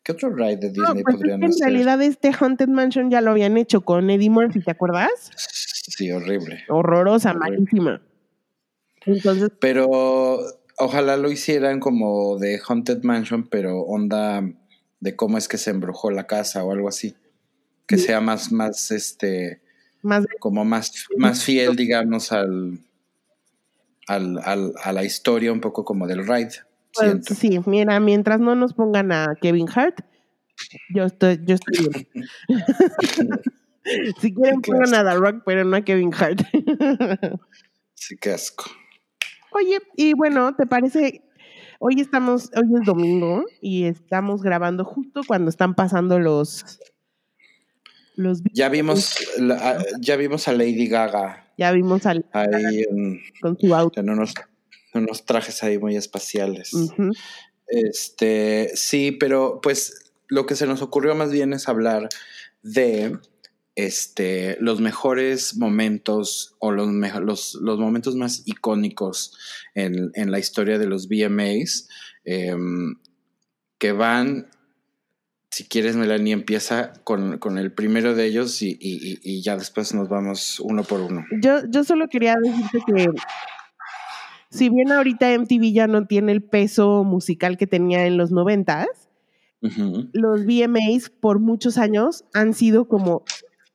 ¿Qué 0.08 0.14
otro 0.14 0.34
ride 0.34 0.55
de 0.55 0.70
Disney 0.70 1.03
pues 1.03 1.18
podrían 1.18 1.43
hacer? 1.43 1.68
En 1.68 1.74
realidad 1.74 2.01
este 2.01 2.32
Haunted 2.32 2.70
Mansion 2.70 3.12
ya 3.12 3.20
lo 3.20 3.32
habían 3.32 3.58
hecho 3.58 3.82
con 3.82 4.10
Eddie 4.10 4.30
Murphy, 4.30 4.62
¿te 4.62 4.72
acuerdas? 4.72 5.10
Sí, 5.36 6.10
horrible. 6.10 6.64
Horrorosa, 6.70 7.34
malísima. 7.34 8.01
Entonces, 9.05 9.51
pero 9.60 10.39
ojalá 10.78 11.18
lo 11.18 11.30
hicieran 11.30 11.82
como 11.82 12.38
de 12.38 12.58
Haunted 12.66 13.03
Mansion, 13.03 13.49
pero 13.49 13.82
onda 13.82 14.49
de 15.01 15.16
cómo 15.18 15.38
es 15.38 15.49
que 15.49 15.58
se 15.58 15.72
embrujó 15.72 16.10
la 16.10 16.26
casa 16.26 16.64
o 16.64 16.72
algo 16.72 16.88
así. 16.88 17.14
Que 17.86 17.97
sea 17.97 18.22
más, 18.22 18.53
más, 18.53 18.91
este, 18.91 19.62
más 20.03 20.26
como 20.39 20.64
más, 20.64 21.05
más 21.18 21.43
fiel, 21.43 21.76
digamos, 21.76 22.32
al, 22.32 22.80
al, 24.08 24.39
al, 24.41 24.74
a 24.82 24.93
la 24.93 25.03
historia 25.03 25.51
un 25.51 25.60
poco 25.60 25.84
como 25.84 26.08
del 26.08 26.26
ride. 26.26 26.53
Pues, 26.98 27.26
sí, 27.38 27.60
mira, 27.66 28.00
mientras 28.00 28.39
no 28.39 28.56
nos 28.56 28.74
pongan 28.74 29.12
a 29.12 29.36
Kevin 29.41 29.68
Hart, 29.74 30.00
yo 30.89 31.06
estoy, 31.06 31.39
yo 31.45 31.56
estoy 31.56 31.88
bien. 31.89 32.28
si 34.22 34.34
quieren 34.34 34.62
pongan 34.62 34.93
a 34.93 35.04
The 35.04 35.18
Rock, 35.18 35.43
pero 35.45 35.64
no 35.64 35.78
a 35.78 35.82
Kevin 35.82 36.14
Hart. 36.14 36.41
sí, 37.93 38.18
qué 38.18 38.32
asco. 38.32 38.66
Oye, 39.52 39.80
y 39.95 40.14
bueno, 40.14 40.56
¿te 40.56 40.66
parece? 40.66 41.22
Hoy 41.80 42.02
estamos, 42.02 42.50
hoy 42.56 42.74
es 42.80 42.86
domingo 42.86 43.45
y 43.62 43.86
estamos 43.86 44.41
grabando 44.41 44.84
justo 44.84 45.22
cuando 45.26 45.50
están 45.50 45.76
pasando 45.76 46.20
los 46.20 46.80
los 48.16 48.41
ya 48.52 48.68
vimos 48.68 49.16
ya 50.00 50.16
vimos 50.16 50.48
a 50.48 50.54
Lady 50.54 50.88
Gaga. 50.88 51.45
Ya 51.58 51.72
vimos 51.72 52.06
a 52.06 52.16
ahí 52.34 52.84
con 53.41 53.58
su 53.60 53.74
auto. 53.76 54.00
En 54.00 54.10
unos, 54.10 54.34
unos 54.98 55.26
trajes 55.26 55.64
ahí 55.64 55.78
muy 55.78 55.95
espaciales. 55.95 56.72
Este, 57.68 58.72
sí, 58.76 59.12
pero 59.12 59.60
pues 59.62 60.12
lo 60.28 60.45
que 60.45 60.56
se 60.56 60.68
nos 60.68 60.82
ocurrió 60.82 61.16
más 61.16 61.32
bien 61.32 61.54
es 61.54 61.68
hablar 61.68 62.10
de 62.62 63.18
este, 63.76 64.58
los 64.60 64.82
mejores 64.82 65.56
momentos 65.56 66.56
o 66.60 66.72
los, 66.72 66.88
los, 67.22 67.54
los 67.62 67.80
momentos 67.80 68.16
más 68.16 68.41
icónicos 68.45 69.38
en, 69.76 70.12
la 70.32 70.39
historia 70.39 70.80
de 70.80 70.88
los 70.88 71.08
VMAs 71.08 71.88
em, 72.26 72.95
que 73.78 73.91
van, 73.91 74.48
si 75.52 75.66
quieres 75.66 75.95
Melanie, 75.95 76.34
empieza 76.34 76.93
con, 77.04 77.39
el 77.60 77.72
primero 77.72 78.16
de 78.16 78.26
ellos 78.26 78.62
y, 78.62 79.41
ya 79.43 79.56
después 79.56 79.93
nos 79.93 80.10
vamos 80.10 80.60
uno 80.60 80.84
por 80.84 81.02
uno. 81.02 81.24
Yo, 81.39 81.62
yo 81.70 81.84
solo 81.84 82.08
quería 82.08 82.36
decirte 82.41 82.80
que 82.88 83.08
si 84.50 84.70
bien 84.70 84.91
ahorita 84.91 85.38
MTV 85.38 85.74
ya 85.74 85.88
no 85.88 86.06
tiene 86.06 86.32
el 86.32 86.43
peso 86.43 87.04
musical 87.04 87.58
que 87.58 87.68
tenía 87.68 88.06
en 88.06 88.18
los 88.18 88.32
noventas, 88.32 88.88
los 90.14 90.45
VMAs 90.45 91.10
por 91.10 91.39
muchos 91.39 91.78
años 91.78 92.24
han 92.34 92.54
sido 92.54 92.88
como 92.88 93.24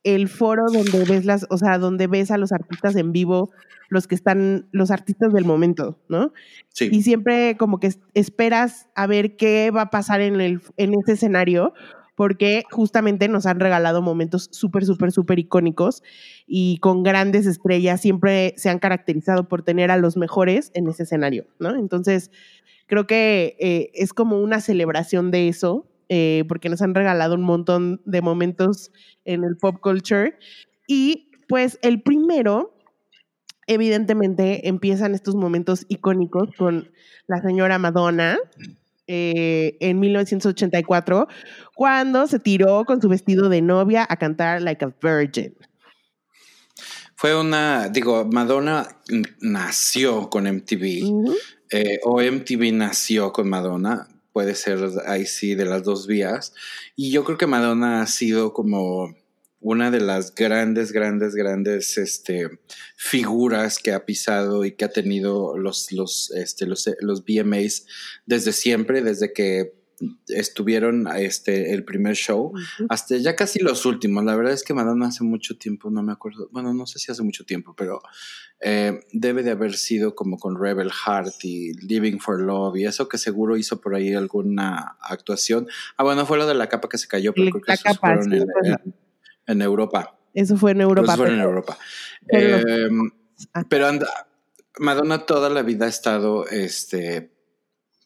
el 0.03 0.27
foro 0.27 0.65
donde 0.71 1.05
ves 1.05 1.25
las, 1.25 1.45
o 1.49 1.57
sea, 1.57 1.77
donde 1.77 2.07
ves 2.07 2.31
a 2.31 2.37
los 2.37 2.51
artistas 2.51 2.95
en 2.95 3.11
vivo, 3.11 3.51
los 3.89 4.07
que 4.07 4.15
están, 4.15 4.67
los 4.71 4.91
artistas 4.91 5.33
del 5.33 5.45
momento, 5.45 5.99
¿no? 6.09 6.33
Sí. 6.69 6.89
Y 6.91 7.03
siempre 7.03 7.57
como 7.57 7.79
que 7.79 7.93
esperas 8.13 8.89
a 8.95 9.07
ver 9.07 9.35
qué 9.35 9.71
va 9.71 9.83
a 9.83 9.89
pasar 9.89 10.21
en, 10.21 10.41
el, 10.41 10.61
en 10.77 10.93
ese 10.93 11.13
escenario, 11.13 11.73
porque 12.15 12.63
justamente 12.71 13.27
nos 13.27 13.45
han 13.45 13.59
regalado 13.59 14.01
momentos 14.01 14.49
súper, 14.51 14.85
súper, 14.85 15.11
súper 15.11 15.39
icónicos 15.39 16.03
y 16.45 16.77
con 16.77 17.03
grandes 17.03 17.45
estrellas 17.45 18.01
siempre 18.01 18.53
se 18.57 18.69
han 18.69 18.79
caracterizado 18.79 19.47
por 19.47 19.63
tener 19.63 19.91
a 19.91 19.97
los 19.97 20.17
mejores 20.17 20.71
en 20.73 20.87
ese 20.87 21.03
escenario, 21.03 21.45
¿no? 21.59 21.75
Entonces, 21.75 22.31
creo 22.87 23.07
que 23.07 23.55
eh, 23.59 23.91
es 23.93 24.13
como 24.13 24.39
una 24.39 24.59
celebración 24.59 25.31
de 25.31 25.47
eso 25.47 25.87
eh, 26.09 26.43
porque 26.47 26.69
nos 26.69 26.81
han 26.81 26.93
regalado 26.93 27.35
un 27.35 27.41
montón 27.41 28.01
de 28.05 28.21
momentos 28.21 28.91
en 29.25 29.43
el 29.43 29.57
pop 29.57 29.79
culture. 29.81 30.37
Y 30.87 31.31
pues 31.47 31.79
el 31.81 32.01
primero, 32.01 32.77
evidentemente, 33.67 34.67
empiezan 34.67 35.15
estos 35.15 35.35
momentos 35.35 35.85
icónicos 35.87 36.49
con 36.57 36.91
la 37.27 37.41
señora 37.41 37.79
Madonna. 37.79 38.37
Eh, 39.07 39.77
en 39.81 39.99
1984, 39.99 41.27
cuando 41.75 42.25
se 42.27 42.39
tiró 42.39 42.85
con 42.85 43.01
su 43.01 43.09
vestido 43.09 43.49
de 43.49 43.61
novia 43.61 44.05
a 44.09 44.15
cantar 44.15 44.61
Like 44.61 44.85
a 44.85 44.93
Virgin. 45.01 45.55
Fue 47.15 47.39
una, 47.39 47.89
digo, 47.89 48.25
Madonna 48.25 48.87
nació 49.39 50.29
con 50.29 50.47
MTV, 50.47 51.35
eh, 51.71 51.99
o 52.03 52.21
MTV 52.21 52.73
nació 52.73 53.31
con 53.31 53.49
Madonna 53.49 54.07
puede 54.33 54.55
ser 54.55 54.79
ahí 55.05 55.25
sí 55.25 55.55
de 55.55 55.65
las 55.65 55.83
dos 55.83 56.07
vías. 56.07 56.53
Y 56.95 57.11
yo 57.11 57.23
creo 57.23 57.37
que 57.37 57.47
Madonna 57.47 58.01
ha 58.01 58.07
sido 58.07 58.51
como 58.51 59.15
una 59.63 59.91
de 59.91 60.01
las 60.01 60.35
grandes, 60.35 60.91
grandes, 60.91 61.35
grandes 61.35 61.97
este, 61.97 62.59
figuras 62.97 63.79
que 63.79 63.93
ha 63.93 64.05
pisado 64.05 64.65
y 64.65 64.73
que 64.73 64.85
ha 64.85 64.89
tenido 64.89 65.57
los, 65.57 65.91
los, 65.93 66.31
este, 66.31 66.67
los, 66.67 66.89
los 66.99 67.23
VMAs 67.23 67.85
desde 68.25 68.51
siempre, 68.51 69.01
desde 69.01 69.31
que 69.31 69.73
estuvieron 70.27 71.07
este 71.15 71.73
el 71.73 71.85
primer 71.85 72.15
show 72.15 72.51
hasta 72.89 73.15
ya 73.15 73.37
casi 73.37 73.59
los 73.59 73.85
últimos. 73.85 74.25
La 74.25 74.35
verdad 74.35 74.51
es 74.51 74.63
que 74.63 74.73
Madonna 74.73 75.07
hace 75.07 75.23
mucho 75.23 75.57
tiempo, 75.57 75.89
no 75.89 76.03
me 76.03 76.11
acuerdo, 76.11 76.49
bueno, 76.51 76.73
no 76.73 76.85
sé 76.85 76.99
si 76.99 77.11
hace 77.11 77.23
mucho 77.23 77.45
tiempo, 77.45 77.73
pero 77.73 78.01
eh, 78.59 78.99
debe 79.13 79.43
de 79.43 79.51
haber 79.51 79.75
sido 79.75 80.13
como 80.13 80.37
con 80.37 80.59
Rebel 80.59 80.91
Heart 80.91 81.45
y 81.45 81.73
Living 81.85 82.19
for 82.19 82.41
Love 82.41 82.77
y 82.77 82.85
eso 82.85 83.07
que 83.07 83.17
seguro 83.17 83.55
hizo 83.55 83.79
por 83.79 83.95
ahí 83.95 84.13
alguna 84.13 84.97
actuación. 84.99 85.67
Ah, 85.95 86.03
bueno, 86.03 86.25
fue 86.25 86.37
lo 86.37 86.47
de 86.47 86.55
la 86.55 86.67
capa 86.67 86.89
que 86.89 86.97
se 86.97 87.07
cayó, 87.07 87.33
pero 87.33 87.49
creo 87.51 87.61
que 87.61 87.73
eso 87.73 87.99
fueron 87.99 88.29
en, 89.47 89.61
Europa. 89.61 90.17
Eso 90.33 90.57
fue 90.57 90.71
en 90.71 90.81
Europa. 90.81 91.13
Eso 91.13 91.23
fue 91.23 91.33
en 91.33 91.39
Europa. 91.39 91.77
Em, 92.27 93.11
pero, 93.69 93.87
anda, 93.87 94.07
Madonna 94.79 95.25
toda 95.25 95.49
la 95.49 95.61
vida 95.61 95.85
ha 95.85 95.89
estado 95.89 96.47
este 96.47 97.32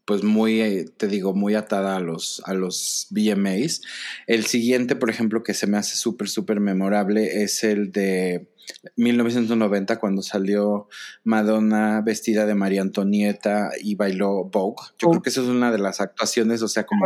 pues 0.08 0.24
muy, 0.24 0.62
eh, 0.62 0.86
te 0.96 1.08
digo, 1.08 1.34
muy 1.34 1.54
atada 1.56 1.98
a 1.98 2.00
los, 2.00 2.42
a 2.46 2.54
los 2.54 3.08
VMAs. 3.10 3.82
El 4.26 4.46
siguiente, 4.46 4.96
por 4.96 5.10
ejemplo, 5.10 5.44
que 5.44 5.54
se 5.54 5.68
me 5.68 5.78
hace 5.78 5.98
súper, 5.98 6.30
súper 6.30 6.62
memorable 6.62 7.44
es 7.44 7.66
el 7.66 7.92
de 7.92 8.48
1990, 8.96 10.00
cuando 10.00 10.22
salió 10.22 10.88
Madonna 11.26 12.02
vestida 12.06 12.46
de 12.46 12.56
María 12.56 12.84
Antonieta 12.84 13.72
y 13.82 13.96
bailó 13.96 14.46
Vogue. 14.46 14.82
Yo 14.98 15.10
creo 15.10 15.22
que 15.22 15.30
esa 15.30 15.42
es 15.42 15.48
una 15.48 15.74
de 15.74 15.80
las 15.80 16.00
actuaciones, 16.00 16.62
o 16.62 16.70
sea, 16.70 16.86
como 16.86 17.06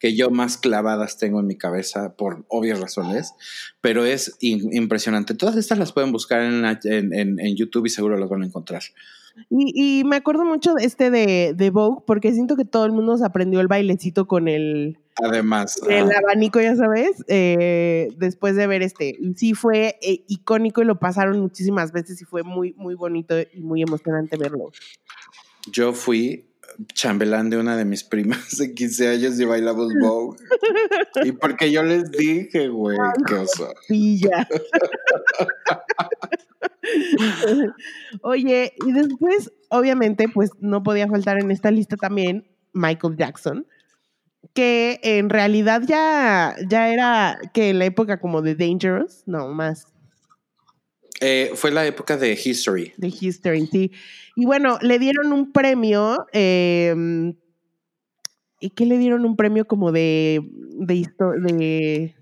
que 0.00 0.16
yo 0.16 0.30
más 0.30 0.58
clavadas 0.58 1.18
tengo 1.18 1.38
en 1.38 1.46
mi 1.46 1.56
cabeza 1.56 2.16
por 2.16 2.44
obvias 2.48 2.80
razones, 2.80 3.32
pero 3.80 4.04
es 4.04 4.36
impresionante. 4.40 5.34
Todas 5.34 5.54
estas 5.54 5.78
las 5.78 5.92
pueden 5.92 6.10
buscar 6.10 6.42
en, 6.42 6.64
en, 6.64 7.38
en 7.38 7.56
YouTube 7.56 7.86
y 7.86 7.90
seguro 7.90 8.18
las 8.18 8.28
van 8.28 8.42
a 8.42 8.46
encontrar. 8.46 8.82
Y, 9.50 10.02
me 10.04 10.16
acuerdo 10.16 10.44
mucho 10.44 10.74
de 10.74 10.84
este 10.84 11.10
de, 11.10 11.52
de 11.54 11.70
Vogue, 11.70 12.02
porque 12.06 12.32
siento 12.32 12.56
que 12.56 12.64
todo 12.64 12.84
el 12.84 12.92
mundo 12.92 13.16
se 13.16 13.24
aprendió 13.24 13.60
el 13.60 13.68
bailecito 13.68 14.26
con 14.26 14.48
el. 14.48 14.98
Además. 15.16 15.80
El 15.88 16.10
abanico, 16.12 16.60
ya 16.60 16.76
sabes, 16.76 17.24
eh, 17.28 18.08
después 18.16 18.56
de 18.56 18.66
ver 18.66 18.82
este. 18.82 19.16
Sí 19.36 19.54
fue 19.54 19.98
eh, 20.02 20.24
icónico 20.28 20.82
y 20.82 20.84
lo 20.84 20.98
pasaron 20.98 21.40
muchísimas 21.40 21.92
veces 21.92 22.20
y 22.22 22.24
fue 22.24 22.42
muy, 22.42 22.74
muy 22.74 22.94
bonito 22.94 23.34
y 23.40 23.60
muy 23.60 23.82
emocionante 23.82 24.36
verlo. 24.36 24.70
Yo 25.70 25.92
fui 25.92 26.47
chambelán 26.94 27.50
de 27.50 27.58
una 27.58 27.76
de 27.76 27.84
mis 27.84 28.04
primas 28.04 28.56
de 28.58 28.74
15 28.74 29.08
años 29.08 29.40
y 29.40 29.44
bailamos 29.44 29.92
Vogue. 30.00 30.38
y 31.24 31.32
porque 31.32 31.70
yo 31.70 31.82
les 31.82 32.10
dije, 32.10 32.68
güey, 32.68 32.96
qué 33.26 33.34
oso. 33.34 33.72
Ya. 33.88 34.46
Oye, 38.22 38.72
y 38.86 38.92
después, 38.92 39.52
obviamente, 39.70 40.28
pues 40.28 40.50
no 40.60 40.82
podía 40.82 41.06
faltar 41.08 41.38
en 41.38 41.50
esta 41.50 41.70
lista 41.70 41.96
también 41.96 42.48
Michael 42.72 43.16
Jackson, 43.16 43.66
que 44.54 45.00
en 45.02 45.28
realidad 45.30 45.82
ya, 45.86 46.54
ya 46.68 46.88
era 46.88 47.38
que 47.52 47.70
en 47.70 47.78
la 47.78 47.86
época 47.86 48.20
como 48.20 48.42
de 48.42 48.54
Dangerous, 48.54 49.22
no, 49.26 49.48
más. 49.48 49.86
Eh, 51.20 51.52
fue 51.54 51.70
la 51.70 51.86
época 51.86 52.16
de 52.16 52.32
History. 52.32 52.92
De 52.96 53.08
History, 53.08 53.66
sí. 53.66 53.92
Y 54.36 54.46
bueno, 54.46 54.78
le 54.82 54.98
dieron 54.98 55.32
un 55.32 55.52
premio. 55.52 56.26
Em, 56.32 57.34
¿Y 58.60 58.70
qué 58.70 58.86
le 58.86 58.98
dieron 58.98 59.24
un 59.24 59.36
premio 59.36 59.66
como 59.66 59.92
de, 59.92 60.40
de, 60.78 61.08
de 61.42 62.14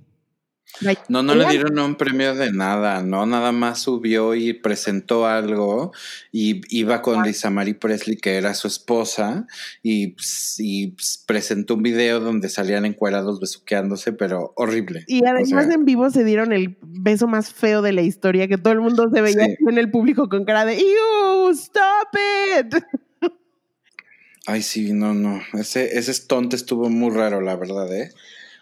no, 1.08 1.22
no 1.22 1.34
le 1.34 1.46
dieron 1.46 1.78
un 1.78 1.94
premio 1.94 2.34
de 2.34 2.52
nada, 2.52 3.02
¿no? 3.02 3.24
Nada 3.24 3.52
más 3.52 3.80
subió 3.80 4.34
y 4.34 4.52
presentó 4.52 5.26
algo 5.26 5.92
y 6.32 6.60
iba 6.68 7.00
con 7.02 7.22
Lisa 7.22 7.50
Marie 7.50 7.74
Presley, 7.74 8.16
que 8.16 8.36
era 8.36 8.52
su 8.54 8.68
esposa, 8.68 9.46
y, 9.82 10.14
presentó 11.26 11.74
un 11.74 11.82
video 11.82 12.20
donde 12.20 12.48
salían 12.48 12.84
encuerados 12.84 13.40
besuqueándose, 13.40 14.12
pero 14.12 14.52
horrible. 14.56 15.04
Y 15.06 15.24
además 15.24 15.68
en 15.70 15.84
vivo 15.84 16.10
se 16.10 16.24
dieron 16.24 16.52
el 16.52 16.76
beso 16.82 17.26
más 17.26 17.52
feo 17.52 17.80
de 17.80 17.92
la 17.92 18.02
historia, 18.02 18.48
que 18.48 18.58
todo 18.58 18.72
el 18.72 18.80
mundo 18.80 19.08
se 19.12 19.20
veía 19.20 19.46
en 19.46 19.78
el 19.78 19.90
público 19.90 20.28
con 20.28 20.44
cara 20.44 20.64
de 20.64 20.78
¡Ew! 20.78 21.48
¡Stop 21.50 22.14
it! 22.60 22.74
Ay, 24.46 24.62
sí, 24.62 24.92
no, 24.92 25.14
no. 25.14 25.40
Ese, 25.54 25.98
ese 25.98 26.12
stunt 26.14 26.54
estuvo 26.54 26.88
muy 26.88 27.10
raro, 27.10 27.40
la 27.40 27.56
verdad, 27.56 27.92
¿eh? 27.92 28.12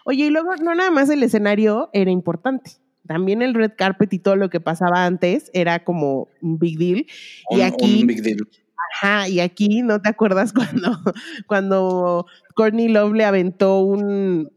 Oye, 0.07 0.25
y 0.25 0.29
luego 0.29 0.55
no 0.57 0.75
nada 0.75 0.91
más 0.91 1.09
el 1.09 1.23
escenario 1.23 1.89
era 1.91 2.11
importante. 2.11 2.73
También 3.07 3.41
el 3.41 3.55
red 3.55 3.71
carpet 3.75 4.13
y 4.13 4.19
todo 4.19 4.35
lo 4.35 4.51
que 4.51 4.59
pasaba 4.59 5.05
antes 5.05 5.49
era 5.53 5.83
como 5.83 6.29
un 6.41 6.59
big 6.59 6.77
deal. 6.77 7.05
y 7.49 7.61
aquí, 7.61 8.01
un 8.01 8.07
big 8.07 8.21
deal. 8.21 8.47
Ajá, 8.93 9.27
y 9.27 9.39
aquí 9.39 9.81
no 9.81 9.99
te 10.01 10.09
acuerdas 10.09 10.53
cuando, 10.53 10.99
cuando 11.47 12.27
Courtney 12.55 12.87
Love 12.87 13.13
le 13.13 13.25
aventó 13.25 13.79
un, 13.79 14.51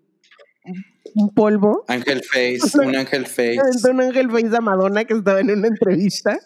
un 1.15 1.35
polvo. 1.35 1.85
Ángel 1.89 2.23
Face, 2.31 2.79
un 2.79 2.95
Ángel 2.95 3.27
Face. 3.27 3.59
Aventó 3.59 3.91
un 3.91 4.01
Ángel 4.03 4.31
Face 4.31 4.55
a 4.55 4.61
Madonna 4.61 5.05
que 5.05 5.15
estaba 5.15 5.41
en 5.41 5.51
una 5.51 5.69
entrevista. 5.69 6.39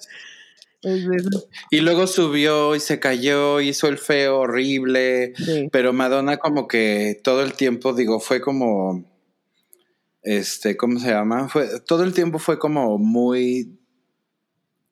Y 1.70 1.80
luego 1.80 2.06
subió 2.06 2.74
y 2.74 2.80
se 2.80 2.98
cayó, 2.98 3.60
hizo 3.60 3.86
el 3.86 3.98
feo 3.98 4.40
horrible, 4.40 5.32
pero 5.70 5.92
Madonna 5.92 6.38
como 6.38 6.66
que 6.66 7.20
todo 7.22 7.42
el 7.42 7.54
tiempo, 7.54 7.92
digo, 7.92 8.18
fue 8.18 8.40
como, 8.40 9.04
este, 10.22 10.76
¿cómo 10.76 10.98
se 10.98 11.10
llama? 11.10 11.48
Fue, 11.48 11.68
todo 11.86 12.02
el 12.02 12.12
tiempo 12.12 12.38
fue 12.38 12.58
como 12.58 12.98
muy 12.98 13.78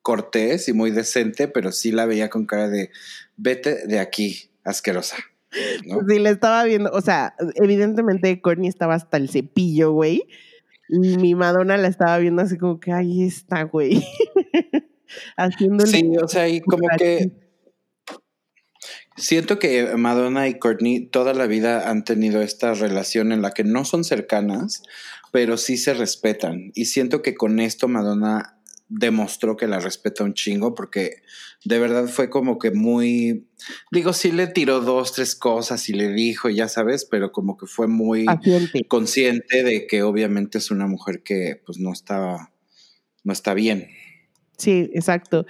cortés 0.03 0.69
y 0.69 0.73
muy 0.73 0.93
decente, 0.93 1.49
pero 1.49 1.73
sí 1.73 1.91
la 1.91 2.07
veía 2.07 2.31
con 2.31 2.47
cara 2.47 2.69
de, 2.69 2.91
vete 3.37 3.87
de 3.87 3.99
aquí, 3.99 4.51
asquerosa. 4.65 5.17
¿no? 5.87 6.01
Sí, 6.09 6.21
le 6.21 6.31
estaba 6.31 6.63
viendo, 6.65 6.91
o 6.93 7.01
sea, 7.01 7.35
evidentemente 7.57 8.41
Courtney 8.41 8.69
estaba 8.69 8.95
hasta 8.95 9.17
el 9.17 9.29
cepillo, 9.29 9.91
güey. 9.93 10.23
Y 10.89 11.19
mi 11.19 11.35
Madonna 11.35 11.77
la 11.77 11.89
estaba 11.89 12.19
viendo 12.19 12.43
así 12.43 12.59
como 12.59 12.79
que 12.79 12.93
ahí 12.93 13.25
está, 13.25 13.65
güey. 13.65 14.05
Haciéndole. 15.37 15.91
Sí, 15.91 16.13
o 16.23 16.29
sea, 16.29 16.49
y 16.49 16.61
como 16.61 16.89
que. 16.99 17.31
Siento 19.17 19.59
que 19.59 19.97
Madonna 19.97 20.49
y 20.49 20.59
Courtney 20.59 21.07
toda 21.07 21.35
la 21.35 21.47
vida 21.47 21.91
han 21.91 22.05
tenido 22.05 22.41
esta 22.41 22.73
relación 22.73 23.33
en 23.33 23.43
la 23.43 23.51
que 23.51 23.65
no 23.65 23.85
son 23.85 24.03
cercanas, 24.03 24.83
pero 25.31 25.59
sí 25.59 25.77
se 25.77 25.93
respetan. 25.93 26.73
Y 26.75 26.87
siento 26.87 27.21
que 27.21 27.35
con 27.35 27.61
esto 27.61 27.87
Madonna 27.87 28.61
demostró 28.91 29.57
que 29.57 29.69
la 29.69 29.79
respeta 29.79 30.25
un 30.25 30.35
chingo 30.35 30.75
porque 30.75 31.23
de 31.65 31.79
verdad 31.79 32.09
fue 32.09 32.29
como 32.29 32.59
que 32.59 32.73
muy, 32.73 33.47
digo, 33.93 34.13
sí 34.13 34.33
le 34.33 34.49
tiró 34.49 34.81
dos, 34.81 35.13
tres 35.13 35.37
cosas 35.37 35.89
y 35.89 35.93
le 35.93 36.09
dijo, 36.09 36.51
ya 36.51 36.67
sabes, 36.67 37.05
pero 37.05 37.31
como 37.31 37.57
que 37.57 37.67
fue 37.67 37.87
muy 37.87 38.27
consciente 38.89 39.63
de 39.63 39.87
que 39.87 40.03
obviamente 40.03 40.59
es 40.59 40.73
una 40.73 40.89
mujer 40.89 41.23
que 41.23 41.63
pues 41.65 41.79
no 41.79 41.93
no 43.23 43.33
está 43.33 43.55
bien. 43.55 43.89
Sí, 44.61 44.91
exacto. 44.93 45.47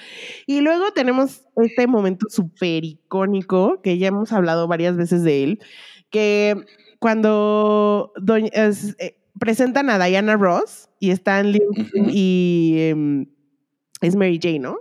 Y 0.47 0.61
luego 0.61 0.93
tenemos 0.93 1.43
este 1.57 1.89
momento 1.89 2.27
súper 2.29 2.85
icónico, 2.85 3.83
que 3.83 3.99
ya 3.99 4.07
hemos 4.07 4.33
hablado 4.33 4.69
varias 4.69 4.97
veces 4.97 5.25
de 5.25 5.43
él, 5.43 5.59
que 6.11 6.55
cuando 7.01 8.13
eh, 8.25 9.17
presentan 9.41 9.91
a 9.91 9.99
Diana 9.99 10.37
Ross 10.37 10.89
y 11.01 11.11
están 11.11 11.53
y 12.07 12.77
em, 12.79 13.27
es 14.01 14.15
Mary 14.15 14.39
J, 14.41 14.61
¿no? 14.61 14.79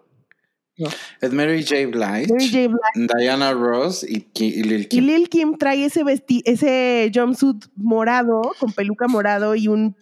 Es 1.21 1.33
Mary 1.33 1.63
J. 1.63 1.87
Blige, 1.87 2.69
Diana 3.17 3.53
Ross 3.53 4.03
y, 4.03 4.27
Lil 4.63 4.87
Kim. 4.87 5.03
Y 5.03 5.07
Lil 5.07 5.27
Kim 5.27 5.57
trae 5.57 5.85
ese 5.85 6.03
ese 6.45 7.11
jumpsuit 7.13 7.65
morado, 7.75 8.41
con 8.59 8.71
peluca 8.73 9.07
morado 9.07 9.55
y 9.55 9.67
un 9.67 9.95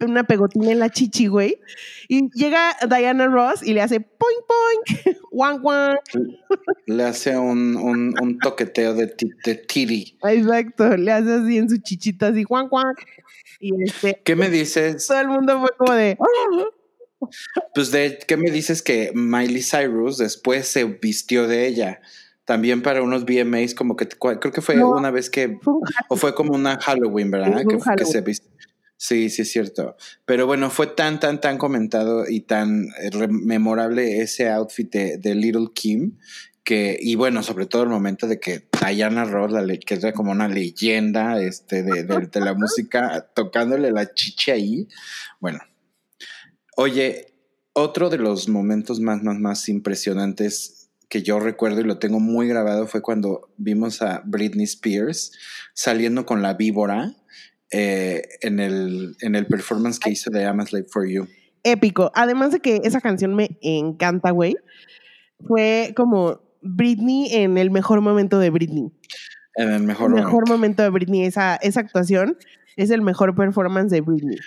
una 0.00 0.24
pegotina 0.24 0.70
en 0.70 0.78
la 0.78 0.90
chichi, 0.90 1.26
güey. 1.26 1.58
Y 2.08 2.30
llega 2.32 2.76
Diana 2.88 3.26
Ross 3.26 3.62
y 3.62 3.74
le 3.74 3.82
hace 3.82 4.00
poing 4.00 4.40
poing, 4.46 5.16
wang 5.32 5.60
wang. 5.62 5.96
Le 6.86 7.02
hace 7.02 7.36
un, 7.36 7.76
un, 7.76 8.38
toqueteo 8.38 8.94
de, 8.94 9.14
de 9.44 9.54
tiri. 9.54 10.18
Exacto, 10.22 10.96
le 10.96 11.12
hace 11.12 11.32
así 11.32 11.58
en 11.58 11.68
su 11.68 11.78
chichita, 11.78 12.28
así 12.28 12.44
wang 12.48 12.68
wang. 12.70 12.94
Y 13.60 13.82
este, 13.82 14.20
¿Qué 14.24 14.36
me 14.36 14.50
dices? 14.50 15.06
Todo 15.06 15.20
el 15.20 15.28
mundo 15.28 15.60
fue 15.60 15.70
como 15.76 15.92
de. 15.92 16.16
Pues 17.74 17.90
de 17.90 18.18
qué 18.26 18.36
me 18.36 18.50
dices 18.50 18.82
que 18.82 19.10
Miley 19.14 19.62
Cyrus 19.62 20.18
después 20.18 20.68
se 20.68 20.84
vistió 20.84 21.48
de 21.48 21.66
ella 21.66 22.00
también 22.44 22.82
para 22.82 23.02
unos 23.02 23.24
VMAs, 23.24 23.74
como 23.74 23.96
que 23.96 24.06
creo 24.06 24.52
que 24.52 24.60
fue 24.60 24.82
una 24.82 25.10
vez 25.10 25.30
que, 25.30 25.58
o 26.08 26.16
fue 26.16 26.34
como 26.34 26.54
una 26.54 26.78
Halloween, 26.78 27.30
¿verdad? 27.30 27.62
Que, 27.66 27.78
que, 27.96 28.04
se 28.04 28.20
vistió. 28.20 28.50
Sí, 28.96 29.28
sí 29.28 29.42
es 29.42 29.50
cierto. 29.50 29.96
Pero 30.24 30.46
bueno, 30.46 30.70
fue 30.70 30.86
tan, 30.86 31.20
tan, 31.20 31.40
tan 31.40 31.58
comentado 31.58 32.28
y 32.28 32.40
tan 32.40 32.88
eh, 33.00 33.28
memorable 33.28 34.20
ese 34.20 34.48
outfit 34.50 34.90
de, 34.90 35.34
Little 35.34 35.68
Kim 35.74 36.18
que, 36.62 36.96
y 36.98 37.14
bueno, 37.14 37.42
sobre 37.42 37.66
todo 37.66 37.82
el 37.82 37.90
momento 37.90 38.26
de 38.26 38.40
que 38.40 38.66
Diana 38.80 39.24
Ross, 39.24 39.52
que 39.84 39.94
era 39.94 40.12
como 40.12 40.32
una 40.32 40.48
leyenda 40.48 41.42
este, 41.42 41.82
de, 41.82 42.04
de, 42.04 42.40
la 42.40 42.54
música, 42.54 43.28
tocándole 43.34 43.90
la 43.90 44.14
chicha 44.14 44.52
ahí. 44.52 44.88
Bueno, 45.40 45.58
oye, 46.76 47.34
otro 47.74 48.08
de 48.08 48.18
los 48.18 48.48
momentos 48.48 49.00
más, 49.00 49.22
más, 49.22 49.38
más 49.38 49.68
impresionantes 49.68 50.84
que 51.08 51.22
yo 51.22 51.38
recuerdo 51.38 51.80
y 51.80 51.84
lo 51.84 51.98
tengo 51.98 52.18
muy 52.20 52.48
grabado 52.48 52.86
fue 52.86 53.02
cuando 53.02 53.52
vimos 53.56 54.00
a 54.00 54.22
Britney 54.24 54.64
Spears 54.64 55.32
saliendo 55.74 56.24
con 56.24 56.40
la 56.40 56.54
víbora 56.54 57.14
eh, 57.70 58.22
en, 58.42 58.60
el, 58.60 59.16
en 59.20 59.34
el 59.34 59.46
performance 59.46 59.98
que 59.98 60.10
hizo 60.10 60.30
de 60.30 60.42
I'm 60.42 60.60
a 60.60 60.66
Slave 60.66 60.86
for 60.90 61.08
You. 61.08 61.26
Épico. 61.62 62.12
Además 62.14 62.52
de 62.52 62.60
que 62.60 62.80
esa 62.84 63.00
canción 63.00 63.34
me 63.34 63.58
encanta, 63.62 64.30
güey. 64.30 64.56
Fue 65.46 65.92
como 65.96 66.40
Britney 66.60 67.28
en 67.32 67.58
el 67.58 67.70
mejor 67.70 68.00
momento 68.00 68.38
de 68.38 68.50
Britney. 68.50 68.92
En 69.56 69.70
el 69.70 69.82
mejor, 69.82 70.10
mejor 70.10 70.48
momento. 70.48 70.82
de 70.82 70.90
Britney. 70.90 71.24
Esa, 71.24 71.56
esa 71.56 71.80
actuación 71.80 72.36
es 72.76 72.90
el 72.90 73.02
mejor 73.02 73.34
performance 73.34 73.90
de 73.90 74.00
Britney. 74.02 74.38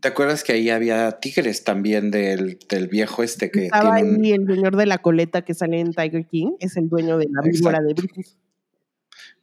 ¿Te 0.00 0.08
acuerdas 0.08 0.42
que 0.42 0.52
ahí 0.52 0.70
había 0.70 1.10
tigres 1.12 1.62
también 1.62 2.10
del, 2.10 2.58
del 2.68 2.88
viejo 2.88 3.22
este 3.22 3.50
que 3.50 3.66
Estaba 3.66 3.94
ahí 3.94 4.32
el 4.32 4.46
señor 4.46 4.76
de 4.76 4.86
la 4.86 4.98
coleta 4.98 5.42
que 5.42 5.54
sale 5.54 5.78
en 5.78 5.92
Tiger 5.92 6.26
King, 6.26 6.56
es 6.58 6.76
el 6.76 6.88
dueño 6.88 7.16
de 7.16 7.28
la 7.30 7.42
víbora 7.42 7.80
de 7.80 7.94
Britney 7.94 8.24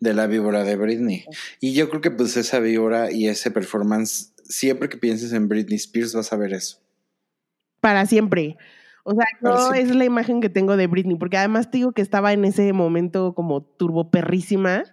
de 0.01 0.13
la 0.13 0.27
víbora 0.27 0.65
de 0.65 0.75
Britney. 0.75 1.25
Y 1.61 1.73
yo 1.73 1.87
creo 1.89 2.01
que 2.01 2.11
pues 2.11 2.35
esa 2.35 2.59
víbora 2.59 3.11
y 3.11 3.27
ese 3.27 3.51
performance, 3.51 4.33
siempre 4.43 4.89
que 4.89 4.97
pienses 4.97 5.31
en 5.31 5.47
Britney 5.47 5.77
Spears 5.77 6.13
vas 6.13 6.33
a 6.33 6.37
ver 6.37 6.53
eso. 6.53 6.79
Para 7.79 8.05
siempre. 8.05 8.57
O 9.03 9.13
sea, 9.13 9.25
no 9.41 9.73
es 9.73 9.95
la 9.95 10.03
imagen 10.03 10.41
que 10.41 10.49
tengo 10.49 10.75
de 10.75 10.87
Britney, 10.87 11.17
porque 11.17 11.37
además 11.37 11.71
te 11.71 11.77
digo 11.77 11.93
que 11.93 12.01
estaba 12.01 12.33
en 12.33 12.45
ese 12.45 12.73
momento 12.73 13.33
como 13.33 13.61
turbo 13.63 14.11
perrísima. 14.11 14.83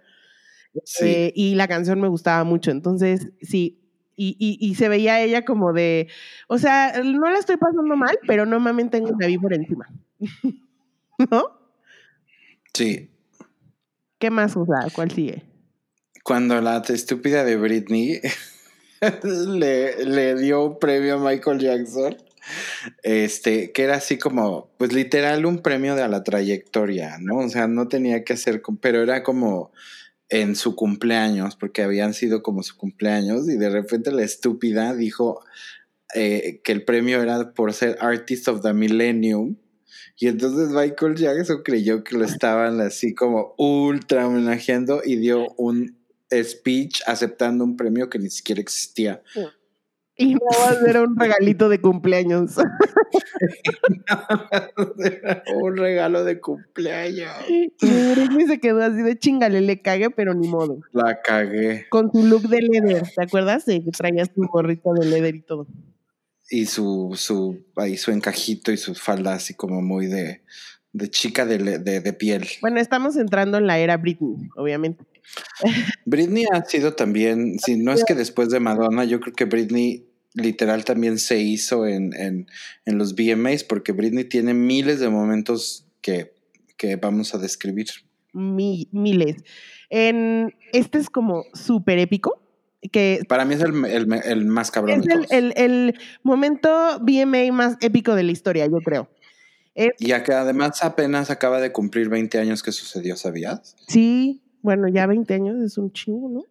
Eh, 1.00 1.32
y 1.34 1.54
la 1.54 1.68
canción 1.68 2.00
me 2.00 2.08
gustaba 2.08 2.44
mucho. 2.44 2.70
Entonces, 2.70 3.30
sí. 3.40 3.82
Y, 4.20 4.36
y, 4.38 4.74
se 4.74 4.88
veía 4.88 5.22
ella 5.22 5.44
como 5.44 5.72
de, 5.72 6.08
o 6.48 6.58
sea, 6.58 6.92
no 7.04 7.30
la 7.30 7.38
estoy 7.38 7.56
pasando 7.56 7.94
mal, 7.94 8.18
pero 8.26 8.46
normalmente 8.46 8.98
tengo 8.98 9.12
una 9.14 9.28
víbora 9.28 9.54
encima. 9.54 9.88
¿No? 11.30 11.56
Sí, 12.74 13.10
¿Qué 14.18 14.30
más 14.30 14.56
usa? 14.56 14.86
¿Cuál 14.94 15.10
sigue? 15.10 15.44
Cuando 16.24 16.60
la 16.60 16.82
estúpida 16.88 17.44
de 17.44 17.56
Britney 17.56 18.20
le, 19.22 20.04
le 20.04 20.34
dio 20.34 20.64
un 20.64 20.78
premio 20.78 21.14
a 21.16 21.30
Michael 21.30 21.58
Jackson, 21.58 22.16
este, 23.02 23.72
que 23.72 23.84
era 23.84 23.96
así 23.96 24.18
como, 24.18 24.70
pues 24.76 24.92
literal 24.92 25.46
un 25.46 25.60
premio 25.60 25.94
de 25.94 26.02
a 26.02 26.08
la 26.08 26.24
trayectoria, 26.24 27.18
¿no? 27.20 27.38
O 27.38 27.48
sea, 27.48 27.68
no 27.68 27.88
tenía 27.88 28.24
que 28.24 28.32
hacer, 28.32 28.62
pero 28.80 29.02
era 29.02 29.22
como 29.22 29.72
en 30.28 30.56
su 30.56 30.74
cumpleaños, 30.74 31.56
porque 31.56 31.82
habían 31.82 32.12
sido 32.12 32.42
como 32.42 32.62
su 32.62 32.76
cumpleaños, 32.76 33.48
y 33.48 33.56
de 33.56 33.70
repente 33.70 34.12
la 34.12 34.24
estúpida 34.24 34.94
dijo 34.94 35.42
eh, 36.14 36.60
que 36.64 36.72
el 36.72 36.84
premio 36.84 37.22
era 37.22 37.52
por 37.52 37.72
ser 37.72 37.96
Artist 38.00 38.48
of 38.48 38.62
the 38.62 38.72
Millennium 38.72 39.56
y 40.20 40.26
entonces 40.26 40.70
Michael 40.70 41.14
Jackson 41.14 41.62
creyó 41.62 42.02
que 42.02 42.16
lo 42.16 42.24
estaban 42.24 42.80
así 42.80 43.14
como 43.14 43.54
ultra 43.56 44.26
homenajeando 44.26 45.00
y 45.04 45.14
dio 45.14 45.46
un 45.56 45.96
speech 46.32 47.02
aceptando 47.06 47.62
un 47.62 47.76
premio 47.76 48.10
que 48.10 48.18
ni 48.18 48.28
siquiera 48.28 48.60
existía. 48.60 49.22
Y 50.16 50.34
no 50.34 50.40
va 50.60 50.70
a 50.70 50.74
ser 50.74 51.00
un 51.00 51.16
regalito 51.16 51.68
de 51.68 51.80
cumpleaños. 51.80 52.56
un 55.62 55.76
regalo 55.76 56.24
de 56.24 56.40
cumpleaños. 56.40 57.30
Y 57.48 57.72
se 58.48 58.58
quedó 58.58 58.82
así 58.82 59.02
de 59.02 59.16
chingale, 59.16 59.60
le 59.60 59.80
cagué, 59.80 60.10
pero 60.10 60.34
ni 60.34 60.48
modo. 60.48 60.80
La 60.92 61.22
cagué. 61.22 61.86
Con 61.90 62.10
su 62.10 62.26
look 62.26 62.48
de 62.48 62.62
leather, 62.62 63.04
¿te 63.14 63.22
acuerdas? 63.22 63.66
Que 63.66 63.84
traías 63.96 64.34
tu 64.34 64.42
gorrito 64.48 64.92
de 64.94 65.06
leather 65.06 65.36
y 65.36 65.42
todo 65.42 65.68
y 66.50 66.66
su, 66.66 67.12
su, 67.16 67.64
ahí 67.76 67.96
su 67.96 68.10
encajito 68.10 68.72
y 68.72 68.76
su 68.76 68.94
falda 68.94 69.34
así 69.34 69.54
como 69.54 69.82
muy 69.82 70.06
de, 70.06 70.42
de 70.92 71.10
chica 71.10 71.44
de, 71.44 71.58
de, 71.78 72.12
piel. 72.12 72.46
Bueno, 72.60 72.80
estamos 72.80 73.16
entrando 73.16 73.58
en 73.58 73.66
la 73.66 73.78
era 73.78 73.96
Britney, 73.96 74.48
obviamente. 74.56 75.04
Britney 76.06 76.44
ha 76.50 76.64
sido 76.64 76.94
también, 76.94 77.58
si 77.58 77.76
no 77.76 77.92
es 77.92 78.04
que 78.04 78.14
después 78.14 78.48
de 78.50 78.60
Madonna, 78.60 79.04
yo 79.04 79.20
creo 79.20 79.34
que 79.34 79.44
Britney 79.44 80.06
literal 80.34 80.84
también 80.84 81.18
se 81.18 81.38
hizo 81.38 81.86
en, 81.86 82.14
en, 82.14 82.46
en 82.84 82.98
los 82.98 83.14
VMAs, 83.14 83.64
porque 83.64 83.92
Britney 83.92 84.24
tiene 84.24 84.54
miles 84.54 85.00
de 85.00 85.08
momentos 85.10 85.86
que, 86.00 86.32
que 86.76 86.96
vamos 86.96 87.34
a 87.34 87.38
describir. 87.38 87.88
miles. 88.32 89.36
En, 89.90 90.54
este 90.72 90.98
es 90.98 91.10
como 91.10 91.44
súper 91.52 91.98
épico 91.98 92.47
que 92.92 93.22
Para 93.28 93.44
mí 93.44 93.54
es 93.54 93.60
el, 93.60 93.84
el, 93.84 94.46
más 94.46 94.70
cabrón. 94.70 95.00
Es 95.00 95.30
el, 95.30 95.52
el, 95.56 95.98
momento 96.22 96.98
BMA 97.00 97.52
más 97.52 97.76
épico 97.80 98.14
de 98.14 98.22
la 98.22 98.32
historia, 98.32 98.66
yo 98.66 98.78
creo. 98.84 99.08
y 99.74 100.06
que 100.06 100.32
además 100.32 100.82
apenas 100.84 101.30
acaba 101.30 101.60
de 101.60 101.72
cumplir 101.72 102.08
20 102.08 102.38
años 102.38 102.62
que 102.62 102.72
sucedió, 102.72 103.16
¿sabías? 103.16 103.76
Sí, 103.88 104.42
bueno, 104.62 104.88
ya 104.88 105.06
20 105.06 105.34
años 105.34 105.56
es 105.62 105.78
un 105.78 105.92
chingo, 105.92 106.28
¿no? 106.28 106.44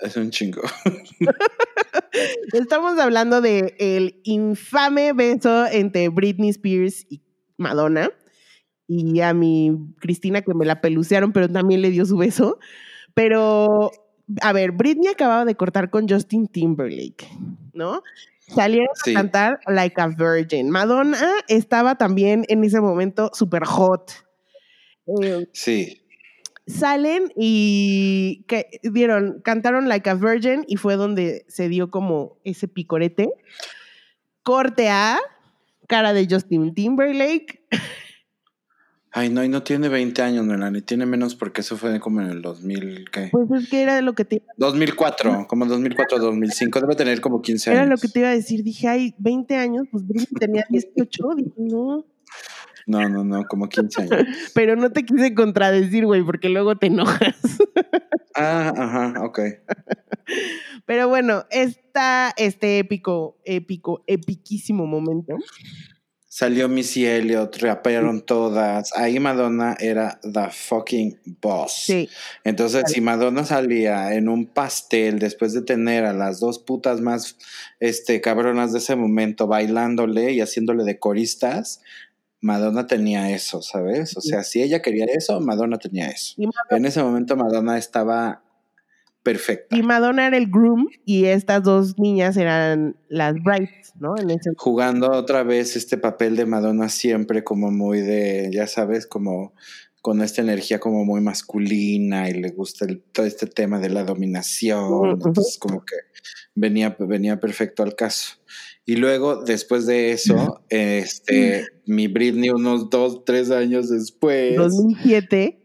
Es 0.00 0.16
un 0.16 0.30
chingo. 0.30 0.62
Estamos 2.52 2.98
hablando 2.98 3.40
de 3.40 3.74
el 3.78 4.20
infame 4.24 5.12
beso 5.12 5.66
entre 5.66 6.08
Britney 6.08 6.50
Spears 6.50 7.06
y 7.08 7.22
Madonna. 7.56 8.10
Y 8.86 9.20
a 9.20 9.32
mi 9.32 9.72
Cristina 9.98 10.42
que 10.42 10.52
me 10.52 10.66
la 10.66 10.80
pelucearon, 10.80 11.32
pero 11.32 11.48
también 11.48 11.80
le 11.80 11.90
dio 11.90 12.04
su 12.04 12.16
beso. 12.16 12.58
Pero, 13.14 13.90
a 14.40 14.52
ver, 14.52 14.72
Britney 14.72 15.08
acababa 15.08 15.44
de 15.44 15.54
cortar 15.54 15.90
con 15.90 16.08
Justin 16.08 16.48
Timberlake, 16.48 17.28
¿no? 17.72 18.02
Salieron 18.46 18.88
a 18.88 19.12
cantar 19.12 19.60
Like 19.66 20.00
a 20.00 20.08
Virgin. 20.08 20.70
Madonna 20.70 21.18
estaba 21.48 21.96
también 21.96 22.44
en 22.48 22.62
ese 22.64 22.80
momento 22.80 23.30
súper 23.32 23.64
hot. 23.64 24.12
Eh, 25.22 25.48
sí. 25.52 26.00
Salen 26.66 27.32
y 27.36 28.44
que, 28.46 28.66
vieron, 28.82 29.40
cantaron 29.42 29.88
Like 29.88 30.08
a 30.10 30.14
Virgin 30.14 30.64
y 30.66 30.76
fue 30.76 30.96
donde 30.96 31.44
se 31.48 31.68
dio 31.68 31.90
como 31.90 32.38
ese 32.44 32.68
picorete. 32.68 33.30
Corte 34.42 34.90
A, 34.90 35.18
cara 35.88 36.12
de 36.12 36.26
Justin 36.28 36.74
Timberlake. 36.74 37.62
Ay, 39.16 39.28
no, 39.28 39.44
y 39.44 39.48
no 39.48 39.62
tiene 39.62 39.88
20 39.88 40.22
años, 40.22 40.44
Melanie, 40.44 40.82
tiene 40.82 41.06
menos 41.06 41.36
porque 41.36 41.60
eso 41.60 41.76
fue 41.76 42.00
como 42.00 42.20
en 42.20 42.30
el 42.30 42.42
2000, 42.42 43.10
¿qué? 43.12 43.28
Pues 43.30 43.62
es 43.62 43.70
que 43.70 43.80
era 43.80 44.00
lo 44.00 44.14
que 44.14 44.24
te... 44.24 44.42
2004, 44.56 45.46
como 45.46 45.66
2004, 45.66 46.18
2005, 46.18 46.80
debe 46.80 46.96
tener 46.96 47.20
como 47.20 47.40
15 47.40 47.70
años. 47.70 47.80
Era 47.80 47.88
lo 47.88 47.96
que 47.96 48.08
te 48.08 48.18
iba 48.18 48.30
a 48.30 48.32
decir, 48.32 48.64
dije, 48.64 48.88
ay, 48.88 49.14
20 49.18 49.54
años, 49.54 49.86
pues 49.92 50.02
tenía 50.40 50.66
18, 50.68 51.28
dije, 51.36 51.52
no. 51.58 52.04
No, 52.88 53.08
no, 53.08 53.22
no, 53.22 53.44
como 53.44 53.68
15 53.68 54.02
años. 54.02 54.26
Pero 54.54 54.74
no 54.74 54.90
te 54.90 55.04
quise 55.04 55.32
contradecir, 55.32 56.06
güey, 56.06 56.24
porque 56.24 56.48
luego 56.48 56.76
te 56.76 56.88
enojas. 56.88 57.36
Ah, 58.36 58.72
ajá, 58.76 59.24
ok. 59.24 59.38
Pero 60.86 61.06
bueno, 61.06 61.44
está 61.50 62.34
este 62.36 62.80
épico, 62.80 63.38
épico, 63.44 64.02
epiquísimo 64.08 64.86
momento 64.88 65.36
Salió 66.36 66.68
Missy 66.68 67.06
Elliott, 67.06 67.58
rapearon 67.58 68.20
todas. 68.20 68.90
Ahí 68.96 69.20
Madonna 69.20 69.76
era 69.78 70.18
the 70.24 70.50
fucking 70.50 71.16
boss. 71.40 71.84
Sí. 71.86 72.08
Entonces, 72.42 72.82
si 72.88 73.00
Madonna 73.00 73.44
salía 73.44 74.14
en 74.14 74.28
un 74.28 74.46
pastel 74.46 75.20
después 75.20 75.52
de 75.52 75.62
tener 75.62 76.04
a 76.04 76.12
las 76.12 76.40
dos 76.40 76.58
putas 76.58 77.00
más 77.00 77.36
este, 77.78 78.20
cabronas 78.20 78.72
de 78.72 78.80
ese 78.80 78.96
momento 78.96 79.46
bailándole 79.46 80.32
y 80.32 80.40
haciéndole 80.40 80.82
de 80.82 80.98
coristas, 80.98 81.82
Madonna 82.40 82.88
tenía 82.88 83.30
eso, 83.30 83.62
¿sabes? 83.62 84.16
O 84.16 84.20
sea, 84.20 84.42
si 84.42 84.60
ella 84.60 84.82
quería 84.82 85.04
eso, 85.04 85.40
Madonna 85.40 85.78
tenía 85.78 86.08
eso. 86.08 86.34
En 86.70 86.84
ese 86.84 87.00
momento 87.00 87.36
Madonna 87.36 87.78
estaba 87.78 88.42
perfecta. 89.24 89.76
Y 89.76 89.82
Madonna 89.82 90.28
era 90.28 90.36
el 90.36 90.48
groom 90.48 90.86
y 91.04 91.24
estas 91.24 91.64
dos 91.64 91.98
niñas 91.98 92.36
eran 92.36 92.96
las 93.08 93.34
brides, 93.42 93.92
¿no? 93.98 94.14
Jugando 94.56 95.10
otra 95.10 95.42
vez 95.42 95.74
este 95.74 95.96
papel 95.96 96.36
de 96.36 96.46
Madonna 96.46 96.88
siempre 96.88 97.42
como 97.42 97.72
muy 97.72 98.00
de, 98.00 98.50
ya 98.52 98.68
sabes, 98.68 99.08
como 99.08 99.54
con 100.02 100.20
esta 100.20 100.42
energía 100.42 100.78
como 100.78 101.06
muy 101.06 101.22
masculina 101.22 102.28
y 102.28 102.34
le 102.34 102.50
gusta 102.50 102.86
todo 103.12 103.24
este 103.24 103.46
tema 103.46 103.80
de 103.80 103.88
la 103.88 104.04
dominación. 104.04 105.12
Entonces 105.12 105.56
como 105.58 105.82
que 105.84 105.96
venía, 106.54 106.94
venía 107.00 107.40
perfecto 107.40 107.82
al 107.82 107.96
caso. 107.96 108.34
Y 108.84 108.96
luego, 108.96 109.42
después 109.42 109.86
de 109.86 110.12
eso, 110.12 110.62
este, 110.68 111.66
mi 111.86 112.08
Britney 112.08 112.50
unos 112.50 112.90
dos, 112.90 113.24
tres 113.24 113.50
años 113.50 113.88
después. 113.88 114.54
2007. 114.56 115.62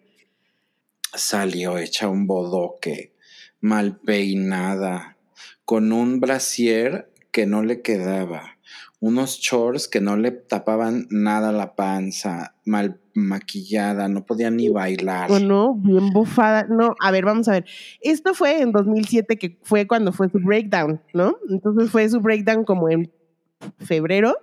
Salió 1.14 1.78
hecha 1.78 2.08
un 2.08 2.26
bodoque 2.26 3.19
mal 3.62 3.98
peinada, 3.98 5.18
con 5.66 5.92
un 5.92 6.20
brasier 6.20 7.12
que 7.32 7.46
no 7.46 7.64
le 7.64 7.82
quedaba, 7.82 8.58
unos 9.00 9.40
shorts 9.40 9.88
que 9.88 10.02
no 10.02 10.18
le 10.18 10.32
tapaban 10.32 11.08
nada 11.10 11.52
la 11.52 11.76
panza, 11.76 12.56
mal 12.66 13.00
maquillada, 13.14 14.08
no 14.08 14.26
podía 14.26 14.50
ni 14.52 14.70
bailar. 14.70 15.30
no, 15.42 15.76
bien 15.76 16.12
bufada. 16.12 16.66
No, 16.70 16.96
a 17.00 17.12
ver, 17.12 17.26
vamos 17.26 17.48
a 17.48 17.54
ver. 17.54 17.66
Esto 18.02 18.34
fue 18.34 18.62
en 18.62 18.72
2007, 18.72 19.38
que 19.38 19.58
fue 19.64 19.88
cuando 19.88 20.12
fue 20.12 20.30
su 20.30 20.40
breakdown, 20.40 21.02
¿no? 21.14 21.38
Entonces 21.50 21.90
fue 21.92 22.08
su 22.10 22.20
breakdown 22.20 22.64
como 22.64 22.90
en 22.90 23.12
febrero. 23.80 24.36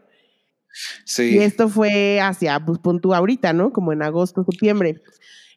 Sí. 1.04 1.36
Y 1.36 1.38
esto 1.38 1.68
fue 1.68 2.20
hacia, 2.20 2.60
pues 2.64 2.78
pon 2.78 3.00
ahorita, 3.02 3.52
¿no? 3.52 3.72
Como 3.72 3.92
en 3.92 4.02
agosto, 4.02 4.44
septiembre. 4.44 5.02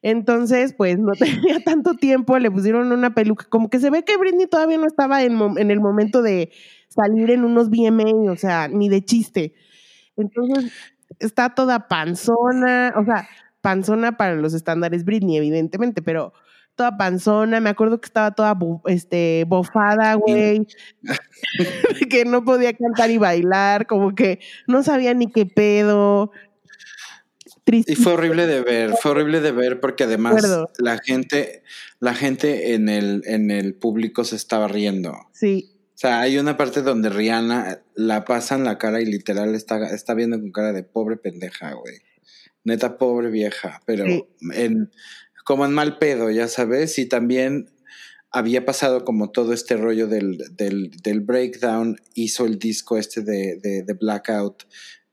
Entonces, 0.02 0.74
pues 0.74 0.98
no 0.98 1.12
tenía 1.20 1.60
tanto 1.64 1.96
tiempo, 1.96 2.38
le 2.40 2.52
pusieron 2.52 2.92
una 2.92 3.14
peluca, 3.14 3.46
como 3.50 3.70
que 3.70 3.80
se 3.80 3.90
ve 3.90 4.04
que 4.04 4.18
Britney 4.18 4.48
todavía 4.48 4.78
no 4.78 4.88
estaba 4.88 5.24
en, 5.24 5.40
en 5.58 5.72
el 5.72 5.80
momento 5.80 6.22
de 6.22 6.52
salir 6.88 7.32
en 7.32 7.44
unos 7.44 7.70
BMA, 7.70 8.32
o 8.32 8.36
sea, 8.36 8.68
ni 8.68 8.90
de 8.90 9.04
chiste. 9.04 9.54
Entonces, 10.16 10.72
está 11.20 11.54
toda 11.56 11.88
panzona, 11.88 12.94
o 12.96 13.04
sea, 13.06 13.28
panzona 13.62 14.18
para 14.18 14.36
los 14.36 14.54
estándares 14.54 15.06
Britney, 15.06 15.38
evidentemente, 15.38 16.02
pero 16.02 16.34
toda 16.76 16.98
panzona, 16.98 17.60
me 17.60 17.70
acuerdo 17.70 18.00
que 18.00 18.06
estaba 18.06 18.32
toda 18.32 18.58
este, 18.86 19.44
bofada, 19.48 20.14
güey, 20.14 20.66
que 22.10 22.24
no 22.24 22.46
podía 22.46 22.72
cantar 22.74 23.12
y 23.12 23.18
bailar, 23.18 23.86
como 23.86 24.16
que 24.16 24.40
no 24.66 24.82
sabía 24.82 25.14
ni 25.14 25.28
qué 25.28 25.46
pedo, 25.46 26.32
y 27.66 27.96
fue 27.96 28.14
horrible 28.14 28.48
de 28.48 28.62
ver, 28.62 28.94
fue 29.02 29.12
horrible 29.12 29.42
de 29.42 29.52
ver 29.52 29.80
porque 29.80 30.06
además 30.06 30.44
la 30.78 30.98
gente, 30.98 31.64
la 32.00 32.16
gente 32.16 32.74
en 32.74 32.90
el, 32.90 33.22
en 33.26 33.52
el 33.52 33.76
público 33.76 34.24
se 34.24 34.36
estaba 34.36 34.68
riendo. 34.68 35.16
Sí. 35.34 35.72
O 35.94 35.98
sea, 36.00 36.22
hay 36.22 36.38
una 36.38 36.56
parte 36.56 36.82
donde 36.82 37.10
Rihanna 37.10 37.82
la 37.94 38.24
pasa 38.24 38.56
en 38.56 38.64
la 38.64 38.78
cara 38.78 39.02
y 39.02 39.06
literal 39.06 39.54
está, 39.54 39.94
está 39.94 40.14
viendo 40.14 40.40
con 40.40 40.52
cara 40.52 40.72
de 40.72 40.84
pobre 40.84 41.18
pendeja, 41.18 41.74
güey. 41.74 41.98
Neta, 42.64 42.98
pobre 42.98 43.30
vieja. 43.30 43.82
Pero 43.86 44.06
en, 44.54 44.92
como 45.44 45.66
en 45.66 45.74
mal 45.74 45.98
pedo, 45.98 46.32
ya 46.32 46.48
sabes. 46.48 46.98
Y 47.00 47.06
también 47.06 47.70
había 48.32 48.66
pasado 48.66 49.04
como 49.04 49.32
todo 49.32 49.54
este 49.54 49.76
rollo 49.76 50.08
del, 50.08 50.38
del, 50.52 50.92
del 51.04 51.20
breakdown, 51.22 52.00
hizo 52.14 52.46
el 52.46 52.60
disco 52.60 52.98
este 52.98 53.22
de, 53.22 53.60
de, 53.62 53.84
de 53.84 53.94
Blackout, 53.94 54.64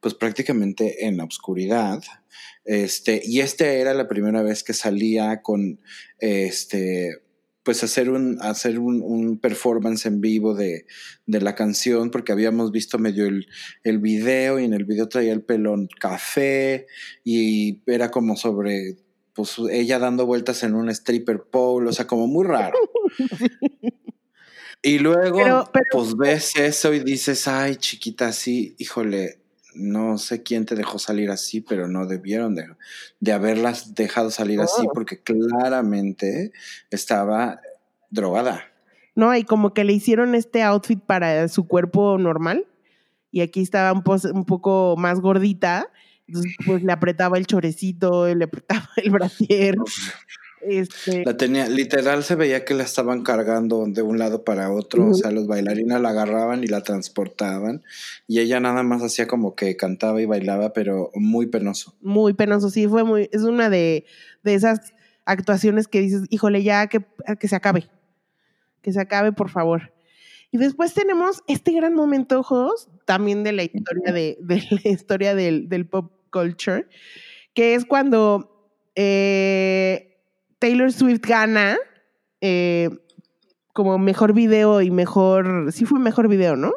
pues 0.06 0.14
prácticamente 0.14 1.04
en 1.04 1.16
la 1.16 1.24
oscuridad. 1.24 2.00
Este, 2.64 3.20
y 3.24 3.40
este 3.40 3.80
era 3.80 3.92
la 3.92 4.06
primera 4.06 4.40
vez 4.40 4.62
que 4.62 4.72
salía 4.72 5.42
con 5.42 5.80
este 6.20 7.22
pues 7.64 7.82
hacer 7.82 8.10
un, 8.10 8.38
hacer 8.40 8.78
un, 8.78 9.40
performance 9.40 10.06
en 10.06 10.20
vivo 10.20 10.54
de, 10.54 10.86
la 11.26 11.56
canción, 11.56 12.12
porque 12.12 12.30
habíamos 12.30 12.70
visto 12.70 13.00
medio 13.00 13.26
el, 13.26 13.48
el, 13.82 13.98
video 13.98 14.60
y 14.60 14.64
en 14.64 14.74
el 14.74 14.84
video 14.84 15.08
traía 15.08 15.32
el 15.32 15.42
pelón 15.42 15.88
café 15.98 16.86
y 17.24 17.82
era 17.86 18.12
como 18.12 18.36
sobre 18.36 18.98
pues 19.34 19.56
ella 19.72 19.98
dando 19.98 20.24
vueltas 20.24 20.62
en 20.62 20.76
un 20.76 20.88
stripper 20.88 21.46
pole, 21.50 21.88
o 21.88 21.92
sea, 21.92 22.06
como 22.06 22.28
muy 22.28 22.46
raro. 22.46 22.78
Y 24.82 25.00
luego, 25.00 25.68
pues 25.90 26.16
ves 26.16 26.54
eso 26.54 26.94
y 26.94 27.00
dices, 27.00 27.48
ay, 27.48 27.74
chiquita, 27.74 28.30
sí, 28.32 28.76
híjole, 28.78 29.40
no 29.76 30.18
sé 30.18 30.42
quién 30.42 30.64
te 30.64 30.74
dejó 30.74 30.98
salir 30.98 31.30
así, 31.30 31.60
pero 31.60 31.88
no 31.88 32.06
debieron 32.06 32.54
de, 32.54 32.66
de 33.20 33.32
haberlas 33.32 33.94
dejado 33.94 34.30
salir 34.30 34.60
así 34.60 34.86
porque 34.92 35.22
claramente 35.22 36.52
estaba 36.90 37.60
drogada. 38.10 38.64
No, 39.14 39.34
y 39.34 39.44
como 39.44 39.72
que 39.72 39.84
le 39.84 39.92
hicieron 39.92 40.34
este 40.34 40.62
outfit 40.62 41.00
para 41.00 41.48
su 41.48 41.66
cuerpo 41.66 42.18
normal 42.18 42.66
y 43.30 43.40
aquí 43.40 43.60
estaba 43.60 43.92
un, 43.92 44.02
un 44.32 44.44
poco 44.44 44.96
más 44.96 45.20
gordita, 45.20 45.90
entonces 46.26 46.52
pues 46.64 46.82
le 46.82 46.92
apretaba 46.92 47.38
el 47.38 47.46
chorecito, 47.46 48.32
le 48.34 48.44
apretaba 48.44 48.88
el 48.96 49.10
brasier. 49.10 49.76
Este... 50.68 51.24
La 51.24 51.36
tenía, 51.36 51.68
literal 51.68 52.24
se 52.24 52.34
veía 52.34 52.64
que 52.64 52.74
la 52.74 52.82
estaban 52.82 53.22
cargando 53.22 53.84
de 53.86 54.02
un 54.02 54.18
lado 54.18 54.44
para 54.44 54.72
otro, 54.72 55.10
o 55.10 55.14
sea, 55.14 55.30
los 55.30 55.46
bailarines 55.46 56.00
la 56.00 56.08
agarraban 56.08 56.64
y 56.64 56.66
la 56.66 56.82
transportaban 56.82 57.84
y 58.26 58.40
ella 58.40 58.58
nada 58.58 58.82
más 58.82 59.02
hacía 59.02 59.26
como 59.26 59.54
que 59.54 59.76
cantaba 59.76 60.20
y 60.20 60.26
bailaba, 60.26 60.72
pero 60.72 61.10
muy 61.14 61.46
penoso. 61.46 61.94
Muy 62.00 62.34
penoso, 62.34 62.68
sí, 62.68 62.88
fue 62.88 63.04
muy, 63.04 63.28
es 63.32 63.42
una 63.42 63.70
de, 63.70 64.06
de 64.42 64.54
esas 64.54 64.92
actuaciones 65.24 65.86
que 65.86 66.00
dices, 66.00 66.22
híjole, 66.30 66.62
ya 66.62 66.88
que, 66.88 67.04
que 67.38 67.48
se 67.48 67.56
acabe, 67.56 67.88
que 68.82 68.92
se 68.92 69.00
acabe, 69.00 69.32
por 69.32 69.50
favor. 69.50 69.92
Y 70.50 70.58
después 70.58 70.94
tenemos 70.94 71.42
este 71.48 71.72
gran 71.72 71.94
momento, 71.94 72.40
ojos, 72.40 72.88
también 73.04 73.44
de 73.44 73.52
la 73.52 73.62
historia 73.62 74.12
de, 74.12 74.38
de 74.40 74.62
la 74.70 74.90
historia 74.90 75.34
del, 75.34 75.68
del 75.68 75.86
pop 75.86 76.12
culture, 76.30 76.86
que 77.54 77.74
es 77.74 77.84
cuando 77.84 78.70
eh, 78.94 80.15
Taylor 80.58 80.92
Swift 80.92 81.20
gana 81.26 81.76
eh, 82.40 82.90
como 83.72 83.98
mejor 83.98 84.32
video 84.32 84.80
y 84.82 84.90
mejor, 84.90 85.72
sí 85.72 85.84
fue 85.84 86.00
mejor 86.00 86.28
video, 86.28 86.56
¿no? 86.56 86.72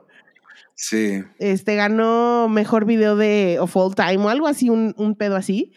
Sí. 0.75 1.23
Este 1.39 1.75
ganó 1.75 2.47
mejor 2.49 2.85
video 2.85 3.15
de 3.15 3.57
of 3.59 3.75
all 3.75 3.95
time 3.95 4.17
o 4.17 4.29
algo 4.29 4.47
así, 4.47 4.69
un, 4.69 4.93
un 4.97 5.15
pedo 5.15 5.35
así. 5.35 5.73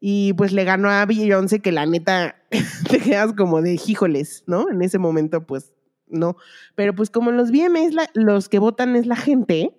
Y 0.00 0.32
pues 0.32 0.52
le 0.52 0.64
ganó 0.64 0.90
a 0.90 1.06
Beyoncé, 1.06 1.60
que 1.60 1.72
la 1.72 1.86
neta 1.86 2.36
te 2.90 2.98
quedas 2.98 3.32
como 3.34 3.62
de 3.62 3.74
híjoles, 3.86 4.44
¿no? 4.46 4.68
En 4.70 4.82
ese 4.82 4.98
momento, 4.98 5.46
pues 5.46 5.72
no. 6.08 6.36
Pero 6.74 6.94
pues 6.94 7.10
como 7.10 7.30
los 7.30 7.50
VMAs, 7.50 7.94
los 8.14 8.48
que 8.48 8.58
votan 8.58 8.96
es 8.96 9.06
la 9.06 9.16
gente, 9.16 9.76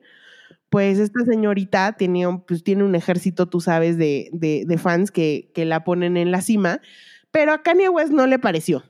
pues 0.69 0.97
esta 0.97 1.23
señorita 1.25 1.93
tiene 1.93 2.25
un, 2.25 2.41
pues, 2.41 2.63
tiene 2.63 2.83
un 2.83 2.95
ejército, 2.95 3.47
tú 3.47 3.61
sabes, 3.61 3.97
de, 3.97 4.29
de, 4.31 4.63
de 4.65 4.77
fans 4.77 5.11
que, 5.11 5.51
que 5.53 5.65
la 5.65 5.83
ponen 5.83 6.17
en 6.17 6.31
la 6.31 6.41
cima, 6.41 6.81
pero 7.33 7.51
a 7.51 7.63
Kanye 7.63 7.89
West 7.89 8.11
no 8.11 8.27
le 8.27 8.37
pareció. 8.37 8.83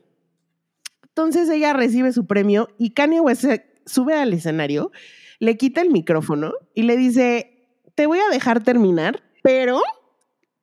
Entonces 1.07 1.49
ella 1.49 1.71
recibe 1.71 2.11
su 2.11 2.27
premio 2.27 2.67
y 2.77 2.91
Kanye 2.91 3.21
West 3.21 3.41
se 3.41 3.65
sube 3.85 4.15
al 4.15 4.33
escenario, 4.33 4.91
le 5.39 5.55
quita 5.55 5.81
el 5.81 5.89
micrófono 5.89 6.51
y 6.75 6.83
le 6.83 6.97
dice, 6.97 7.67
te 7.95 8.05
voy 8.05 8.19
a 8.19 8.29
dejar 8.29 8.61
terminar, 8.63 9.23
pero... 9.41 9.81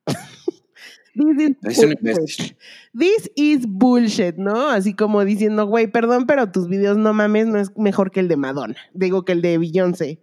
This 1.13 1.77
is, 1.77 1.95
bullshit. 2.01 2.57
This 2.97 3.31
is 3.35 3.65
bullshit, 3.67 4.35
¿no? 4.37 4.69
Así 4.69 4.93
como 4.93 5.25
diciendo, 5.25 5.65
güey, 5.65 5.87
perdón, 5.87 6.25
pero 6.25 6.51
tus 6.51 6.69
videos 6.69 6.97
no 6.97 7.13
mames, 7.13 7.47
no 7.47 7.59
es 7.59 7.75
mejor 7.75 8.11
que 8.11 8.21
el 8.21 8.27
de 8.27 8.37
Madonna. 8.37 8.77
Digo 8.93 9.25
que 9.25 9.33
el 9.33 9.41
de 9.41 9.57
Beyoncé. 9.57 10.21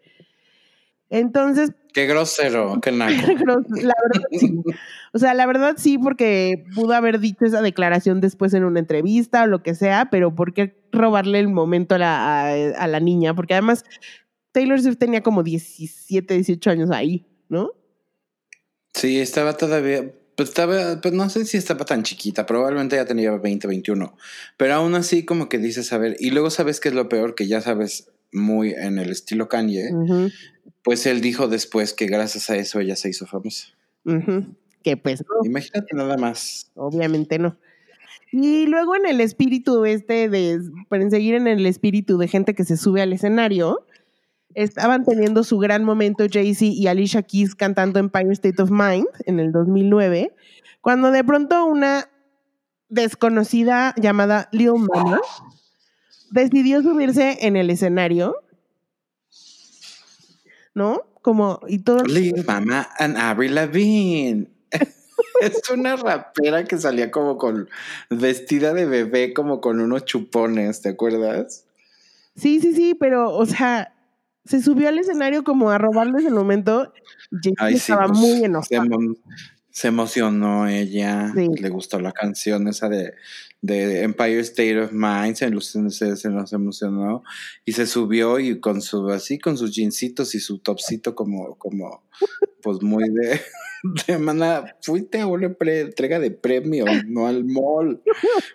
Entonces. 1.11 1.73
Qué 1.93 2.07
grosero, 2.07 2.81
qué 2.83 2.93
naco. 2.93 3.13
la 3.83 3.95
verdad 4.03 4.29
sí. 4.31 4.61
O 5.13 5.19
sea, 5.19 5.35
la 5.35 5.47
verdad 5.47 5.77
sí, 5.79 5.99
porque 5.99 6.65
pudo 6.75 6.93
haber 6.93 7.19
dicho 7.19 7.45
esa 7.45 7.63
declaración 7.63 8.21
después 8.21 8.53
en 8.55 8.65
una 8.65 8.81
entrevista 8.81 9.45
o 9.45 9.47
lo 9.47 9.63
que 9.63 9.75
sea, 9.75 10.09
pero 10.11 10.35
¿por 10.35 10.53
qué 10.53 10.77
robarle 10.93 11.41
el 11.41 11.49
momento 11.49 11.95
a 11.95 11.99
la, 11.99 12.49
a 12.51 12.87
la 12.87 13.01
niña? 13.01 13.35
Porque 13.35 13.55
además 13.55 13.85
Taylor 14.53 14.81
Swift 14.81 14.99
tenía 14.99 15.23
como 15.23 15.43
17, 15.43 16.35
18 16.35 16.71
años 16.71 16.91
ahí, 16.91 17.27
¿no? 17.49 17.73
Sí, 18.95 19.21
estaba 19.21 19.57
todavía, 19.57 20.13
pues 20.37 20.49
estaba, 20.49 21.01
pues 21.01 21.15
no 21.15 21.31
sé 21.31 21.45
si 21.45 21.57
estaba 21.57 21.85
tan 21.85 22.03
chiquita, 22.03 22.47
probablemente 22.47 22.97
ya 22.97 23.05
tenía 23.05 23.31
20, 23.31 23.69
21, 23.69 24.17
pero 24.57 24.75
aún 24.75 24.95
así 24.95 25.25
como 25.25 25.49
que 25.49 25.59
dices, 25.59 25.93
a 25.93 25.99
ver, 25.99 26.17
y 26.19 26.31
luego 26.31 26.51
sabes 26.51 26.81
que 26.81 26.89
es 26.89 26.95
lo 26.95 27.09
peor, 27.09 27.35
que 27.35 27.47
ya 27.47 27.61
sabes 27.61 28.11
muy 28.33 28.73
en 28.73 28.99
el 28.99 29.11
estilo 29.11 29.49
Kanye, 29.49 29.91
pues 30.89 31.05
él 31.05 31.21
dijo 31.21 31.49
después 31.49 31.93
que 31.93 32.07
gracias 32.07 32.49
a 32.49 32.57
eso 32.57 32.81
ella 32.81 32.97
se 32.97 33.11
hizo 33.11 33.27
famosa. 33.27 33.67
Que 34.83 34.97
pues 34.97 35.21
no. 35.21 35.45
Imagínate 35.45 35.95
nada 35.95 36.17
más. 36.17 36.71
Obviamente 36.77 37.39
no. 37.39 37.59
Y 38.33 38.65
luego 38.69 38.97
en 38.97 39.05
el 39.05 39.21
espíritu 39.21 39.85
este 39.85 40.31
de, 40.31 40.59
para 40.89 41.11
seguir 41.11 41.35
en 41.35 41.47
el 41.47 41.67
espíritu 41.67 42.17
de 42.17 42.27
gente 42.27 42.55
que 42.55 42.65
se 42.65 42.79
sube 42.79 43.03
al 43.03 43.13
escenario, 43.13 43.85
estaban 44.55 45.05
teniendo 45.05 45.45
su 45.45 45.59
gran 45.59 45.85
momento 45.85 46.25
Jay-Z 46.27 46.65
y 46.65 46.87
Alicia 46.87 47.23
Keys 47.23 47.55
cantando 47.55 47.99
Empire 47.99 48.33
State 48.33 48.63
of 48.63 48.71
Mind 48.71 49.09
en 49.27 49.41
el 49.41 49.53
2009, 49.53 50.35
cuando 50.81 51.11
de 51.11 51.23
pronto 51.23 51.67
una 51.67 52.09
desconocida 52.89 53.95
llamada 53.99 54.49
Lil 54.53 54.73
Mama 54.95 55.21
decidió 56.31 56.81
subirse 56.81 57.47
en 57.47 57.57
el 57.57 57.69
escenario, 57.69 58.37
¿no? 60.79 61.03
Como, 61.21 61.61
y 61.69 61.81
todo. 61.81 62.05
Lil 62.05 62.45
Mama 62.47 62.89
and 62.99 63.19
Avril 63.19 63.55
Lavigne. 63.55 64.47
es 65.43 65.69
una 65.71 65.97
rapera 65.97 66.65
que 66.65 66.79
salía 66.79 67.11
como 67.11 67.37
con 67.37 67.69
vestida 68.09 68.73
de 68.73 68.87
bebé, 68.87 69.35
como 69.35 69.61
con 69.61 69.81
unos 69.81 70.05
chupones, 70.05 70.81
¿te 70.81 70.91
acuerdas? 70.91 71.67
Sí, 72.37 72.61
sí, 72.61 72.73
sí, 72.73 72.95
pero, 72.95 73.35
o 73.35 73.45
sea, 73.45 73.93
se 74.45 74.63
subió 74.63 74.89
al 74.89 74.99
escenario 74.99 75.45
como 75.45 75.71
a 75.71 75.79
robarles 75.79 76.25
el 76.25 76.35
momento. 76.35 76.93
Ay, 77.59 77.75
estaba 77.75 78.07
pues, 78.07 78.19
muy 78.19 78.45
enojada. 78.45 78.87
Se, 79.71 79.89
emocionó 79.89 80.67
ella, 80.67 81.33
le 81.35 81.69
gustó 81.69 82.01
la 82.01 82.13
canción 82.13 82.67
esa 82.67 82.89
de, 82.89 83.15
de 83.61 84.03
Empire 84.03 84.41
State 84.41 84.81
of 84.81 84.93
Mind, 84.93 85.35
se, 85.35 86.17
se, 86.17 86.31
nos 86.31 86.53
emocionó 86.53 87.23
y 87.65 87.73
se 87.73 87.87
subió 87.87 88.39
y 88.39 88.61
con 88.61 88.81
su 88.83 89.09
así, 89.11 89.39
con 89.39 89.59
sus 89.59 89.75
jeansitos 89.75 90.35
y 90.35 90.41
su 90.41 90.59
topsito 90.59 91.15
como, 91.15 91.57
como 91.59 92.05
pues 92.63 92.83
muy 92.83 93.09
de 93.11 93.41
de 94.07 94.19
mana, 94.19 94.77
fuiste 94.83 95.21
a 95.21 95.27
una 95.27 95.55
entrega 95.61 96.19
de 96.19 96.31
premio, 96.31 96.85
no 97.07 97.27
al 97.27 97.45
mall. 97.45 98.03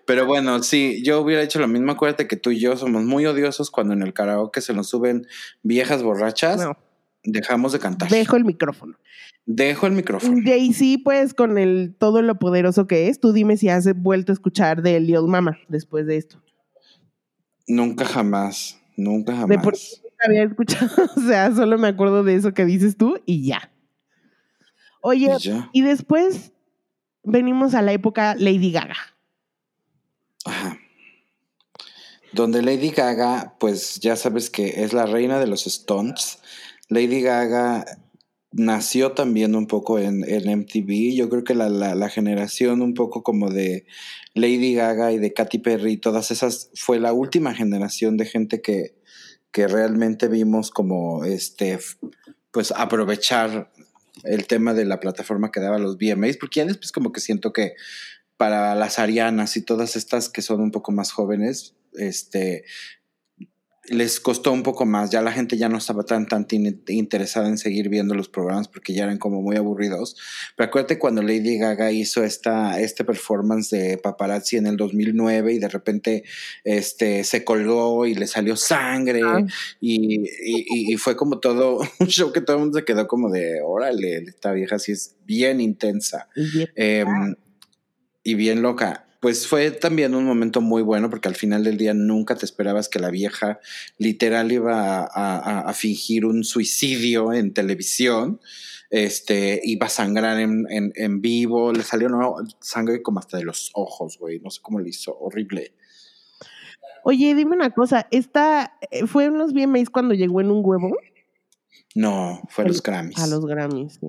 Pero 0.06 0.26
bueno, 0.26 0.62
sí, 0.64 1.02
yo 1.04 1.22
hubiera 1.22 1.44
hecho 1.44 1.60
lo 1.60 1.68
mismo. 1.68 1.92
Acuérdate 1.92 2.28
que 2.28 2.36
tú 2.36 2.52
y 2.52 2.60
yo 2.60 2.76
somos 2.78 3.04
muy 3.04 3.26
odiosos 3.26 3.72
cuando 3.72 3.94
en 3.94 4.02
el 4.02 4.14
karaoke 4.14 4.62
se 4.62 4.74
nos 4.74 4.90
suben 4.90 5.28
viejas 5.62 6.04
borrachas. 6.04 6.62
Dejamos 7.24 7.72
de 7.72 7.80
cantar. 7.80 8.10
Dejo 8.10 8.36
el 8.36 8.46
micrófono. 8.46 8.98
Dejo 9.46 9.88
el 9.88 9.94
micrófono. 9.94 10.42
Jay-Z, 10.44 11.02
pues, 11.04 11.34
con 11.34 11.58
el 11.58 11.96
todo 11.98 12.22
lo 12.22 12.40
poderoso 12.40 12.88
que 12.88 13.08
es, 13.08 13.20
tú 13.20 13.34
dime 13.34 13.58
si 13.58 13.70
has 13.70 13.94
vuelto 13.96 14.32
a 14.32 14.34
escuchar 14.34 14.82
de 14.82 15.00
Lil 15.00 15.28
Mama 15.28 15.58
después 15.68 16.06
de 16.06 16.18
esto. 16.18 16.42
Nunca 17.68 18.06
jamás, 18.06 18.80
nunca 18.96 19.34
jamás. 19.34 19.50
De 19.50 19.60
por 19.60 19.76
había 20.26 20.44
escuchado, 20.44 20.90
o 21.18 21.22
sea, 21.22 21.54
solo 21.54 21.78
me 21.78 21.90
acuerdo 21.90 22.24
de 22.24 22.36
eso 22.36 22.54
que 22.54 22.66
dices 22.66 22.98
tú 22.98 23.20
y 23.26 23.46
ya. 23.46 23.70
Oye, 25.02 25.36
y, 25.74 25.82
después 25.82 26.54
venimos 27.24 27.74
a 27.74 27.82
la 27.82 27.92
época 27.92 28.36
Lady 28.36 28.72
Gaga. 28.72 28.96
Ajá. 30.46 30.78
Donde 32.32 32.62
Lady 32.62 32.90
Gaga, 32.90 33.56
pues 33.60 34.00
ya 34.00 34.16
sabes 34.16 34.50
que 34.50 34.84
es 34.84 34.94
la 34.94 35.06
reina 35.06 35.40
de 35.40 35.48
los 35.48 35.68
Stones. 35.68 36.40
Lady 36.90 37.22
Gaga 37.22 37.86
nació 38.52 39.14
también 39.14 39.56
un 39.56 39.68
poco 39.68 40.00
en, 40.00 40.20
MTV. 40.20 41.16
Yo 41.16 41.30
creo 41.30 41.44
que 41.44 41.56
la, 41.56 41.70
la, 41.70 42.10
generación 42.10 42.82
un 42.82 42.94
poco 42.94 43.24
como 43.24 43.50
de 43.50 43.86
Lady 44.36 44.76
Gaga 44.76 45.12
y 45.12 45.18
de 45.18 45.34
Katy 45.34 45.60
Perry, 45.60 45.98
todas 45.98 46.32
esas, 46.32 46.70
fue 46.76 47.00
la 47.00 47.14
última 47.14 47.54
generación 47.56 48.18
de 48.18 48.26
gente 48.26 48.62
que, 48.62 48.96
que 49.52 49.68
realmente 49.68 50.28
vimos 50.28 50.72
como 50.72 51.26
este 51.26 51.80
pues 52.52 52.72
aprovechar 52.76 53.72
el 54.24 54.46
tema 54.46 54.76
de 54.76 54.86
la 54.86 55.00
plataforma 55.00 55.52
que 55.52 55.60
daba 55.60 55.80
los 55.80 55.98
VMAs, 55.98 56.38
porque 56.38 56.60
ya 56.60 56.66
después 56.66 56.92
como 56.92 57.12
que 57.12 57.20
siento 57.20 57.52
que 57.52 57.74
para 58.38 58.76
las 58.76 59.00
arianas 59.00 59.58
y 59.58 59.62
todas 59.64 59.96
estas 59.96 60.30
que 60.30 60.44
son 60.44 60.62
un 60.62 60.72
poco 60.72 60.92
más 60.92 61.12
jóvenes, 61.12 61.76
este, 61.94 62.64
les 63.90 64.22
costó 64.22 64.54
un 64.54 64.64
poco 64.64 64.86
más, 64.86 65.12
ya 65.12 65.22
la 65.22 65.34
gente 65.34 65.58
ya 65.58 65.68
no 65.68 65.78
estaba 65.78 66.04
tan, 66.04 66.26
tan 66.26 66.48
interesada 66.88 67.50
en 67.50 67.58
seguir 67.58 67.90
viendo 67.90 68.16
los 68.16 68.30
programas 68.30 68.70
porque 68.70 68.94
ya 68.94 69.04
eran 69.04 69.18
como 69.18 69.42
muy 69.42 69.58
aburridos. 69.58 70.16
Pero 70.56 70.68
acuérdate 70.68 70.98
cuando 70.98 71.22
Lady 71.22 71.58
Gaga 71.58 71.92
hizo 71.92 72.24
esta, 72.24 72.80
este 72.80 73.04
performance 73.04 73.72
de 73.72 73.98
paparazzi 73.98 74.56
en 74.56 74.68
el 74.68 74.78
2009 74.78 75.54
y 75.54 75.60
de 75.60 75.68
repente 75.68 76.24
este, 76.64 77.26
se 77.26 77.44
colgó 77.44 78.06
y 78.06 78.16
le 78.16 78.28
salió 78.28 78.56
sangre 78.56 79.22
y, 79.82 80.22
y, 80.22 80.94
y, 80.94 80.98
fue 80.98 81.18
como 81.18 81.40
todo 81.40 81.80
un 82.00 82.08
show 82.08 82.32
que 82.32 82.42
todo 82.42 82.58
el 82.58 82.62
mundo 82.64 82.80
se 82.80 82.86
quedó 82.86 83.08
como 83.08 83.30
de, 83.30 83.62
órale, 83.62 84.24
esta 84.28 84.54
vieja 84.54 84.80
sí 84.80 84.94
es 84.94 85.18
bien 85.26 85.60
intensa 85.60 86.30
em, 86.76 87.36
y 88.24 88.36
bien 88.36 88.62
loca 88.62 89.08
pues 89.24 89.48
fue 89.48 89.72
también 89.72 90.16
un 90.16 90.26
momento 90.26 90.60
muy 90.60 90.82
bueno 90.82 91.10
porque 91.10 91.30
al 91.30 91.36
final 91.36 91.64
del 91.64 91.78
día 91.78 91.94
nunca 91.94 92.36
te 92.36 92.44
esperabas 92.44 92.90
que 92.90 93.00
la 93.00 93.10
vieja 93.10 93.62
literal 93.98 94.52
iba 94.52 95.06
a, 95.06 95.74
fingir 95.74 96.26
un 96.26 96.44
suicidio 96.44 97.32
en 97.32 97.54
televisión, 97.54 98.42
este, 98.90 99.62
iba 99.64 99.86
a 99.86 99.90
sangrar 99.90 100.42
en, 100.42 101.22
vivo, 101.22 101.72
le 101.72 101.84
salió 101.84 102.10
sangre 102.60 103.02
como 103.02 103.20
hasta 103.20 103.38
de 103.38 103.46
los 103.46 103.72
ojos, 103.76 104.18
güey, 104.20 104.42
no 104.42 104.52
sé 104.52 104.60
cómo 104.62 104.82
le 104.82 104.90
hizo, 104.90 105.18
horrible. 105.18 105.74
Oye, 107.06 107.34
dime 107.34 107.56
una 107.56 107.70
cosa, 107.70 108.10
¿esta 108.12 108.78
eh, 108.92 109.08
fue 109.08 109.24
en 109.24 109.38
los 109.38 109.54
VMAs 109.54 109.90
cuando 109.90 110.16
llegó 110.16 110.42
en 110.42 110.52
un 110.52 110.60
huevo? 110.66 110.98
No, 111.96 112.42
fue 112.50 112.66
a 112.66 112.68
los 112.68 112.84
Grammys. 112.84 113.20
A 113.20 113.28
los 113.28 113.46
Grammys, 113.46 114.00
sí. 114.02 114.08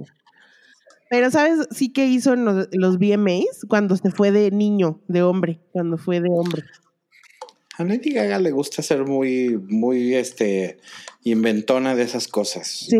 Pero 1.10 1.30
¿sabes 1.30 1.66
sí 1.70 1.92
que 1.92 2.06
hizo 2.06 2.32
en 2.32 2.44
los, 2.44 2.68
los 2.72 2.98
VMAs 2.98 3.66
cuando 3.68 3.96
se 3.96 4.10
fue 4.10 4.30
de 4.30 4.50
niño, 4.50 5.00
de 5.08 5.22
hombre, 5.22 5.60
cuando 5.72 5.98
fue 5.98 6.20
de 6.20 6.28
hombre? 6.30 6.64
A 7.76 7.84
Lady 7.84 8.12
Gaga 8.12 8.38
le 8.38 8.52
gusta 8.52 8.82
ser 8.82 9.04
muy, 9.04 9.60
muy, 9.68 10.14
este, 10.14 10.78
inventona 11.24 11.96
de 11.96 12.04
esas 12.04 12.28
cosas. 12.28 12.68
Sí. 12.68 12.98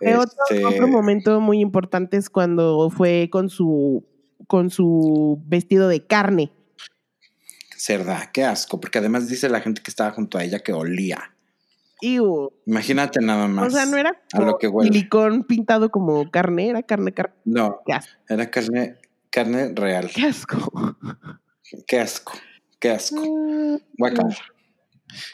Este... 0.00 0.64
Otro, 0.64 0.88
momento 0.88 1.40
muy 1.40 1.60
importante 1.60 2.16
es 2.16 2.30
cuando 2.30 2.88
fue 2.88 3.28
con 3.30 3.50
su, 3.50 4.06
con 4.46 4.70
su 4.70 5.42
vestido 5.46 5.88
de 5.88 6.06
carne. 6.06 6.52
Cerda, 7.76 8.30
qué 8.32 8.44
asco, 8.44 8.80
porque 8.80 8.98
además 8.98 9.28
dice 9.28 9.50
la 9.50 9.60
gente 9.60 9.82
que 9.82 9.90
estaba 9.90 10.10
junto 10.12 10.38
a 10.38 10.44
ella 10.44 10.60
que 10.60 10.72
olía. 10.72 11.33
Imagínate 12.66 13.20
nada 13.20 13.48
más. 13.48 13.66
O 13.66 13.70
sea, 13.70 13.86
no 13.86 13.96
era 13.96 14.20
a 14.32 14.40
lo 14.40 14.58
que 14.58 14.70
silicón 14.82 15.44
pintado 15.44 15.90
como 15.90 16.30
carne, 16.30 16.68
era 16.68 16.82
carne, 16.82 17.12
carne. 17.12 17.34
No, 17.44 17.80
era 18.28 18.50
carne, 18.50 18.96
carne 19.30 19.72
real. 19.74 20.10
Qué 20.14 20.26
asco. 20.26 20.96
Qué 21.86 21.98
asco, 21.98 22.32
qué 22.78 22.90
asco. 22.90 23.20
Mm, 23.20 23.78
guacala. 23.96 24.36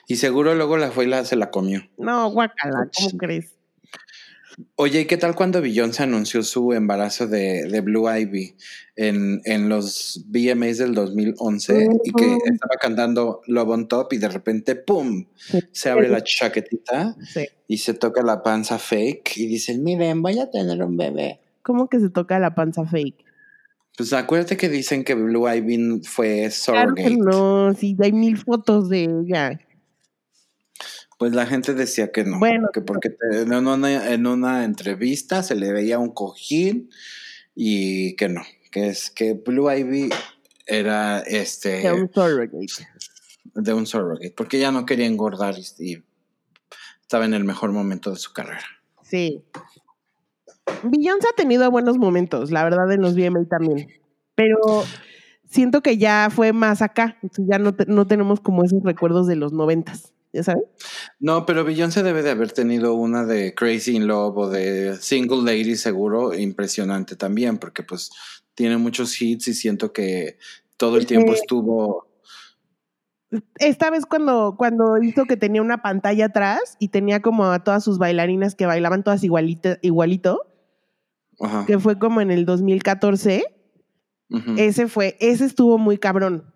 Y 0.06 0.16
seguro 0.16 0.54
luego 0.54 0.76
la 0.76 0.90
fue 0.90 1.04
y 1.04 1.08
la, 1.08 1.24
se 1.24 1.36
la 1.36 1.50
comió. 1.50 1.82
No, 1.98 2.30
guacala, 2.30 2.88
¿cómo 2.96 3.18
crees? 3.18 3.56
Oye, 4.76 5.02
¿y 5.02 5.04
qué 5.04 5.16
tal 5.16 5.34
cuando 5.34 5.60
Beyoncé 5.60 6.02
anunció 6.02 6.42
su 6.42 6.72
embarazo 6.72 7.26
de, 7.26 7.80
Blue 7.82 8.08
Ivy 8.10 8.56
en, 8.96 9.40
en, 9.44 9.68
los 9.68 10.24
VMAs 10.28 10.78
del 10.78 10.94
2011 10.94 11.88
y 12.04 12.12
que 12.12 12.34
estaba 12.34 12.74
cantando 12.80 13.42
Love 13.46 13.68
on 13.68 13.88
Top 13.88 14.12
y 14.12 14.18
de 14.18 14.28
repente, 14.28 14.74
¡pum! 14.74 15.26
Se 15.72 15.90
abre 15.90 16.08
la 16.08 16.22
chaquetita 16.22 17.16
y 17.66 17.78
se 17.78 17.94
toca 17.94 18.22
la 18.22 18.42
panza 18.42 18.78
fake 18.78 19.36
y 19.36 19.46
dicen, 19.46 19.82
miren, 19.82 20.22
voy 20.22 20.38
a 20.38 20.50
tener 20.50 20.82
un 20.82 20.96
bebé. 20.96 21.40
¿Cómo 21.62 21.88
que 21.88 22.00
se 22.00 22.10
toca 22.10 22.38
la 22.38 22.54
panza 22.54 22.84
fake? 22.84 23.24
Pues 23.96 24.12
acuérdate 24.12 24.56
que 24.56 24.68
dicen 24.68 25.04
que 25.04 25.14
Blue 25.14 25.46
Ivy 25.48 26.00
fue 26.04 26.50
surrogate. 26.50 27.16
no, 27.18 27.74
sí, 27.74 27.96
hay 28.00 28.12
mil 28.12 28.38
fotos 28.38 28.88
de 28.88 29.04
ella. 29.04 29.60
Pues 31.20 31.34
la 31.34 31.44
gente 31.44 31.74
decía 31.74 32.12
que 32.12 32.24
no. 32.24 32.38
Bueno. 32.38 32.70
Que 32.72 32.80
porque 32.80 33.14
en, 33.32 33.52
una, 33.52 34.10
en 34.10 34.26
una 34.26 34.64
entrevista 34.64 35.42
se 35.42 35.54
le 35.54 35.70
veía 35.70 35.98
un 35.98 36.14
cojín 36.14 36.88
y 37.54 38.16
que 38.16 38.30
no. 38.30 38.40
Que 38.70 38.88
es 38.88 39.10
que 39.10 39.34
Blue 39.34 39.70
Ivy 39.70 40.08
era 40.66 41.18
este. 41.20 41.82
De 41.82 41.92
un 41.92 42.10
surrogate. 42.10 42.88
De 43.52 43.74
un 43.74 43.84
surrogate. 43.84 44.32
Porque 44.34 44.56
ella 44.56 44.72
no 44.72 44.86
quería 44.86 45.04
engordar 45.04 45.56
y, 45.58 46.02
estaba 47.02 47.26
en 47.26 47.34
el 47.34 47.44
mejor 47.44 47.70
momento 47.72 48.12
de 48.12 48.16
su 48.16 48.32
carrera. 48.32 48.64
Sí. 49.02 49.44
Beyoncé 50.82 51.28
ha 51.28 51.36
tenido 51.36 51.70
buenos 51.70 51.98
momentos, 51.98 52.50
la 52.50 52.64
verdad, 52.64 52.90
en 52.90 53.02
los 53.02 53.14
VMA 53.14 53.44
también. 53.44 53.90
Pero 54.34 54.56
siento 55.50 55.82
que 55.82 55.98
ya 55.98 56.28
fue 56.30 56.54
más 56.54 56.80
acá. 56.80 57.18
Ya 57.36 57.58
no, 57.58 57.76
no 57.88 58.06
tenemos 58.06 58.40
como 58.40 58.64
esos 58.64 58.82
recuerdos 58.82 59.26
de 59.26 59.36
los 59.36 59.52
noventas. 59.52 60.14
¿ya 60.32 60.42
sabes? 60.42 60.64
No, 61.20 61.44
pero 61.44 61.64
Beyoncé 61.64 62.02
debe 62.02 62.22
de 62.22 62.30
haber 62.30 62.50
tenido 62.52 62.94
una 62.94 63.24
de 63.24 63.54
Crazy 63.54 63.94
in 63.94 64.06
Love 64.06 64.36
o 64.38 64.48
de 64.48 64.96
Single 64.96 65.42
Lady 65.42 65.76
seguro 65.76 66.34
impresionante 66.34 67.14
también, 67.14 67.58
porque 67.58 67.82
pues 67.82 68.10
tiene 68.54 68.78
muchos 68.78 69.20
hits 69.20 69.48
y 69.48 69.54
siento 69.54 69.92
que 69.92 70.38
todo 70.78 70.96
el 70.96 71.04
tiempo 71.06 71.34
estuvo... 71.34 72.08
Esta 73.58 73.90
vez 73.90 74.06
cuando, 74.06 74.56
cuando 74.58 75.00
hizo 75.00 75.26
que 75.26 75.36
tenía 75.36 75.60
una 75.60 75.82
pantalla 75.82 76.26
atrás 76.26 76.76
y 76.80 76.88
tenía 76.88 77.20
como 77.20 77.44
a 77.44 77.62
todas 77.62 77.84
sus 77.84 77.98
bailarinas 77.98 78.54
que 78.54 78.66
bailaban 78.66 79.04
todas 79.04 79.22
igualito, 79.22 79.76
igualito 79.82 80.50
que 81.66 81.78
fue 81.78 81.98
como 81.98 82.20
en 82.20 82.30
el 82.30 82.44
2014, 82.44 83.44
ese 84.56 84.88
fue, 84.88 85.16
ese 85.20 85.44
estuvo 85.44 85.78
muy 85.78 85.98
cabrón. 85.98 86.52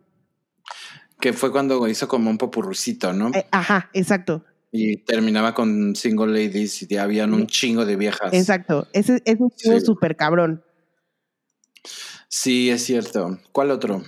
Que 1.21 1.33
fue 1.33 1.51
cuando 1.53 1.87
hizo 1.89 2.07
como 2.09 2.31
un 2.31 2.39
popurrucito, 2.39 3.13
¿no? 3.13 3.29
Eh, 3.29 3.47
ajá, 3.51 3.89
exacto. 3.93 4.45
Y 4.77 4.97
terminaba 4.97 5.55
con 5.55 5.95
single 5.95 6.33
ladies 6.33 6.83
y 6.83 6.97
habían 6.97 7.33
un 7.33 7.47
chingo 7.47 7.87
de 7.87 7.95
viejas. 7.95 8.33
Exacto. 8.33 8.89
Ese, 8.93 9.23
es 9.25 9.39
un 9.39 9.53
súper 9.81 10.17
cabrón. 10.17 10.65
Sí, 12.29 12.71
es 12.71 12.83
cierto. 12.85 13.39
¿Cuál 13.53 13.71
otro? 13.71 14.03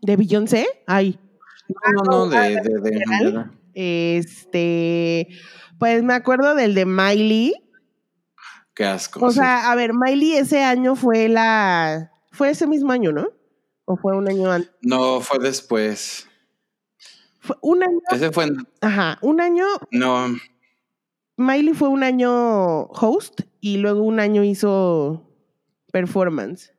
¿De 0.00 0.16
Beyoncé? 0.16 0.66
Ay. 0.86 1.20
No, 1.68 2.02
no, 2.04 2.10
no, 2.10 2.28
de, 2.30 2.58
de, 2.58 3.44
Este. 3.74 5.28
Pues 5.78 6.02
me 6.02 6.14
acuerdo 6.14 6.54
del 6.54 6.74
de 6.74 6.86
Miley. 6.86 7.52
Qué 8.74 8.86
asco. 8.86 9.22
O 9.22 9.30
sea, 9.30 9.70
a 9.70 9.74
ver, 9.74 9.92
Miley 9.92 10.38
ese 10.38 10.64
año 10.64 10.96
fue 10.96 11.28
la. 11.28 12.12
Fue 12.32 12.48
ese 12.48 12.66
mismo 12.66 12.92
año, 12.92 13.12
¿no? 13.12 13.28
¿O 13.84 13.98
fue 13.98 14.16
un 14.16 14.26
año 14.26 14.50
antes? 14.50 14.72
No, 14.80 15.20
fue 15.20 15.38
después 15.38 16.27
un 17.60 17.82
año. 17.82 17.98
Ese 18.10 18.30
fue. 18.30 18.48
Ajá, 18.80 19.18
un 19.22 19.40
año. 19.40 19.64
No. 19.90 20.36
Miley 21.36 21.74
fue 21.74 21.88
un 21.88 22.02
año 22.02 22.84
host 22.86 23.42
y 23.60 23.76
luego 23.76 24.02
un 24.02 24.18
año 24.20 24.42
hizo 24.42 25.24
performance. 25.92 26.72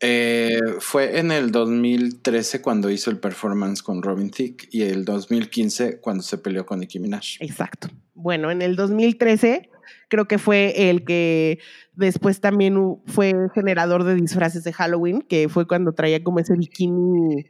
Eh, 0.00 0.60
fue 0.78 1.18
en 1.18 1.32
el 1.32 1.50
2013 1.50 2.62
cuando 2.62 2.90
hizo 2.90 3.10
el 3.10 3.18
performance 3.18 3.82
con 3.82 4.02
Robin 4.02 4.30
Thicke 4.30 4.68
y 4.70 4.82
el 4.82 5.04
2015 5.04 6.00
cuando 6.00 6.22
se 6.22 6.38
peleó 6.38 6.64
con 6.64 6.80
Nicki 6.80 6.98
Minaj. 7.00 7.24
Exacto. 7.40 7.88
Bueno, 8.14 8.50
en 8.50 8.62
el 8.62 8.76
2013 8.76 9.70
creo 10.08 10.28
que 10.28 10.38
fue 10.38 10.90
el 10.90 11.04
que 11.04 11.58
después 11.94 12.40
también 12.40 12.76
fue 13.06 13.34
generador 13.54 14.04
de 14.04 14.14
disfraces 14.14 14.62
de 14.62 14.72
Halloween, 14.72 15.22
que 15.22 15.48
fue 15.48 15.66
cuando 15.66 15.92
traía 15.94 16.22
como 16.22 16.38
ese 16.38 16.54
bikini 16.54 17.46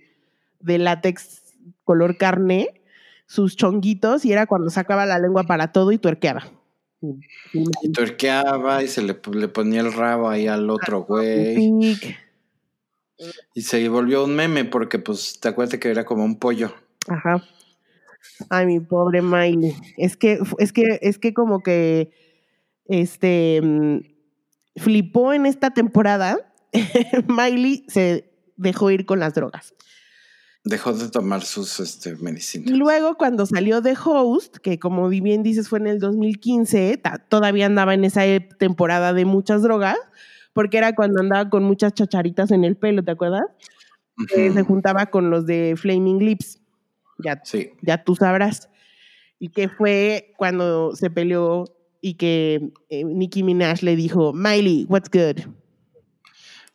de 0.67 0.79
látex 0.79 1.43
color 1.85 2.19
carne, 2.19 2.83
sus 3.27 3.57
chonguitos, 3.57 4.25
y 4.25 4.33
era 4.33 4.47
cuando 4.47 4.71
sacaba 4.71 5.07
la 5.07 5.19
lengua 5.19 5.45
para 5.45 5.73
todo 5.73 5.93
y 5.93 5.99
tuerqueaba. 5.99 6.45
Y 7.83 7.93
tuerqueaba 7.93 8.83
y 8.83 8.89
se 8.89 9.03
le, 9.03 9.15
ponía 9.15 9.81
el 9.81 9.93
rabo 9.93 10.29
ahí 10.29 10.47
al 10.47 10.69
otro 10.69 11.05
güey. 11.05 11.73
Y 13.55 13.63
se 13.63 13.89
volvió 13.89 14.25
un 14.25 14.35
meme 14.35 14.65
porque, 14.65 14.99
pues, 14.99 15.39
te 15.41 15.49
acuerdas 15.49 15.79
que 15.79 15.91
era 15.91 16.05
como 16.05 16.25
un 16.25 16.39
pollo. 16.39 16.75
Ajá. 17.09 17.43
Ay, 18.51 18.67
mi 18.67 18.81
pobre 18.81 19.23
Miley. 19.23 19.75
Es 19.97 20.17
que, 20.17 20.39
es 20.59 20.73
que, 20.73 20.99
es 21.01 21.19
que 21.19 21.33
como 21.33 21.63
que, 21.63 22.11
este, 22.87 23.61
mm, 23.63 24.01
flipó 24.77 25.33
en 25.33 25.47
esta 25.47 25.71
temporada. 25.71 26.53
Miley 27.29 27.85
se 27.89 28.31
dejó 28.57 28.91
ir 28.91 29.07
con 29.07 29.21
las 29.21 29.35
drogas. 29.35 29.75
Dejó 30.67 30.93
de 30.93 31.09
tomar 31.09 31.43
sus 31.43 31.79
este, 31.79 32.17
medicinas. 32.17 32.77
Luego 32.77 33.15
cuando 33.15 33.47
salió 33.47 33.81
de 33.81 33.97
Host, 34.05 34.57
que 34.57 34.81
como 34.81 35.09
bien 35.09 35.45
dices 35.45 35.69
fue 35.69 35.79
en 35.79 35.87
el 35.87 36.01
2015, 36.01 37.01
todavía 37.29 37.67
andaba 37.67 37.95
en 37.95 38.05
esa 38.05 38.27
e, 38.27 38.41
temporada 38.41 39.13
de 39.13 39.25
muchas 39.25 39.63
drogas, 39.63 39.97
porque 40.53 40.79
era 40.79 40.93
cuando 40.97 41.21
andaba 41.21 41.49
con 41.51 41.63
muchas 41.63 41.95
chacharitas 41.95 42.51
en 42.51 42.65
el 42.65 42.77
pelo, 42.77 43.05
¿te 43.05 43.13
acuerdas? 43.13 43.45
se 44.29 44.63
juntaba 44.65 45.07
con 45.07 45.31
los 45.31 45.47
de 45.47 45.75
Flaming 45.77 46.19
Lips. 46.19 46.59
Ya, 47.19 47.41
sí. 47.45 47.71
ya 47.83 48.03
tú 48.03 48.17
sabrás. 48.17 48.69
Y 49.39 49.51
que 49.51 49.69
fue 49.69 50.33
cuando 50.37 50.97
se 50.97 51.11
peleó 51.11 51.65
y 52.01 52.15
que 52.15 52.73
eh, 52.89 53.05
Nicki 53.05 53.45
Minaj 53.45 53.83
le 53.83 53.95
dijo, 53.95 54.33
Miley, 54.33 54.85
what's 54.89 55.11
good? 55.11 55.45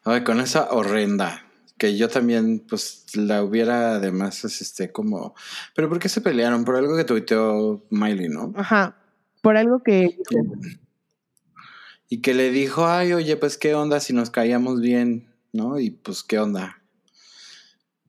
Ay, 0.05 0.23
con 0.23 0.39
esa 0.39 0.71
horrenda 0.71 1.51
que 1.82 1.97
yo 1.97 2.09
también, 2.09 2.59
pues, 2.69 3.05
la 3.15 3.43
hubiera 3.43 3.95
además, 3.95 4.45
este, 4.45 4.91
como, 4.91 5.34
pero 5.73 5.89
¿por 5.89 5.97
qué 5.97 6.09
se 6.09 6.21
pelearon? 6.21 6.63
Por 6.63 6.75
algo 6.75 6.95
que 6.95 7.05
tuiteó 7.05 7.84
Miley, 7.89 8.29
¿no? 8.29 8.53
Ajá, 8.55 8.95
por 9.41 9.57
algo 9.57 9.82
que... 9.82 10.15
Y 12.07 12.21
que 12.21 12.36
le 12.36 12.51
dijo, 12.51 12.86
ay, 12.86 13.13
oye, 13.13 13.36
pues, 13.36 13.57
¿qué 13.57 13.73
onda 13.73 13.99
si 13.99 14.13
nos 14.13 14.29
caíamos 14.29 14.79
bien? 14.79 15.34
¿No? 15.53 15.79
Y 15.79 15.89
pues, 15.89 16.21
¿qué 16.21 16.38
onda? 16.38 16.84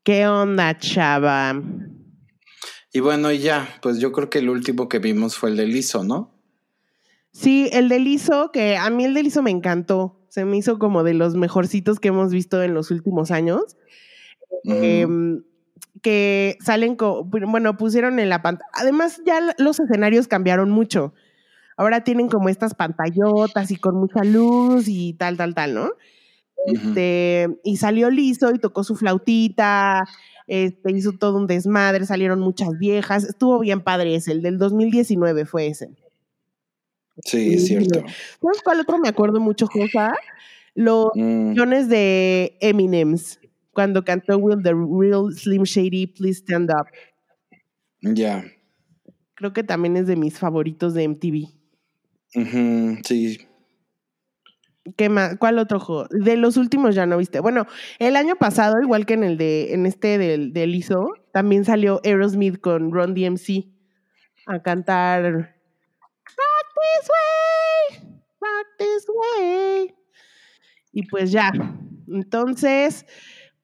¿Qué 0.02 0.26
onda, 0.26 0.76
chava? 0.76 1.58
Y 2.92 3.00
bueno, 3.00 3.32
y 3.32 3.38
ya, 3.38 3.78
pues 3.80 4.00
yo 4.00 4.12
creo 4.12 4.28
que 4.28 4.40
el 4.40 4.50
último 4.50 4.86
que 4.90 4.98
vimos 4.98 5.38
fue 5.38 5.48
el 5.48 5.56
de 5.56 5.66
Liso, 5.66 6.04
¿no? 6.04 6.30
Sí, 7.30 7.70
el 7.72 7.88
de 7.88 8.00
Liso, 8.00 8.50
que 8.52 8.76
a 8.76 8.90
mí 8.90 9.06
el 9.06 9.14
de 9.14 9.22
Liso 9.22 9.40
me 9.40 9.50
encantó 9.50 10.21
se 10.32 10.46
me 10.46 10.56
hizo 10.56 10.78
como 10.78 11.04
de 11.04 11.12
los 11.12 11.34
mejorcitos 11.34 12.00
que 12.00 12.08
hemos 12.08 12.32
visto 12.32 12.62
en 12.62 12.72
los 12.72 12.90
últimos 12.90 13.30
años. 13.30 13.76
Em, 14.64 15.42
que 16.00 16.56
salen, 16.64 16.96
con, 16.96 17.28
bueno, 17.28 17.76
pusieron 17.76 18.18
en 18.18 18.30
la 18.30 18.40
pantalla. 18.40 18.70
Además, 18.72 19.20
ya 19.26 19.54
los 19.58 19.78
escenarios 19.78 20.28
cambiaron 20.28 20.70
mucho. 20.70 21.12
Ahora 21.76 22.02
tienen 22.02 22.30
como 22.30 22.48
estas 22.48 22.72
pantallotas 22.72 23.70
y 23.72 23.76
con 23.76 23.96
mucha 23.96 24.24
luz 24.24 24.88
y 24.88 25.12
tal, 25.12 25.36
tal, 25.36 25.54
tal, 25.54 25.74
¿no? 25.74 25.90
Este, 26.64 27.48
y 27.62 27.76
salió 27.76 28.08
liso 28.08 28.54
y 28.54 28.58
tocó 28.58 28.84
su 28.84 28.96
flautita, 28.96 30.02
este, 30.46 30.92
hizo 30.92 31.12
todo 31.12 31.36
un 31.36 31.46
desmadre, 31.46 32.06
salieron 32.06 32.40
muchas 32.40 32.70
viejas. 32.78 33.24
Estuvo 33.24 33.58
bien 33.58 33.82
padre 33.82 34.14
ese, 34.14 34.32
el 34.32 34.40
del 34.40 34.56
2019 34.56 35.44
fue 35.44 35.66
ese. 35.66 35.90
Sí, 37.24 37.54
es 37.54 37.66
cierto. 37.66 38.00
¿Sabes 38.40 38.62
cuál 38.64 38.80
otro 38.80 38.98
me 38.98 39.08
acuerdo 39.08 39.40
mucho, 39.40 39.66
Josa? 39.66 40.14
Los 40.74 41.10
mm. 41.14 41.54
de 41.88 42.56
Eminems, 42.60 43.38
cuando 43.72 44.04
cantó 44.04 44.38
Will 44.38 44.62
the 44.62 44.72
Real 44.72 45.32
Slim 45.32 45.64
Shady, 45.64 46.06
Please 46.06 46.40
Stand 46.40 46.70
Up. 46.70 46.86
Ya. 48.00 48.44
Creo 49.34 49.52
que 49.52 49.62
también 49.62 49.96
es 49.96 50.06
de 50.06 50.16
mis 50.16 50.38
favoritos 50.38 50.94
de 50.94 51.08
MTV. 51.08 51.48
sí. 53.04 53.38
¿Qué 54.96 55.08
más? 55.08 55.36
¿Cuál 55.38 55.58
otro 55.58 55.78
juego? 55.78 56.08
De 56.10 56.36
los 56.36 56.56
últimos 56.56 56.96
ya 56.96 57.06
no 57.06 57.16
viste. 57.16 57.38
Bueno, 57.38 57.66
el 58.00 58.16
año 58.16 58.34
pasado, 58.34 58.82
igual 58.82 59.06
que 59.06 59.14
en 59.14 59.22
el 59.22 59.38
de, 59.38 59.74
en 59.74 59.86
este 59.86 60.18
del, 60.18 60.52
del 60.52 60.74
ISO, 60.74 61.12
también 61.32 61.64
salió 61.64 62.00
Aerosmith 62.04 62.58
con 62.58 62.90
Ron 62.90 63.14
DMC 63.14 63.68
a 64.46 64.60
cantar 64.60 65.54
this 66.74 67.08
way, 67.12 68.14
back 68.40 68.66
this 68.78 69.06
way. 69.08 69.94
Y 70.92 71.06
pues 71.08 71.32
ya. 71.32 71.52
Entonces, 72.08 73.06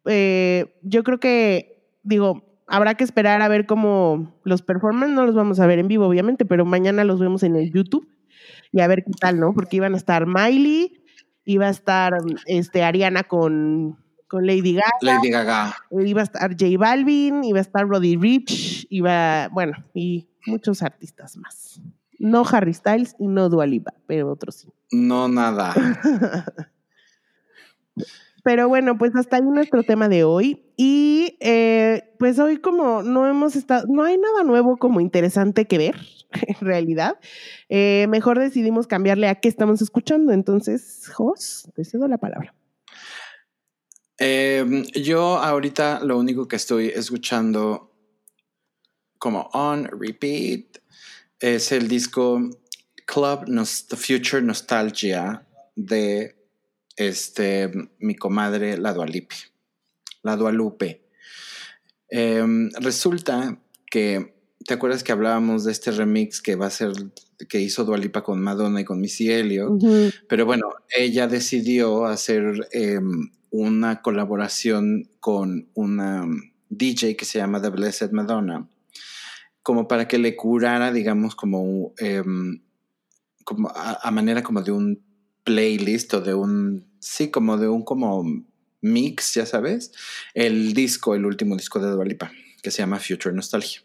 eh, 0.07 0.79
yo 0.83 1.05
creo 1.05 1.21
que, 1.21 1.91
digo, 2.03 2.63
habrá 2.67 2.95
que 2.95 3.05
esperar 3.05 3.43
a 3.43 3.49
ver 3.49 3.67
cómo 3.67 4.41
los 4.45 4.63
performances, 4.63 5.15
no 5.15 5.27
los 5.27 5.35
vamos 5.35 5.61
a 5.61 5.67
ver 5.67 5.79
en 5.79 5.89
vivo, 5.89 6.07
obviamente, 6.07 6.45
pero 6.45 6.65
mañana 6.65 7.05
los 7.05 7.21
vemos 7.21 7.43
en 7.43 7.57
el 7.57 7.73
YouTube. 7.73 8.09
y 8.73 8.81
a 8.81 8.87
ver 8.87 9.05
qué 9.05 9.13
tal, 9.19 9.41
¿no? 9.41 9.53
Porque 9.55 9.77
iban 9.77 9.95
a 9.95 9.97
estar 9.97 10.27
Miley, 10.27 11.03
iba 11.45 11.67
a 11.67 11.71
estar 11.71 12.15
este, 12.47 12.83
Ariana 12.83 13.25
con, 13.25 13.99
con 14.29 14.47
Lady 14.47 14.75
Gaga. 14.75 14.91
Lady 15.01 15.31
Gaga. 15.31 15.77
Iba 15.91 16.21
a 16.21 16.25
estar 16.25 16.51
J 16.51 16.67
Balvin, 16.79 17.45
iba 17.45 17.59
a 17.59 17.63
estar 17.63 17.87
Roddy 17.87 18.17
Rich, 18.17 18.87
iba, 18.91 19.49
bueno, 19.49 19.73
y 19.95 20.29
muchos 20.47 20.83
artistas 20.83 21.37
más. 21.37 21.81
No 22.19 22.45
Harry 22.51 22.75
Styles 22.75 23.15
y 23.19 23.29
no 23.29 23.49
Dua 23.49 23.67
Lipa, 23.67 23.95
pero 24.07 24.31
otros 24.31 24.57
sí. 24.57 24.69
No 24.91 25.29
nada. 25.29 25.75
Pero 28.45 28.67
bueno, 28.67 28.97
pues 28.97 29.15
hasta 29.15 29.37
ahí 29.37 29.43
nuestro 29.43 29.83
tema 29.83 30.09
de 30.09 30.25
hoy. 30.25 30.65
Y 30.75 31.37
eh, 31.41 32.15
pues 32.19 32.39
hoy 32.39 32.57
como 32.57 33.03
no 33.03 33.29
hemos 33.29 33.57
estado, 33.57 33.85
no 33.89 34.05
hay 34.05 34.17
nada 34.17 34.43
nuevo 34.43 34.79
como 34.79 35.01
interesante 35.01 35.67
que 35.67 35.77
ver, 35.77 35.97
en 36.47 36.67
realidad. 36.67 37.19
Eh, 37.69 38.07
mejor 38.09 38.39
decidimos 38.39 38.87
cambiarle 38.87 39.29
a 39.29 39.35
qué 39.35 39.49
estamos 39.49 39.83
escuchando. 39.83 40.33
Entonces, 40.33 41.11
Jos, 41.13 41.69
te 41.75 41.85
cedo 41.85 42.09
la 42.09 42.17
palabra. 42.17 42.55
Em, 44.17 44.85
yo 44.95 45.37
ahorita 45.37 46.01
lo 46.03 46.19
único 46.19 46.49
que 46.49 46.57
estoy 46.57 46.89
escuchando 46.89 47.93
como 49.19 49.51
on 49.53 49.89
repeat 49.93 50.79
es 51.41 51.73
el 51.73 51.89
disco 51.89 52.51
Club 53.07 53.47
Future 53.97 54.43
Nostalgia 54.43 55.47
de 55.77 56.37
este, 56.97 57.71
mi 57.99 58.17
comadre, 58.17 58.77
la 58.77 58.93
Dualipe. 58.93 59.37
La 60.23 60.37
Dualupe. 60.37 61.09
Em, 62.11 62.71
resulta 62.81 63.59
que, 63.91 64.35
¿te 64.67 64.75
acuerdas 64.75 65.05
que 65.05 65.13
hablábamos 65.13 65.65
de 65.65 65.73
este 65.73 65.91
remix 65.93 66.43
que 66.43 66.57
va 66.57 66.67
a 66.67 66.71
ser, 66.71 66.93
que 67.49 67.61
hizo 67.61 67.85
Dualipa 67.85 68.23
con 68.23 68.41
Madonna 68.41 68.81
y 68.81 68.85
con 68.85 69.01
Missy 69.01 69.31
Elliott? 69.31 69.81
Pero 70.29 70.45
bueno, 70.45 70.71
ella 70.91 71.29
decidió 71.29 72.07
hacer 72.07 72.69
em, 72.73 73.31
una 73.51 74.03
colaboración 74.03 75.09
con 75.21 75.69
una 75.75 76.27
DJ 76.69 77.17
que 77.17 77.25
se 77.25 77.39
llama 77.39 77.63
The 77.63 77.71
Blessed 77.71 78.11
Madonna, 78.11 78.69
como 79.69 79.87
para 79.87 80.09
que 80.09 80.17
le 80.17 80.35
curara, 80.35 80.93
digamos, 80.93 81.35
como, 81.35 81.93
em, 81.99 82.63
como 83.45 83.71
a 83.75 84.11
manera 84.11 84.43
como 84.43 84.63
de 84.63 84.73
un 84.73 85.05
playlist 85.45 86.15
o 86.15 86.23
de 86.23 86.33
un 86.33 86.87
sí, 87.01 87.31
como 87.31 87.59
de 87.59 87.69
un 87.69 87.85
como 87.85 88.25
mix, 88.81 89.35
ya 89.35 89.45
sabes, 89.45 89.93
el 90.33 90.73
disco, 90.73 91.15
el 91.15 91.27
último 91.27 91.55
disco 91.55 91.81
de 91.81 91.91
Dualipa, 91.91 92.33
que 92.63 92.71
se 92.71 92.79
llama 92.79 92.99
Future 92.99 93.35
Nostalgia. 93.35 93.83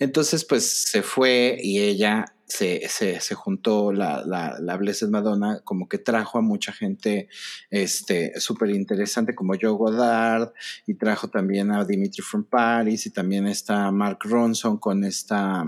Entonces, 0.00 0.44
pues 0.44 0.66
se 0.66 1.00
fue 1.00 1.56
y 1.62 1.78
ella 1.80 2.26
se, 2.52 2.86
se, 2.88 3.18
se 3.20 3.34
juntó 3.34 3.92
la, 3.92 4.22
la, 4.26 4.58
la, 4.60 4.76
Blessed 4.76 5.08
Madonna, 5.08 5.60
como 5.64 5.88
que 5.88 5.96
trajo 5.96 6.36
a 6.36 6.42
mucha 6.42 6.70
gente 6.70 7.28
este, 7.70 8.38
súper 8.38 8.70
interesante 8.70 9.34
como 9.34 9.54
Joe 9.58 9.72
Goddard, 9.72 10.52
y 10.86 10.94
trajo 10.94 11.28
también 11.28 11.70
a 11.70 11.84
Dimitri 11.84 12.22
from 12.22 12.44
Paris, 12.44 13.06
y 13.06 13.10
también 13.10 13.46
está 13.46 13.90
Mark 13.90 14.18
Ronson 14.24 14.76
con 14.76 15.02
esta 15.04 15.64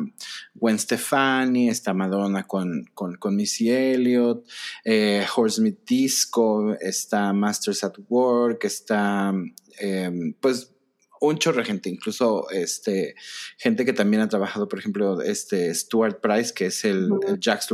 Gwen 0.55 0.78
Stefani, 0.78 1.70
está 1.70 1.95
Madonna 1.95 2.47
con, 2.47 2.85
con, 2.93 3.16
con 3.16 3.35
Missy 3.35 3.70
Elliott, 3.70 4.47
eh, 4.85 5.26
Horse 5.35 5.62
Disco, 5.87 6.74
está 6.74 7.32
Masters 7.32 7.82
at 7.82 7.95
Work, 8.11 8.64
está 8.64 9.32
em, 9.78 10.35
pues 10.39 10.74
un 11.27 11.39
chorro 11.39 11.59
de 11.59 11.64
gente, 11.64 11.89
incluso 11.89 12.49
este, 12.51 13.14
gente 13.59 13.85
que 13.85 13.93
también 13.93 14.22
ha 14.22 14.29
trabajado, 14.29 14.68
por 14.68 14.79
ejemplo, 14.79 15.20
este 15.22 15.75
Stuart 15.75 16.20
Price, 16.20 16.53
que 16.55 16.66
es 16.66 16.85
el, 16.85 17.11
el 17.27 17.39
Jacques 17.41 17.68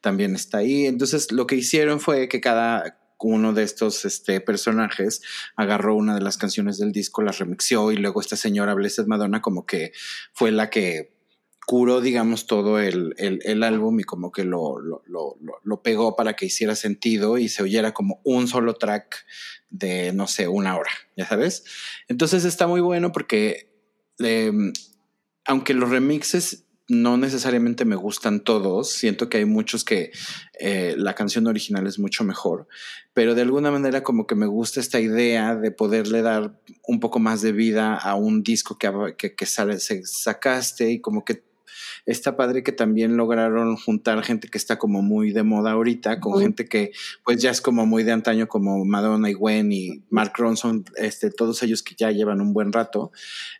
también 0.00 0.34
está 0.34 0.58
ahí. 0.58 0.86
Entonces, 0.86 1.32
lo 1.32 1.46
que 1.46 1.56
hicieron 1.56 2.00
fue 2.00 2.28
que 2.28 2.40
cada 2.40 2.98
uno 3.20 3.52
de 3.52 3.64
estos 3.64 4.04
este, 4.04 4.40
personajes 4.40 5.22
agarró 5.56 5.96
una 5.96 6.14
de 6.14 6.20
las 6.20 6.38
canciones 6.38 6.78
del 6.78 6.92
disco, 6.92 7.22
la 7.22 7.32
remixió 7.32 7.90
y 7.90 7.96
luego 7.96 8.20
esta 8.20 8.36
señora 8.36 8.74
Blessed 8.74 9.06
Madonna 9.06 9.42
como 9.42 9.66
que 9.66 9.92
fue 10.32 10.52
la 10.52 10.70
que 10.70 11.17
curó, 11.68 12.00
digamos, 12.00 12.46
todo 12.46 12.78
el, 12.78 13.14
el, 13.18 13.62
álbum 13.62 14.00
y 14.00 14.02
como 14.02 14.32
que 14.32 14.42
lo, 14.42 14.80
lo, 14.80 15.02
lo, 15.06 15.36
lo, 15.62 15.82
pegó 15.82 16.16
para 16.16 16.32
que 16.34 16.46
hiciera 16.46 16.74
sentido 16.74 17.36
y 17.36 17.50
se 17.50 17.62
oyera 17.62 17.92
como 17.92 18.22
un 18.24 18.48
solo 18.48 18.72
track 18.72 19.26
de, 19.68 20.14
no 20.14 20.28
sé, 20.28 20.48
una 20.48 20.78
hora, 20.78 20.90
ya 21.14 21.26
sabes. 21.26 21.64
Entonces 22.08 22.46
está 22.46 22.66
muy 22.66 22.80
bueno 22.80 23.12
porque, 23.12 23.70
em, 24.18 24.72
aunque 25.44 25.74
los 25.74 25.90
remixes 25.90 26.64
no 26.88 27.18
necesariamente 27.18 27.84
me 27.84 27.96
gustan 27.96 28.40
todos, 28.40 28.90
siento 28.90 29.28
que 29.28 29.36
hay 29.36 29.44
muchos 29.44 29.84
que 29.84 30.10
eh, 30.58 30.94
la 30.96 31.14
canción 31.14 31.48
original 31.48 31.86
es 31.86 31.98
mucho 31.98 32.24
mejor, 32.24 32.66
pero 33.12 33.34
de 33.34 33.42
alguna 33.42 33.70
manera 33.70 34.02
como 34.02 34.26
que 34.26 34.34
me 34.34 34.46
gusta 34.46 34.80
esta 34.80 35.00
idea 35.00 35.54
de 35.54 35.70
poderle 35.70 36.22
dar 36.22 36.58
un 36.86 36.98
poco 36.98 37.18
más 37.18 37.42
de 37.42 37.52
vida 37.52 37.94
a 37.94 38.14
un 38.14 38.42
disco 38.42 38.78
que, 38.78 39.14
que, 39.18 39.34
que 39.34 39.44
sale, 39.44 39.78
sacaste 39.78 40.90
y 40.92 41.02
como 41.02 41.26
que 41.26 41.46
está 42.06 42.36
padre 42.36 42.62
que 42.62 42.72
también 42.72 43.16
lograron 43.16 43.76
juntar 43.76 44.22
gente 44.22 44.48
que 44.48 44.58
está 44.58 44.78
como 44.78 45.02
muy 45.02 45.32
de 45.32 45.42
moda 45.42 45.72
ahorita, 45.72 46.20
con 46.20 46.40
gente 46.40 46.68
que 46.68 46.92
pues 47.24 47.40
ya 47.40 47.50
es 47.50 47.60
como 47.60 47.86
muy 47.86 48.04
de 48.04 48.12
antaño, 48.12 48.48
como 48.48 48.84
Madonna 48.84 49.30
y 49.30 49.34
Gwen 49.34 49.72
y 49.72 50.04
Mark 50.10 50.32
Ronson, 50.36 50.84
este, 50.96 51.30
todos 51.30 51.62
ellos 51.62 51.82
que 51.82 51.94
ya 51.96 52.10
llevan 52.10 52.40
un 52.40 52.52
buen 52.52 52.72
rato, 52.72 53.12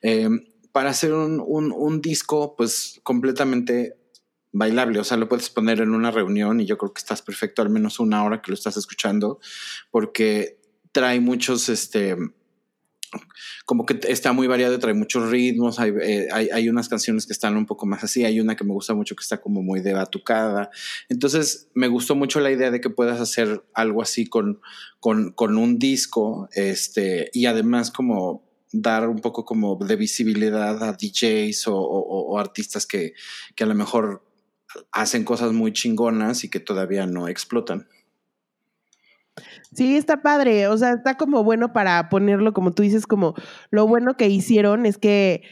em, 0.03 0.45
para 0.73 0.91
hacer 0.91 1.13
un, 1.13 1.41
un, 1.41 2.01
disco 2.01 2.55
pues 2.57 3.01
completamente 3.03 3.97
bailable, 4.53 5.01
o 5.01 5.05
sea, 5.05 5.17
lo 5.17 5.29
puedes 5.29 5.51
poner 5.51 5.81
en 5.81 5.91
una 5.91 6.11
reunión 6.11 6.61
y 6.61 6.67
yo 6.67 6.79
creo 6.79 6.93
que 6.93 7.01
estás 7.01 7.23
perfecto 7.23 7.63
al 7.63 7.71
menos 7.71 7.99
una 7.99 8.25
hora 8.25 8.43
que 8.43 8.51
lo 8.51 8.55
estás 8.55 8.77
escuchando, 8.77 9.41
porque 9.91 10.61
trae 10.93 11.21
muchos, 11.21 11.69
este, 11.69 12.17
como 13.67 13.87
que 13.87 13.99
está 14.09 14.33
muy 14.33 14.47
variado, 14.47 14.79
trae 14.79 14.95
muchos 14.95 15.31
ritmos, 15.31 15.79
eh, 15.81 16.29
hay, 16.33 16.49
hay, 16.53 16.69
unas 16.69 16.89
canciones 16.89 17.27
que 17.27 17.33
están 17.33 17.57
un 17.57 17.67
poco 17.67 17.87
más 17.87 18.05
así, 18.05 18.25
hay 18.25 18.41
una 18.41 18.57
que 18.57 18.65
me 18.65 18.73
gusta 18.73 18.95
mucho 18.95 19.15
que 19.17 19.23
está 19.23 19.41
como 19.41 19.63
muy 19.63 19.81
de 19.81 19.93
batucada. 19.93 20.71
Entonces 21.09 21.69
me 21.75 21.89
gustó 21.89 22.15
mucho 22.15 22.41
la 22.41 22.51
idea 22.51 22.71
de 22.71 22.81
que 22.81 22.91
puedas 22.91 23.21
hacer 23.21 23.63
algo 23.75 24.03
así 24.03 24.27
con, 24.27 24.61
con, 25.01 25.33
con 25.33 25.57
un 25.57 25.79
disco 25.79 26.49
este, 26.53 27.31
y 27.33 27.47
además 27.47 27.91
como 27.91 28.47
dar 28.73 29.09
un 29.09 29.21
poco 29.21 29.45
como 29.45 29.77
de 29.77 29.97
visibilidad 29.97 30.83
a 30.83 30.93
DJs 30.93 31.69
o, 31.69 31.77
o 31.77 32.39
artistas 32.39 32.87
que, 32.87 33.15
que 33.55 33.65
a 33.65 33.67
lo 33.67 33.75
mejor 33.75 34.23
hacen 34.93 35.25
cosas 35.25 35.53
muy 35.53 35.73
chingonas 35.73 36.45
y 36.45 36.51
que 36.51 36.61
todavía 36.61 37.07
no 37.07 37.29
explotan. 37.29 37.89
Sí, 39.75 39.97
está 39.97 40.23
padre, 40.23 40.69
o 40.69 40.77
sea, 40.77 40.93
está 40.93 41.17
como 41.17 41.45
bueno 41.45 41.73
para 41.73 42.09
ponerlo, 42.09 42.53
como 42.53 42.73
tú 42.73 42.83
dices, 42.83 43.07
como 43.07 43.35
lo 43.71 43.87
bueno 43.87 44.17
que 44.17 44.29
hicieron 44.29 44.87
es 44.87 44.99
que 44.99 45.43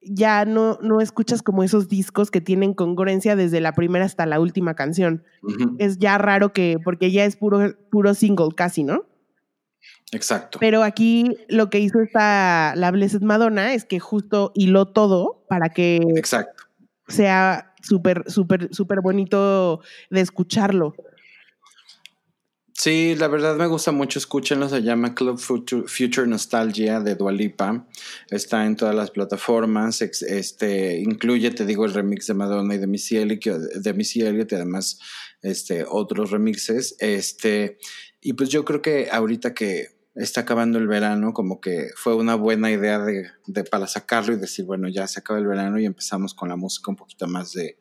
ya 0.00 0.44
no, 0.44 0.78
no 0.80 1.00
escuchas 1.00 1.42
como 1.42 1.62
esos 1.62 1.88
discos 1.88 2.30
que 2.30 2.40
tienen 2.40 2.74
congruencia 2.74 3.36
desde 3.36 3.60
la 3.60 3.72
primera 3.72 4.04
hasta 4.04 4.26
la 4.26 4.40
última 4.40 4.74
canción. 4.74 5.24
Es 5.78 5.98
ya 5.98 6.18
raro 6.18 6.52
que, 6.52 6.78
porque 6.82 7.10
ya 7.10 7.24
es 7.24 7.36
puro, 7.36 7.74
puro 7.90 8.14
single 8.14 8.50
casi, 8.54 8.84
¿no? 8.84 9.06
Exacto. 10.12 10.58
Pero 10.60 10.82
aquí 10.82 11.36
lo 11.48 11.68
que 11.68 11.80
hizo 11.80 12.00
esta, 12.00 12.74
la 12.76 12.90
Blessed 12.90 13.22
Madonna 13.22 13.74
es 13.74 13.84
que 13.84 13.98
justo 13.98 14.52
hiló 14.54 14.86
todo 14.86 15.44
para 15.48 15.68
que 15.68 15.96
Exacto. 16.16 16.64
sea 17.08 17.74
súper, 17.82 18.24
súper, 18.30 18.74
súper 18.74 19.00
bonito 19.00 19.80
de 20.10 20.20
escucharlo. 20.20 20.94
Sí, 22.80 23.16
la 23.16 23.26
verdad 23.26 23.56
me 23.56 23.66
gusta 23.66 23.90
mucho, 23.90 24.20
escúchenlo, 24.20 24.68
se 24.68 24.82
llama 24.82 25.12
Club 25.12 25.36
Future, 25.36 26.28
Nostalgia 26.28 27.00
de 27.00 27.16
Dualipa, 27.16 27.88
está 28.30 28.66
en 28.66 28.76
todas 28.76 28.94
las 28.94 29.10
plataformas, 29.10 30.00
este, 30.00 31.00
incluye, 31.00 31.50
te 31.50 31.66
digo, 31.66 31.86
el 31.86 31.92
remix 31.92 32.28
de 32.28 32.34
Madonna 32.34 32.76
y 32.76 32.78
de 32.78 32.86
Missy 32.86 33.16
Elliott, 33.16 33.42
de 33.42 33.94
Missy 33.94 34.22
Elliott 34.22 34.52
y 34.52 34.54
además 34.54 35.00
este, 35.42 35.84
otros 35.88 36.30
remixes, 36.30 36.94
este, 37.00 37.78
y 38.20 38.34
pues 38.34 38.48
yo 38.48 38.64
creo 38.64 38.80
que 38.80 39.08
ahorita 39.10 39.54
que 39.54 39.97
está 40.18 40.40
acabando 40.42 40.78
el 40.78 40.88
verano, 40.88 41.32
como 41.32 41.60
que 41.60 41.90
fue 41.94 42.14
una 42.14 42.34
buena 42.34 42.70
idea 42.70 42.98
de, 42.98 43.30
de, 43.46 43.64
para 43.64 43.86
sacarlo 43.86 44.34
y 44.34 44.38
decir, 44.38 44.64
bueno, 44.64 44.88
ya 44.88 45.06
se 45.06 45.20
acaba 45.20 45.38
el 45.38 45.46
verano 45.46 45.78
y 45.78 45.86
empezamos 45.86 46.34
con 46.34 46.48
la 46.48 46.56
música 46.56 46.90
un 46.90 46.96
poquito 46.96 47.28
más 47.28 47.52
de 47.52 47.78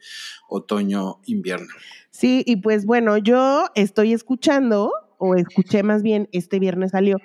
otoño-invierno. 0.47 1.73
Sí, 2.11 2.43
y 2.45 2.57
pues 2.57 2.85
bueno, 2.85 3.17
yo 3.17 3.65
estoy 3.75 4.13
escuchando, 4.13 4.91
o 5.17 5.35
escuché 5.35 5.81
más 5.81 6.03
bien, 6.03 6.29
este 6.31 6.59
viernes 6.59 6.91
salió 6.91 7.17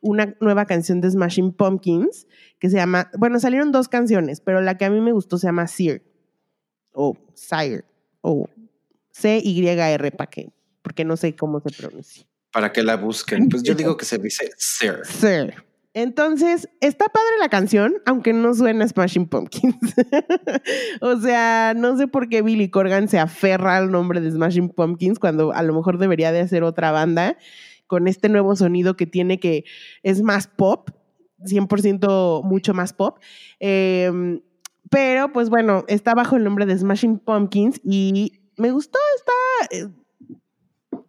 una 0.00 0.36
nueva 0.40 0.66
canción 0.66 1.00
de 1.00 1.10
Smashing 1.10 1.52
Pumpkins 1.52 2.26
que 2.58 2.68
se 2.68 2.76
llama, 2.76 3.10
bueno, 3.18 3.38
salieron 3.38 3.72
dos 3.72 3.88
canciones, 3.88 4.40
pero 4.40 4.60
la 4.60 4.76
que 4.76 4.84
a 4.84 4.90
mí 4.90 5.00
me 5.00 5.12
gustó 5.12 5.38
se 5.38 5.46
llama 5.46 5.66
Sear, 5.68 6.02
o 6.92 7.16
Sire, 7.34 7.84
o 8.20 8.48
C-Y-R, 9.12 10.10
¿para 10.12 10.30
qué? 10.30 10.52
Porque 10.82 11.04
no 11.04 11.16
sé 11.16 11.36
cómo 11.36 11.60
se 11.60 11.70
pronuncia. 11.70 12.26
Para 12.56 12.72
que 12.72 12.82
la 12.82 12.96
busquen. 12.96 13.50
Pues 13.50 13.62
yo 13.62 13.74
digo 13.74 13.98
que 13.98 14.06
se 14.06 14.16
dice 14.16 14.50
Sir. 14.56 15.00
Sir. 15.04 15.62
Entonces, 15.92 16.70
está 16.80 17.04
padre 17.04 17.32
la 17.38 17.50
canción, 17.50 17.96
aunque 18.06 18.32
no 18.32 18.54
suena 18.54 18.88
Smashing 18.88 19.26
Pumpkins. 19.28 19.76
o 21.02 21.20
sea, 21.20 21.74
no 21.76 21.98
sé 21.98 22.08
por 22.08 22.30
qué 22.30 22.40
Billy 22.40 22.70
Corgan 22.70 23.08
se 23.08 23.18
aferra 23.18 23.76
al 23.76 23.90
nombre 23.90 24.22
de 24.22 24.30
Smashing 24.30 24.70
Pumpkins 24.70 25.18
cuando 25.18 25.52
a 25.52 25.62
lo 25.62 25.74
mejor 25.74 25.98
debería 25.98 26.32
de 26.32 26.40
hacer 26.40 26.62
otra 26.62 26.92
banda 26.92 27.36
con 27.86 28.08
este 28.08 28.30
nuevo 28.30 28.56
sonido 28.56 28.96
que 28.96 29.04
tiene 29.04 29.38
que 29.38 29.66
es 30.02 30.22
más 30.22 30.46
pop, 30.46 30.88
100% 31.40 32.42
mucho 32.42 32.72
más 32.72 32.94
pop. 32.94 33.18
Em, 33.60 34.40
pero 34.90 35.30
pues 35.30 35.50
bueno, 35.50 35.84
está 35.88 36.14
bajo 36.14 36.36
el 36.36 36.44
nombre 36.44 36.64
de 36.64 36.78
Smashing 36.78 37.18
Pumpkins 37.18 37.82
y 37.84 38.32
me 38.56 38.70
gustó, 38.70 38.98
está, 39.18 39.76
eh, 39.76 39.88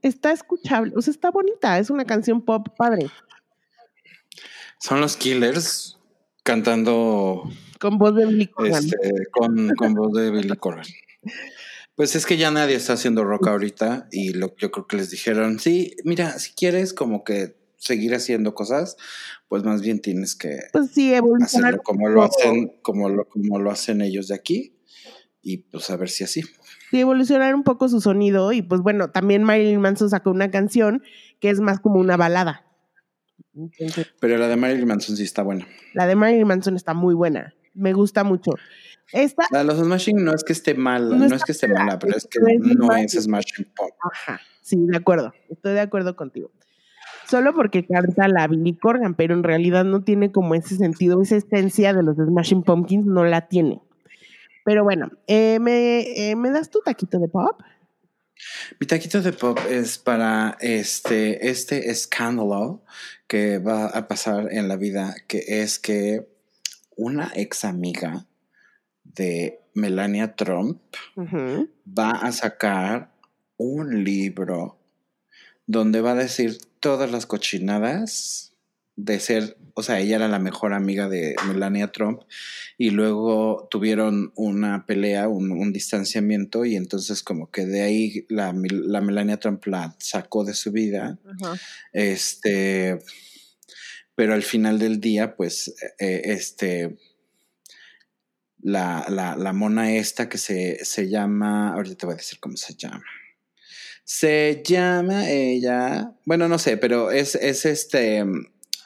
está 0.01 0.31
escuchable, 0.31 0.93
o 0.95 1.01
sea, 1.01 1.11
está 1.11 1.31
bonita, 1.31 1.79
es 1.79 1.89
una 1.89 2.05
canción 2.05 2.41
pop 2.41 2.67
padre. 2.77 3.09
Son 4.79 5.01
los 5.01 5.17
Killers 5.17 5.97
cantando 6.43 7.49
con 7.79 7.97
voz 7.97 8.15
de 8.15 8.25
Billy 8.25 8.47
Corgan. 8.47 8.85
Este, 8.85 9.25
con, 9.31 9.69
con 9.75 9.93
voz 9.93 10.13
de 10.13 10.31
Billy 10.31 10.55
Corgan. 10.55 10.85
Pues 11.95 12.15
es 12.15 12.25
que 12.25 12.37
ya 12.37 12.51
nadie 12.51 12.75
está 12.75 12.93
haciendo 12.93 13.23
rock 13.23 13.47
ahorita 13.47 14.07
y 14.11 14.33
lo, 14.33 14.55
yo 14.57 14.71
creo 14.71 14.87
que 14.87 14.97
les 14.97 15.09
dijeron, 15.09 15.59
sí, 15.59 15.95
mira, 16.03 16.37
si 16.37 16.51
quieres 16.51 16.93
como 16.93 17.23
que 17.23 17.57
seguir 17.77 18.13
haciendo 18.13 18.53
cosas, 18.53 18.97
pues 19.47 19.63
más 19.63 19.81
bien 19.81 19.99
tienes 19.99 20.35
que 20.35 20.59
pues 20.73 20.91
sí, 20.91 21.13
hacerlo 21.13 21.81
como 21.83 22.09
lo 22.09 22.23
hacen, 22.23 22.77
como 22.81 23.09
lo, 23.09 23.27
como 23.27 23.59
lo 23.59 23.71
hacen 23.71 24.01
ellos 24.01 24.27
de 24.27 24.35
aquí 24.35 24.77
y 25.41 25.57
pues 25.57 25.89
a 25.89 25.97
ver 25.97 26.09
si 26.09 26.23
así. 26.23 26.43
Sí, 26.89 26.99
evolucionar 26.99 27.53
un 27.53 27.63
poco 27.63 27.89
su 27.89 27.99
sonido 27.99 28.51
y 28.53 28.61
pues 28.61 28.81
bueno, 28.81 29.09
también 29.09 29.43
Marilyn 29.43 29.81
Manson 29.81 30.09
sacó 30.09 30.31
una 30.31 30.51
canción 30.51 31.03
que 31.39 31.49
es 31.49 31.59
más 31.59 31.79
como 31.79 31.99
una 31.99 32.15
balada. 32.15 32.65
Pero 34.19 34.37
la 34.37 34.47
de 34.47 34.55
Marilyn 34.55 34.87
Manson 34.87 35.17
sí 35.17 35.23
está 35.23 35.43
buena. 35.43 35.67
La 35.93 36.07
de 36.07 36.15
Marilyn 36.15 36.47
Manson 36.47 36.75
está 36.75 36.93
muy 36.93 37.15
buena. 37.15 37.53
Me 37.73 37.93
gusta 37.93 38.23
mucho. 38.23 38.51
Esta, 39.13 39.45
la 39.51 39.59
de 39.59 39.65
los 39.65 39.77
Smashing 39.77 40.23
no 40.23 40.33
es 40.33 40.43
que 40.43 40.51
esté 40.51 40.73
mala, 40.73 41.15
no, 41.15 41.25
es 41.33 41.43
que 41.43 41.53
esté 41.53 41.69
mala, 41.69 41.97
pero 41.97 42.17
es 42.17 42.27
que 42.27 42.39
no 42.39 42.93
es 42.93 43.13
Smashing 43.13 43.65
Pop. 43.73 43.91
Ajá, 44.11 44.41
sí, 44.61 44.75
de 44.85 44.97
acuerdo. 44.97 45.33
Estoy 45.49 45.73
de 45.73 45.79
acuerdo 45.79 46.15
contigo. 46.15 46.51
Solo 47.25 47.53
porque 47.53 47.85
canta 47.85 48.27
la 48.27 48.47
Billy 48.47 48.77
Corgan, 48.77 49.15
pero 49.15 49.33
en 49.33 49.43
realidad 49.43 49.85
no 49.85 50.03
tiene 50.03 50.31
como 50.31 50.55
ese 50.55 50.75
sentido, 50.75 51.21
esa 51.21 51.37
esencia 51.37 51.93
de 51.93 52.03
los 52.03 52.17
Smashing 52.17 52.63
Pumpkins, 52.63 53.05
no 53.05 53.23
la 53.23 53.47
tiene. 53.47 53.81
Pero 54.67 54.83
bueno, 54.83 55.09
eh, 55.27 55.59
¿me, 55.59 56.01
eh, 56.01 56.35
¿me 56.35 56.51
das 56.51 56.69
tu 56.69 56.81
taquito 56.81 57.19
de 57.19 57.29
pop? 57.29 57.61
Mi 58.81 58.85
taquito 58.85 59.21
de 59.21 59.31
pop 59.31 59.57
es 59.69 59.97
para 59.97 60.57
este, 60.59 61.47
este 61.47 61.89
escándalo 61.89 62.83
que 63.27 63.59
va 63.59 63.85
a 63.85 64.09
pasar 64.09 64.49
en 64.51 64.67
la 64.67 64.75
vida, 64.75 65.15
que 65.25 65.61
es 65.61 65.79
que 65.79 66.27
una 66.97 67.31
ex 67.33 67.63
amiga 67.63 68.25
de 69.05 69.61
Melania 69.73 70.35
Trump 70.35 70.81
va 71.87 72.11
a 72.11 72.33
sacar 72.33 73.13
un 73.55 74.03
libro 74.03 74.77
donde 75.65 76.01
va 76.01 76.11
a 76.11 76.15
decir 76.15 76.57
todas 76.81 77.09
las 77.09 77.25
cochinadas 77.25 78.51
de 78.97 79.21
ser, 79.21 79.55
o 79.75 79.81
sea, 79.81 80.01
ella 80.01 80.17
era 80.17 80.27
la 80.27 80.39
mejor 80.39 80.73
amiga 80.73 81.07
de 81.07 81.37
Melania 81.47 81.89
Trump 81.93 82.23
y 82.77 82.91
luego 82.91 83.67
tuvieron 83.71 84.31
una 84.35 84.85
pelea, 84.85 85.27
un, 85.27 85.73
distanciamiento 85.73 86.63
y 86.63 86.75
entonces 86.75 87.23
como 87.23 87.49
que 87.49 87.65
de 87.65 87.81
ahí 87.81 88.25
la, 88.29 88.53
Melania 88.53 89.39
Trump 89.39 89.65
la 89.65 89.95
sacó 89.99 90.43
de 90.43 90.53
su 90.53 90.71
vida. 90.71 91.17
Este, 91.91 92.99
pero 94.13 94.35
al 94.35 94.43
final 94.43 94.77
del 94.77 95.01
día, 95.01 95.35
pues, 95.35 95.73
eh, 95.99 96.21
este, 96.25 96.97
la, 98.61 99.05
la, 99.09 99.53
mona 99.53 99.95
esta 99.95 100.29
que 100.29 100.37
se, 100.37 100.83
se 100.85 101.09
llama, 101.09 101.73
ahorita 101.73 101.95
te 101.95 102.05
voy 102.05 102.13
a 102.13 102.17
decir 102.17 102.39
cómo 102.39 102.57
se 102.57 102.75
llama. 102.75 103.05
Se 104.03 104.61
llama 104.63 105.29
ella, 105.29 106.13
bueno, 106.25 106.47
no 106.47 106.59
sé, 106.59 106.77
pero 106.77 107.11
es, 107.11 107.35
es 107.35 107.65
este, 107.65 108.23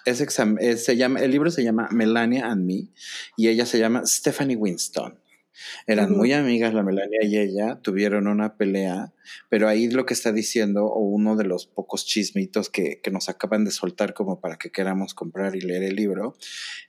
es, 0.06 0.84
se 0.84 0.98
llama, 0.98 1.20
el 1.20 1.32
libro 1.32 1.52
se 1.52 1.64
llama 1.64 1.90
Melania 1.92 2.48
and 2.48 2.66
Me 2.66 2.88
y 3.38 3.48
ella 3.48 3.66
se 3.66 3.80
llama 3.80 4.06
Stephanie 4.06 4.56
Winston. 4.56 5.20
Eran 5.86 6.12
muy 6.16 6.34
amigas 6.34 6.74
la 6.74 6.82
Melania 6.82 7.20
y 7.24 7.38
ella, 7.38 7.80
tuvieron 7.82 8.28
una 8.28 8.58
pelea, 8.58 9.14
pero 9.50 9.68
ahí 9.68 9.90
lo 9.90 10.06
que 10.06 10.14
está 10.14 10.32
diciendo, 10.32 10.86
o 10.86 11.00
uno 11.00 11.36
de 11.36 11.44
los 11.44 11.68
pocos 11.68 12.06
chismitos 12.06 12.70
que, 12.70 13.00
que, 13.02 13.12
nos 13.12 13.30
acaban 13.30 13.64
de 13.64 13.72
soltar 13.72 14.14
como 14.14 14.40
para 14.40 14.58
que 14.58 14.72
queramos 14.72 15.14
comprar 15.14 15.56
y 15.56 15.62
leer 15.62 15.84
el 15.84 15.96
libro, 15.96 16.36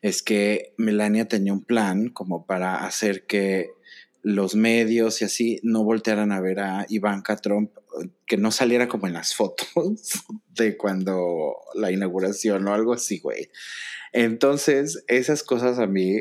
es 0.00 0.22
que 0.22 0.74
Melania 0.78 1.28
tenía 1.28 1.52
un 1.52 1.64
plan 1.64 2.08
como 2.08 2.46
para 2.46 2.86
hacer 2.86 3.26
que 3.26 3.70
los 4.22 4.54
medios 4.54 5.20
y 5.20 5.24
así 5.24 5.60
no 5.62 5.82
voltearan 5.84 6.32
a 6.32 6.40
ver 6.40 6.60
a 6.60 6.86
Ivanka 6.88 7.36
Trump, 7.36 7.72
que 8.26 8.36
no 8.36 8.50
saliera 8.52 8.88
como 8.88 9.06
en 9.06 9.12
las 9.12 9.34
fotos 9.34 9.66
de 10.54 10.76
cuando 10.76 11.56
la 11.74 11.90
inauguración 11.90 12.66
o 12.66 12.74
algo 12.74 12.92
así, 12.92 13.18
güey. 13.18 13.50
Entonces, 14.12 15.04
esas 15.08 15.42
cosas 15.42 15.78
a 15.78 15.86
mí 15.86 16.20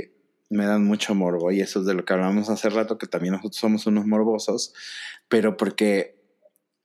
me 0.49 0.65
dan 0.65 0.83
mucho 0.83 1.15
morbo 1.15 1.51
y 1.51 1.61
eso 1.61 1.79
es 1.79 1.85
de 1.85 1.93
lo 1.93 2.03
que 2.03 2.13
hablamos 2.13 2.49
hace 2.49 2.69
rato, 2.69 2.97
que 2.97 3.07
también 3.07 3.33
nosotros 3.33 3.57
somos 3.57 3.85
unos 3.85 4.05
morbosos, 4.05 4.73
pero 5.29 5.55
porque 5.55 6.19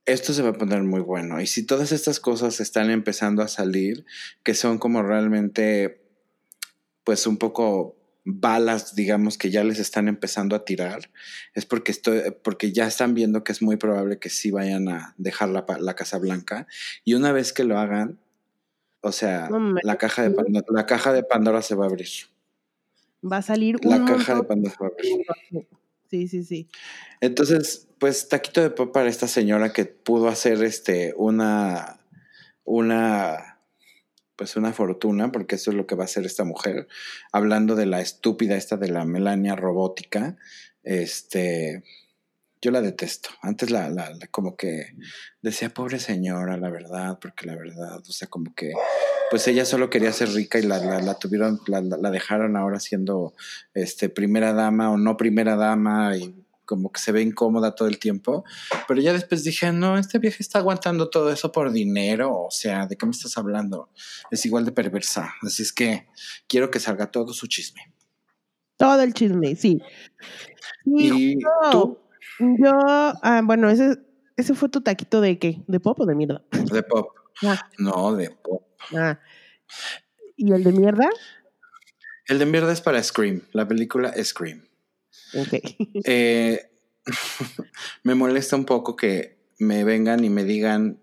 esto 0.05 0.33
se 0.33 0.43
va 0.43 0.51
a 0.51 0.59
poner 0.59 0.83
muy 0.85 1.01
bueno. 1.01 1.41
Y 1.41 1.47
si 1.47 1.65
todas 1.67 1.91
estas 1.91 2.21
cosas 2.21 2.61
están 2.61 2.91
empezando 2.91 3.43
a 3.43 3.49
salir, 3.49 4.05
que 4.45 4.55
son 4.55 4.79
como 4.79 5.03
realmente, 5.03 6.01
pues 7.03 7.27
un 7.27 7.39
poco 7.39 7.97
balas, 8.27 8.97
digamos, 8.97 9.39
que 9.39 9.51
ya 9.51 9.63
les 9.63 9.79
están 9.79 10.09
empezando 10.09 10.57
a 10.57 10.65
tirar, 10.65 11.11
es 11.55 11.65
porque, 11.65 11.93
estoy, 11.93 12.23
porque 12.43 12.73
ya 12.73 12.87
están 12.87 13.15
viendo 13.15 13.45
que 13.45 13.53
es 13.53 13.63
muy 13.63 13.77
probable 13.77 14.19
que 14.19 14.31
sí 14.31 14.51
vayan 14.51 14.89
a 14.89 15.15
dejar 15.17 15.49
la, 15.49 15.65
la 15.79 15.95
Casa 15.95 16.19
Blanca. 16.19 16.67
Y 17.05 17.15
una 17.15 17.31
vez 17.31 17.53
que 17.53 17.63
lo 17.63 17.79
hagan, 17.79 18.19
o 19.01 19.13
sea, 19.13 19.49
la, 19.85 19.97
caja 19.97 20.23
de 20.23 20.33
Pandora, 20.33 20.67
la 20.71 20.87
caja 20.87 21.13
de 21.13 21.23
Pandora 21.23 21.63
se 21.63 21.77
va 21.77 21.85
a 21.85 21.89
abrir. 21.89 22.09
Va 23.25 23.39
a 23.39 23.43
salir 23.43 23.83
La 23.85 24.05
caja 24.05 24.35
de 24.35 24.43
Pandora 24.43 24.75
se 24.75 24.83
va 24.83 24.89
a 24.89 24.91
abrir. 24.91 25.69
Sí, 26.11 26.29
sí, 26.29 26.43
sí. 26.43 26.69
Entonces, 27.21 27.89
pues 27.99 28.29
taquito 28.29 28.61
de 28.61 28.71
pop 28.71 28.93
para 28.93 29.09
esta 29.09 29.29
señora 29.29 29.73
que 29.73 29.85
pudo 29.85 30.29
hacer 30.29 30.63
este 30.63 31.15
una 31.17 32.01
una 32.65 33.56
pues 34.37 34.57
una 34.57 34.73
fortuna, 34.73 35.33
porque 35.33 35.57
eso 35.57 35.71
es 35.71 35.77
lo 35.77 35.87
que 35.87 35.95
va 35.95 36.05
a 36.05 36.07
hacer 36.07 36.27
esta 36.27 36.45
mujer. 36.45 36.87
Hablando 37.33 37.75
de 37.75 37.87
la 37.87 38.01
estúpida 38.01 38.57
esta 38.57 38.77
de 38.77 38.89
la 38.89 39.05
Melania 39.05 39.57
robótica, 39.57 40.37
este, 40.83 41.83
yo 42.61 42.71
la 42.71 42.81
detesto. 42.81 43.31
Antes 43.43 43.71
la, 43.71 43.89
la, 43.91 44.11
como 44.31 44.57
que 44.57 44.95
decía, 45.43 45.71
pobre 45.71 45.99
señora, 45.99 46.57
la 46.57 46.71
verdad, 46.71 47.19
porque 47.21 47.47
la 47.47 47.57
verdad, 47.57 47.99
o 47.99 48.13
sea, 48.13 48.29
como 48.29 48.55
que, 48.55 48.73
pues 49.31 49.47
ella 49.49 49.65
solo 49.65 49.91
quería 49.91 50.13
ser 50.13 50.31
rica 50.31 50.59
y 50.59 50.63
la, 50.63 50.79
la 50.79 51.19
tuvieron, 51.19 51.61
la, 51.67 52.11
dejaron 52.11 52.57
ahora 52.57 52.81
siendo, 52.81 53.35
este, 53.75 54.09
primera 54.09 54.53
dama 54.53 54.91
o 54.91 54.97
no 54.97 55.17
primera 55.17 55.57
dama 55.57 56.17
y 56.17 56.46
como 56.67 56.93
que 56.93 57.01
se 57.01 57.13
ve 57.13 57.23
incómoda 57.23 57.75
todo 57.75 57.89
el 57.89 57.99
tiempo, 57.99 58.45
pero 58.87 59.01
ya 59.01 59.13
después 59.13 59.45
dije, 59.45 59.73
no, 59.73 59.97
este 59.97 60.19
viejo 60.19 60.39
está 60.41 60.59
aguantando 60.59 61.09
todo 61.09 61.31
eso 61.31 61.53
por 61.53 61.73
dinero, 61.73 62.33
o 62.33 62.51
sea, 62.51 62.87
¿de 62.87 62.97
qué 62.97 63.07
me 63.07 63.13
estás 63.13 63.39
hablando? 63.39 63.89
Es 64.31 64.45
igual 64.45 64.65
de 64.65 64.73
perversa, 64.73 65.33
así 65.43 65.63
es 65.63 65.73
que 65.73 66.09
quiero 66.49 66.71
que 66.71 66.81
salga 66.81 67.11
todo 67.11 67.33
su 67.33 67.47
chisme. 67.47 67.95
Todo 68.77 69.01
el 69.01 69.15
chisme, 69.15 69.57
sí. 69.57 69.81
¿Y 70.85 71.41
yo, 71.41 71.71
tú? 71.71 71.99
Yo, 72.39 72.73
ah, 72.75 73.41
bueno, 73.45 73.71
ese, 73.71 73.97
ese 74.37 74.55
fue 74.55 74.69
tu 74.69 74.83
taquito 74.83 75.21
de 75.21 75.39
qué, 75.39 75.63
de 75.67 75.81
pop 75.81 75.99
o 76.01 76.07
de 76.07 76.15
mierda. 76.15 76.45
De 76.51 76.83
pop. 76.83 77.09
Ah. 77.43 77.59
No, 77.79 78.15
de 78.15 78.31
pop. 78.31 78.67
Ah. 78.95 79.19
¿Y 80.37 80.53
el 80.53 80.63
de 80.63 80.73
mierda? 80.73 81.09
El 82.27 82.39
de 82.39 82.47
mierda 82.47 82.73
es 82.73 82.81
para 82.81 83.03
Scream, 83.03 83.43
la 83.53 83.67
película 83.67 84.13
Scream. 84.23 84.66
Eh, 86.05 86.71
me 88.03 88.15
molesta 88.15 88.57
un 88.57 88.65
poco 88.65 88.97
que 88.97 89.39
me 89.59 89.85
vengan 89.85 90.25
y 90.25 90.31
me 90.31 90.45
digan 90.45 91.01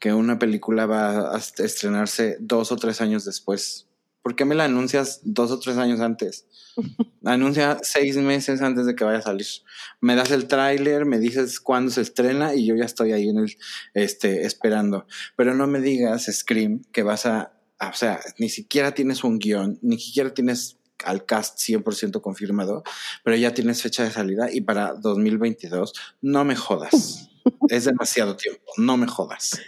que 0.00 0.12
una 0.12 0.38
película 0.38 0.86
va 0.86 1.34
a 1.34 1.38
estrenarse 1.38 2.36
dos 2.40 2.72
o 2.72 2.76
tres 2.76 3.00
años 3.00 3.24
después. 3.24 3.88
¿Por 4.22 4.36
qué 4.36 4.44
me 4.44 4.54
la 4.54 4.64
anuncias 4.64 5.20
dos 5.22 5.50
o 5.50 5.58
tres 5.58 5.76
años 5.76 6.00
antes? 6.00 6.46
Anuncia 7.24 7.78
seis 7.82 8.16
meses 8.16 8.62
antes 8.62 8.86
de 8.86 8.94
que 8.94 9.04
vaya 9.04 9.18
a 9.18 9.22
salir. 9.22 9.46
Me 10.00 10.16
das 10.16 10.30
el 10.30 10.46
tráiler, 10.46 11.04
me 11.04 11.18
dices 11.18 11.60
cuándo 11.60 11.90
se 11.90 12.00
estrena 12.00 12.54
y 12.54 12.66
yo 12.66 12.74
ya 12.74 12.84
estoy 12.84 13.12
ahí 13.12 13.28
en 13.28 13.38
el, 13.38 13.56
este, 13.92 14.46
esperando. 14.46 15.06
Pero 15.36 15.54
no 15.54 15.66
me 15.66 15.80
digas, 15.80 16.24
Scream, 16.30 16.82
que 16.92 17.02
vas 17.02 17.26
a, 17.26 17.52
o 17.80 17.94
sea, 17.94 18.20
ni 18.38 18.48
siquiera 18.48 18.92
tienes 18.92 19.24
un 19.24 19.38
guion, 19.38 19.78
ni 19.82 19.98
siquiera 19.98 20.32
tienes 20.32 20.78
al 21.04 21.24
cast 21.24 21.58
100% 21.58 22.20
confirmado, 22.20 22.82
pero 23.22 23.36
ya 23.36 23.52
tienes 23.54 23.82
fecha 23.82 24.04
de 24.04 24.10
salida 24.10 24.50
y 24.52 24.60
para 24.60 24.94
2022, 24.94 25.92
no 26.22 26.44
me 26.44 26.56
jodas. 26.56 27.30
es 27.68 27.84
demasiado 27.84 28.36
tiempo, 28.36 28.62
no 28.76 28.96
me 28.96 29.06
jodas. 29.06 29.60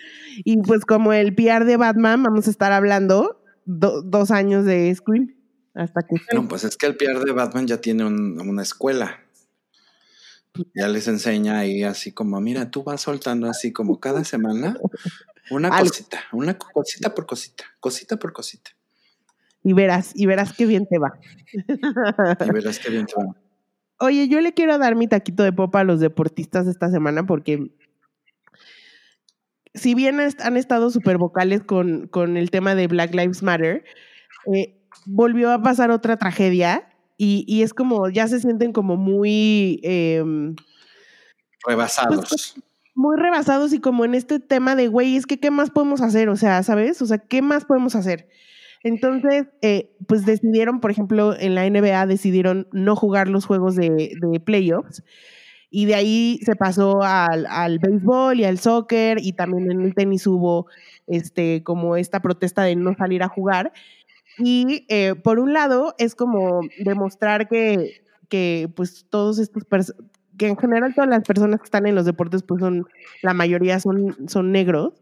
Y 0.44 0.59
pues 0.59 0.85
como 0.85 1.12
el 1.12 1.35
PR 1.35 1.65
de 1.65 1.77
Batman, 1.77 2.23
vamos 2.23 2.47
a 2.47 2.51
estar 2.51 2.73
hablando 2.73 3.43
dos 3.65 4.31
años 4.31 4.65
de 4.65 4.94
Scream. 4.94 5.35
Hasta 5.74 6.03
que. 6.03 6.16
No, 6.35 6.48
pues 6.48 6.65
es 6.65 6.77
que 6.77 6.86
el 6.86 6.97
PR 6.97 7.24
de 7.24 7.32
Batman 7.32 7.66
ya 7.66 7.81
tiene 7.81 8.05
una 8.05 8.62
escuela. 8.62 9.20
Ya 10.74 10.89
les 10.89 11.07
enseña 11.07 11.59
ahí 11.59 11.82
así 11.82 12.12
como, 12.12 12.40
mira, 12.40 12.70
tú 12.70 12.82
vas 12.82 13.03
soltando 13.03 13.48
así 13.48 13.73
como 13.73 14.01
cada 14.01 14.24
semana 14.24 14.78
una 15.51 15.69
cosita, 15.81 16.24
una 16.32 16.57
cosita 16.57 17.15
por 17.15 17.27
cosita, 17.27 17.65
cosita 17.81 18.16
por 18.19 18.32
cosita. 18.32 18.70
Y 19.66 19.72
verás, 19.72 20.12
y 20.14 20.26
verás 20.26 20.52
qué 20.52 20.64
bien 20.64 20.86
te 20.86 20.97
va. 20.97 21.18
Y 21.52 22.52
verás 22.52 22.78
qué 22.78 22.88
bien 22.88 23.05
te 23.05 23.14
va. 23.16 23.34
Oye, 23.98 24.28
yo 24.28 24.40
le 24.40 24.55
quiero 24.55 24.78
dar 24.78 24.94
mi 24.94 25.09
taquito 25.09 25.43
de 25.43 25.52
popa 25.52 25.80
a 25.80 25.84
los 25.84 25.98
deportistas 25.98 26.68
esta 26.68 26.88
semana 26.88 27.26
porque 27.26 27.72
si 29.74 29.97
bien 29.97 30.20
han 30.20 30.56
estado 30.56 30.90
súper 30.90 31.18
vocales 31.18 31.64
con, 31.64 32.06
con, 32.06 32.36
el 32.36 32.52
tema 32.52 32.76
de 32.76 32.86
Black 32.86 33.12
Lives 33.12 33.43
Matter, 33.43 33.82
eh, 34.55 34.78
volvió 35.05 35.51
a 35.51 35.60
pasar 35.60 35.90
otra 35.90 36.16
tragedia 36.16 36.88
y, 37.16 37.62
es 37.62 37.74
como, 37.74 38.09
ya 38.09 38.28
se 38.28 38.38
sienten 38.38 38.72
como 38.72 38.97
muy... 38.97 39.80
Em, 39.82 40.55
rebasados. 41.66 42.28
Pues, 42.28 42.55
muy 42.94 43.16
rebasados 43.16 43.72
y 43.72 43.80
como 43.80 44.05
en 44.05 44.14
este 44.14 44.38
tema 44.38 44.76
de, 44.76 44.86
güey, 44.86 45.16
es 45.16 45.26
que, 45.26 45.40
¿qué 45.40 45.51
más 45.51 45.70
podemos 45.70 46.02
hacer? 46.02 46.28
O 46.28 46.36
sea, 46.36 46.62
¿sabes? 46.62 47.02
O 47.02 47.06
sea, 47.06 47.18
¿qué 47.18 47.43
más 47.43 47.64
podemos 47.64 47.97
hacer? 47.97 48.28
Entonces, 48.82 49.47
eh, 49.62 49.90
pues 50.07 50.24
decidieron, 50.24 50.81
por 50.81 50.90
ejemplo, 50.90 51.35
en 51.39 51.55
la 51.55 51.69
NBA 51.69 52.07
decidieron 52.07 52.69
no 52.73 52.97
jugar 52.97 53.28
los 53.28 53.47
juegos 53.47 53.77
de, 53.77 54.16
playoffs 54.44 55.03
y 55.70 55.86
de 55.86 55.94
ahí 55.94 56.40
se 56.44 56.55
pasó 56.55 57.03
al, 57.03 57.47
al, 57.47 57.78
béisbol 57.78 58.40
y 58.40 58.44
al 58.44 58.59
soccer 58.59 59.19
y 59.20 59.32
también 59.32 59.70
en 59.70 59.81
el 59.81 59.94
tenis 59.94 60.27
hubo 60.27 60.66
este, 61.07 61.62
como 61.62 61.97
esta 61.97 62.20
protesta 62.20 62.62
de 62.62 62.77
no 62.77 62.94
salir 62.94 63.23
a 63.23 63.28
jugar. 63.28 63.73
Y 64.39 64.85
eh, 64.89 65.15
por 65.15 65.39
un 65.39 65.53
lado 65.53 65.94
es 65.98 66.15
como 66.15 66.61
demostrar 66.78 67.48
que, 67.48 68.03
que 68.28 68.70
pues 68.74 69.07
todos 69.09 69.39
estos, 69.39 69.65
que 70.36 70.48
en 70.48 70.57
general 70.57 70.94
todas 70.94 71.09
las 71.09 71.23
personas 71.23 71.61
que 71.61 71.65
están 71.65 71.86
en 71.86 71.94
los 71.94 72.05
deportes 72.05 72.43
pues 72.43 72.61
son, 72.61 72.86
la 73.23 73.35
mayoría 73.35 73.81
son, 73.81 74.28
son 74.28 74.53
negros. 74.53 74.94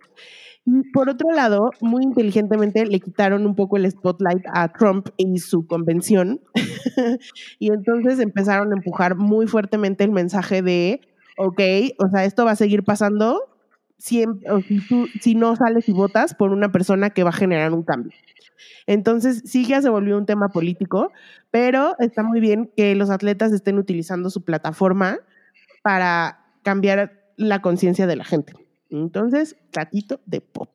Y 0.66 0.90
por 0.92 1.10
otro 1.10 1.30
lado, 1.30 1.70
muy 1.80 2.02
inteligentemente 2.02 2.86
le 2.86 3.00
quitaron 3.00 3.46
un 3.46 3.54
poco 3.54 3.76
el 3.76 3.90
spotlight 3.90 4.44
a 4.52 4.72
Trump 4.72 5.08
y 5.16 5.38
su 5.38 5.66
convención. 5.66 6.40
y 7.58 7.70
entonces 7.70 8.18
empezaron 8.18 8.72
a 8.72 8.76
empujar 8.76 9.16
muy 9.16 9.46
fuertemente 9.46 10.04
el 10.04 10.10
mensaje 10.10 10.62
de, 10.62 11.02
ok, 11.36 11.60
o 11.98 12.08
sea, 12.08 12.24
esto 12.24 12.44
va 12.44 12.52
a 12.52 12.56
seguir 12.56 12.82
pasando 12.82 13.42
si, 13.98 14.24
si, 14.66 14.80
tú, 14.88 15.06
si 15.20 15.34
no 15.34 15.54
sales 15.54 15.88
y 15.88 15.92
votas 15.92 16.34
por 16.34 16.50
una 16.50 16.72
persona 16.72 17.10
que 17.10 17.24
va 17.24 17.30
a 17.30 17.34
generar 17.34 17.72
un 17.72 17.82
cambio. 17.82 18.12
Entonces, 18.86 19.42
sí 19.44 19.66
ya 19.66 19.82
se 19.82 19.90
volvió 19.90 20.16
un 20.16 20.26
tema 20.26 20.48
político, 20.48 21.12
pero 21.50 21.94
está 21.98 22.22
muy 22.22 22.40
bien 22.40 22.70
que 22.76 22.94
los 22.94 23.10
atletas 23.10 23.52
estén 23.52 23.78
utilizando 23.78 24.30
su 24.30 24.44
plataforma 24.44 25.18
para 25.82 26.40
cambiar 26.62 27.12
la 27.36 27.60
conciencia 27.60 28.06
de 28.06 28.16
la 28.16 28.24
gente. 28.24 28.54
Entonces, 28.90 29.56
taquito 29.70 30.20
de 30.26 30.40
pop. 30.40 30.70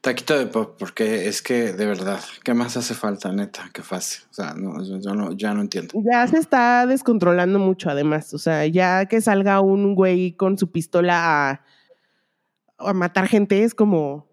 Taquito 0.00 0.38
de 0.38 0.46
pop, 0.46 0.76
porque 0.78 1.28
es 1.28 1.42
que 1.42 1.72
de 1.72 1.86
verdad, 1.86 2.20
¿qué 2.44 2.54
más 2.54 2.76
hace 2.76 2.94
falta, 2.94 3.32
neta? 3.32 3.70
Qué 3.72 3.82
fácil. 3.82 4.24
O 4.30 4.34
sea, 4.34 4.54
no, 4.54 4.82
yo 4.82 5.14
no, 5.14 5.32
ya 5.32 5.54
no 5.54 5.60
entiendo. 5.60 5.94
Ya 6.04 6.26
se 6.26 6.38
está 6.38 6.86
descontrolando 6.86 7.58
mucho, 7.58 7.90
además. 7.90 8.32
O 8.34 8.38
sea, 8.38 8.66
ya 8.66 9.06
que 9.06 9.20
salga 9.20 9.60
un 9.60 9.94
güey 9.94 10.32
con 10.32 10.58
su 10.58 10.70
pistola 10.70 11.50
a, 11.50 11.64
a 12.78 12.92
matar 12.92 13.28
gente 13.28 13.64
es 13.64 13.74
como, 13.74 14.28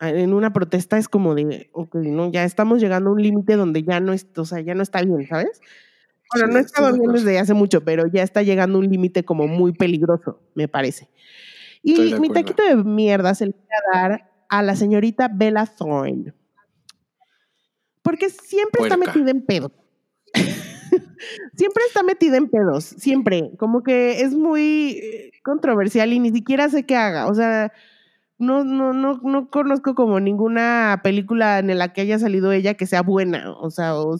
en 0.00 0.32
una 0.32 0.52
protesta 0.52 0.98
es 0.98 1.08
como 1.08 1.34
de, 1.34 1.70
ok, 1.72 1.94
no, 1.96 2.30
ya 2.30 2.44
estamos 2.44 2.80
llegando 2.80 3.10
a 3.10 3.12
un 3.12 3.22
límite 3.22 3.56
donde 3.56 3.82
ya 3.82 4.00
no, 4.00 4.12
es, 4.12 4.26
o 4.36 4.44
sea, 4.44 4.60
ya 4.60 4.74
no 4.74 4.82
está 4.82 5.02
bien, 5.02 5.26
¿sabes? 5.28 5.60
Bueno, 6.32 6.48
no 6.52 6.58
estaba 6.58 6.92
bien 6.92 7.12
desde 7.12 7.38
hace 7.38 7.54
mucho, 7.54 7.84
pero 7.84 8.06
ya 8.06 8.22
está 8.22 8.42
llegando 8.42 8.78
a 8.78 8.80
un 8.80 8.88
límite 8.88 9.24
como 9.24 9.46
muy 9.46 9.72
peligroso, 9.72 10.40
me 10.54 10.66
parece. 10.66 11.08
Y 11.82 12.14
mi 12.14 12.28
taquito 12.28 12.62
de 12.62 12.76
mierda 12.76 13.34
se 13.34 13.46
le 13.46 13.52
voy 13.52 13.66
a 13.94 13.98
dar 13.98 14.30
a 14.48 14.62
la 14.62 14.76
señorita 14.76 15.28
Bella 15.28 15.66
Thorne. 15.66 16.32
Porque 18.02 18.30
siempre 18.30 18.82
está 18.82 18.96
metida 18.96 19.30
en 19.30 19.44
pedos. 19.44 19.72
siempre 21.56 21.84
está 21.86 22.02
metida 22.02 22.36
en 22.36 22.48
pedos, 22.48 22.84
siempre. 22.84 23.52
Como 23.58 23.82
que 23.82 24.20
es 24.20 24.34
muy 24.34 25.00
eh, 25.02 25.32
controversial 25.42 26.12
y 26.12 26.18
ni 26.18 26.30
siquiera 26.30 26.68
sé 26.68 26.84
qué 26.84 26.96
haga. 26.96 27.28
O 27.28 27.34
sea, 27.34 27.72
no, 28.38 28.64
no, 28.64 28.92
no, 28.92 29.20
no 29.22 29.50
conozco 29.50 29.94
como 29.94 30.20
ninguna 30.20 31.00
película 31.02 31.60
en 31.60 31.78
la 31.78 31.92
que 31.92 32.00
haya 32.00 32.18
salido 32.18 32.52
ella 32.52 32.74
que 32.74 32.86
sea 32.86 33.02
buena, 33.02 33.52
o 33.52 33.70
sea, 33.70 33.96
o 33.96 34.18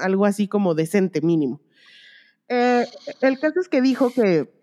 algo 0.00 0.24
así 0.24 0.48
como 0.48 0.74
decente, 0.74 1.20
mínimo. 1.20 1.60
Eh, 2.48 2.86
el 3.20 3.38
caso 3.38 3.60
es 3.60 3.68
que 3.68 3.82
dijo 3.82 4.10
que 4.10 4.57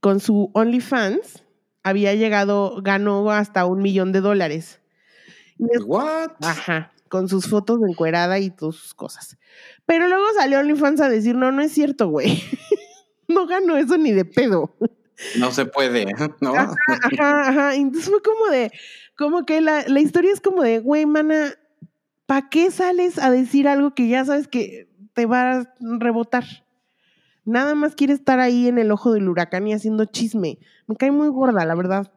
con 0.00 0.20
su 0.20 0.50
OnlyFans 0.54 1.44
había 1.82 2.14
llegado, 2.14 2.80
ganó 2.82 3.30
hasta 3.30 3.66
un 3.66 3.82
millón 3.82 4.12
de 4.12 4.20
dólares. 4.20 4.80
¿What? 5.58 6.32
Ajá, 6.40 6.92
con 7.08 7.28
sus 7.28 7.48
fotos 7.48 7.80
de 7.80 7.90
encuerada 7.90 8.38
y 8.38 8.52
sus 8.58 8.94
cosas. 8.94 9.38
Pero 9.86 10.06
luego 10.08 10.24
salió 10.36 10.60
OnlyFans 10.60 11.00
a 11.00 11.08
decir, 11.08 11.34
no, 11.34 11.50
no 11.52 11.62
es 11.62 11.72
cierto, 11.72 12.08
güey. 12.08 12.42
no 13.28 13.46
ganó 13.46 13.76
eso 13.76 13.96
ni 13.98 14.12
de 14.12 14.24
pedo. 14.24 14.74
No 15.38 15.50
se 15.50 15.66
puede, 15.66 16.06
¿no? 16.40 16.54
Ajá, 16.54 16.76
ajá, 17.48 17.74
Entonces 17.74 18.08
fue 18.10 18.22
como 18.22 18.46
de, 18.50 18.70
como 19.16 19.44
que 19.44 19.60
la, 19.60 19.84
la 19.88 20.00
historia 20.00 20.32
es 20.32 20.40
como 20.40 20.62
de, 20.62 20.78
güey, 20.78 21.06
mana, 21.06 21.54
¿para 22.26 22.48
qué 22.48 22.70
sales 22.70 23.18
a 23.18 23.30
decir 23.30 23.66
algo 23.66 23.94
que 23.94 24.08
ya 24.08 24.24
sabes 24.24 24.46
que 24.46 24.88
te 25.14 25.26
va 25.26 25.58
a 25.58 25.74
rebotar? 25.80 26.44
Nada 27.48 27.74
más 27.74 27.94
quiere 27.94 28.12
estar 28.12 28.40
ahí 28.40 28.68
en 28.68 28.76
el 28.76 28.92
ojo 28.92 29.10
del 29.10 29.26
huracán 29.26 29.66
y 29.66 29.72
haciendo 29.72 30.04
chisme. 30.04 30.58
Me 30.86 30.96
cae 30.96 31.10
muy 31.10 31.28
gorda, 31.28 31.64
la 31.64 31.74
verdad. 31.74 32.12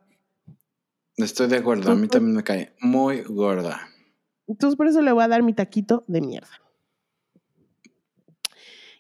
Estoy 1.16 1.48
de 1.48 1.56
acuerdo, 1.56 1.90
a 1.90 1.96
mí 1.96 2.10
también 2.10 2.36
me 2.36 2.44
cae 2.44 2.76
muy 2.82 3.22
gorda. 3.22 3.88
Entonces 4.46 4.76
por 4.76 4.88
eso 4.88 5.02
le 5.02 5.14
voy 5.14 5.24
a 5.24 5.30
dar 5.30 5.42
mi 5.42 5.54
taquito 5.54 6.04
de 6.08 6.20
mierda. 6.20 6.50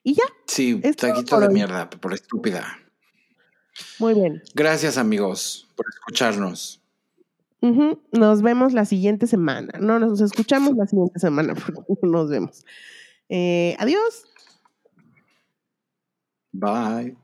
Y 0.03 0.13
ya. 0.13 0.23
Sí, 0.47 0.79
taquito 0.95 1.37
de 1.37 1.49
mierda, 1.49 1.89
por 1.89 2.13
estúpida. 2.13 2.79
Muy 3.99 4.13
bien. 4.13 4.41
Gracias 4.55 4.97
amigos 4.97 5.67
por 5.75 5.85
escucharnos. 5.89 6.81
Nos 8.13 8.41
vemos 8.41 8.71
la 8.71 8.85
siguiente 8.85 9.27
semana. 9.27 9.73
No, 9.81 9.99
nos 9.99 10.21
escuchamos 10.21 10.77
la 10.77 10.87
siguiente 10.87 11.19
semana. 11.19 11.55
Nos 12.01 12.29
vemos. 12.29 12.65
Eh, 13.27 13.75
adiós. 13.79 14.30
Bye. 16.53 17.15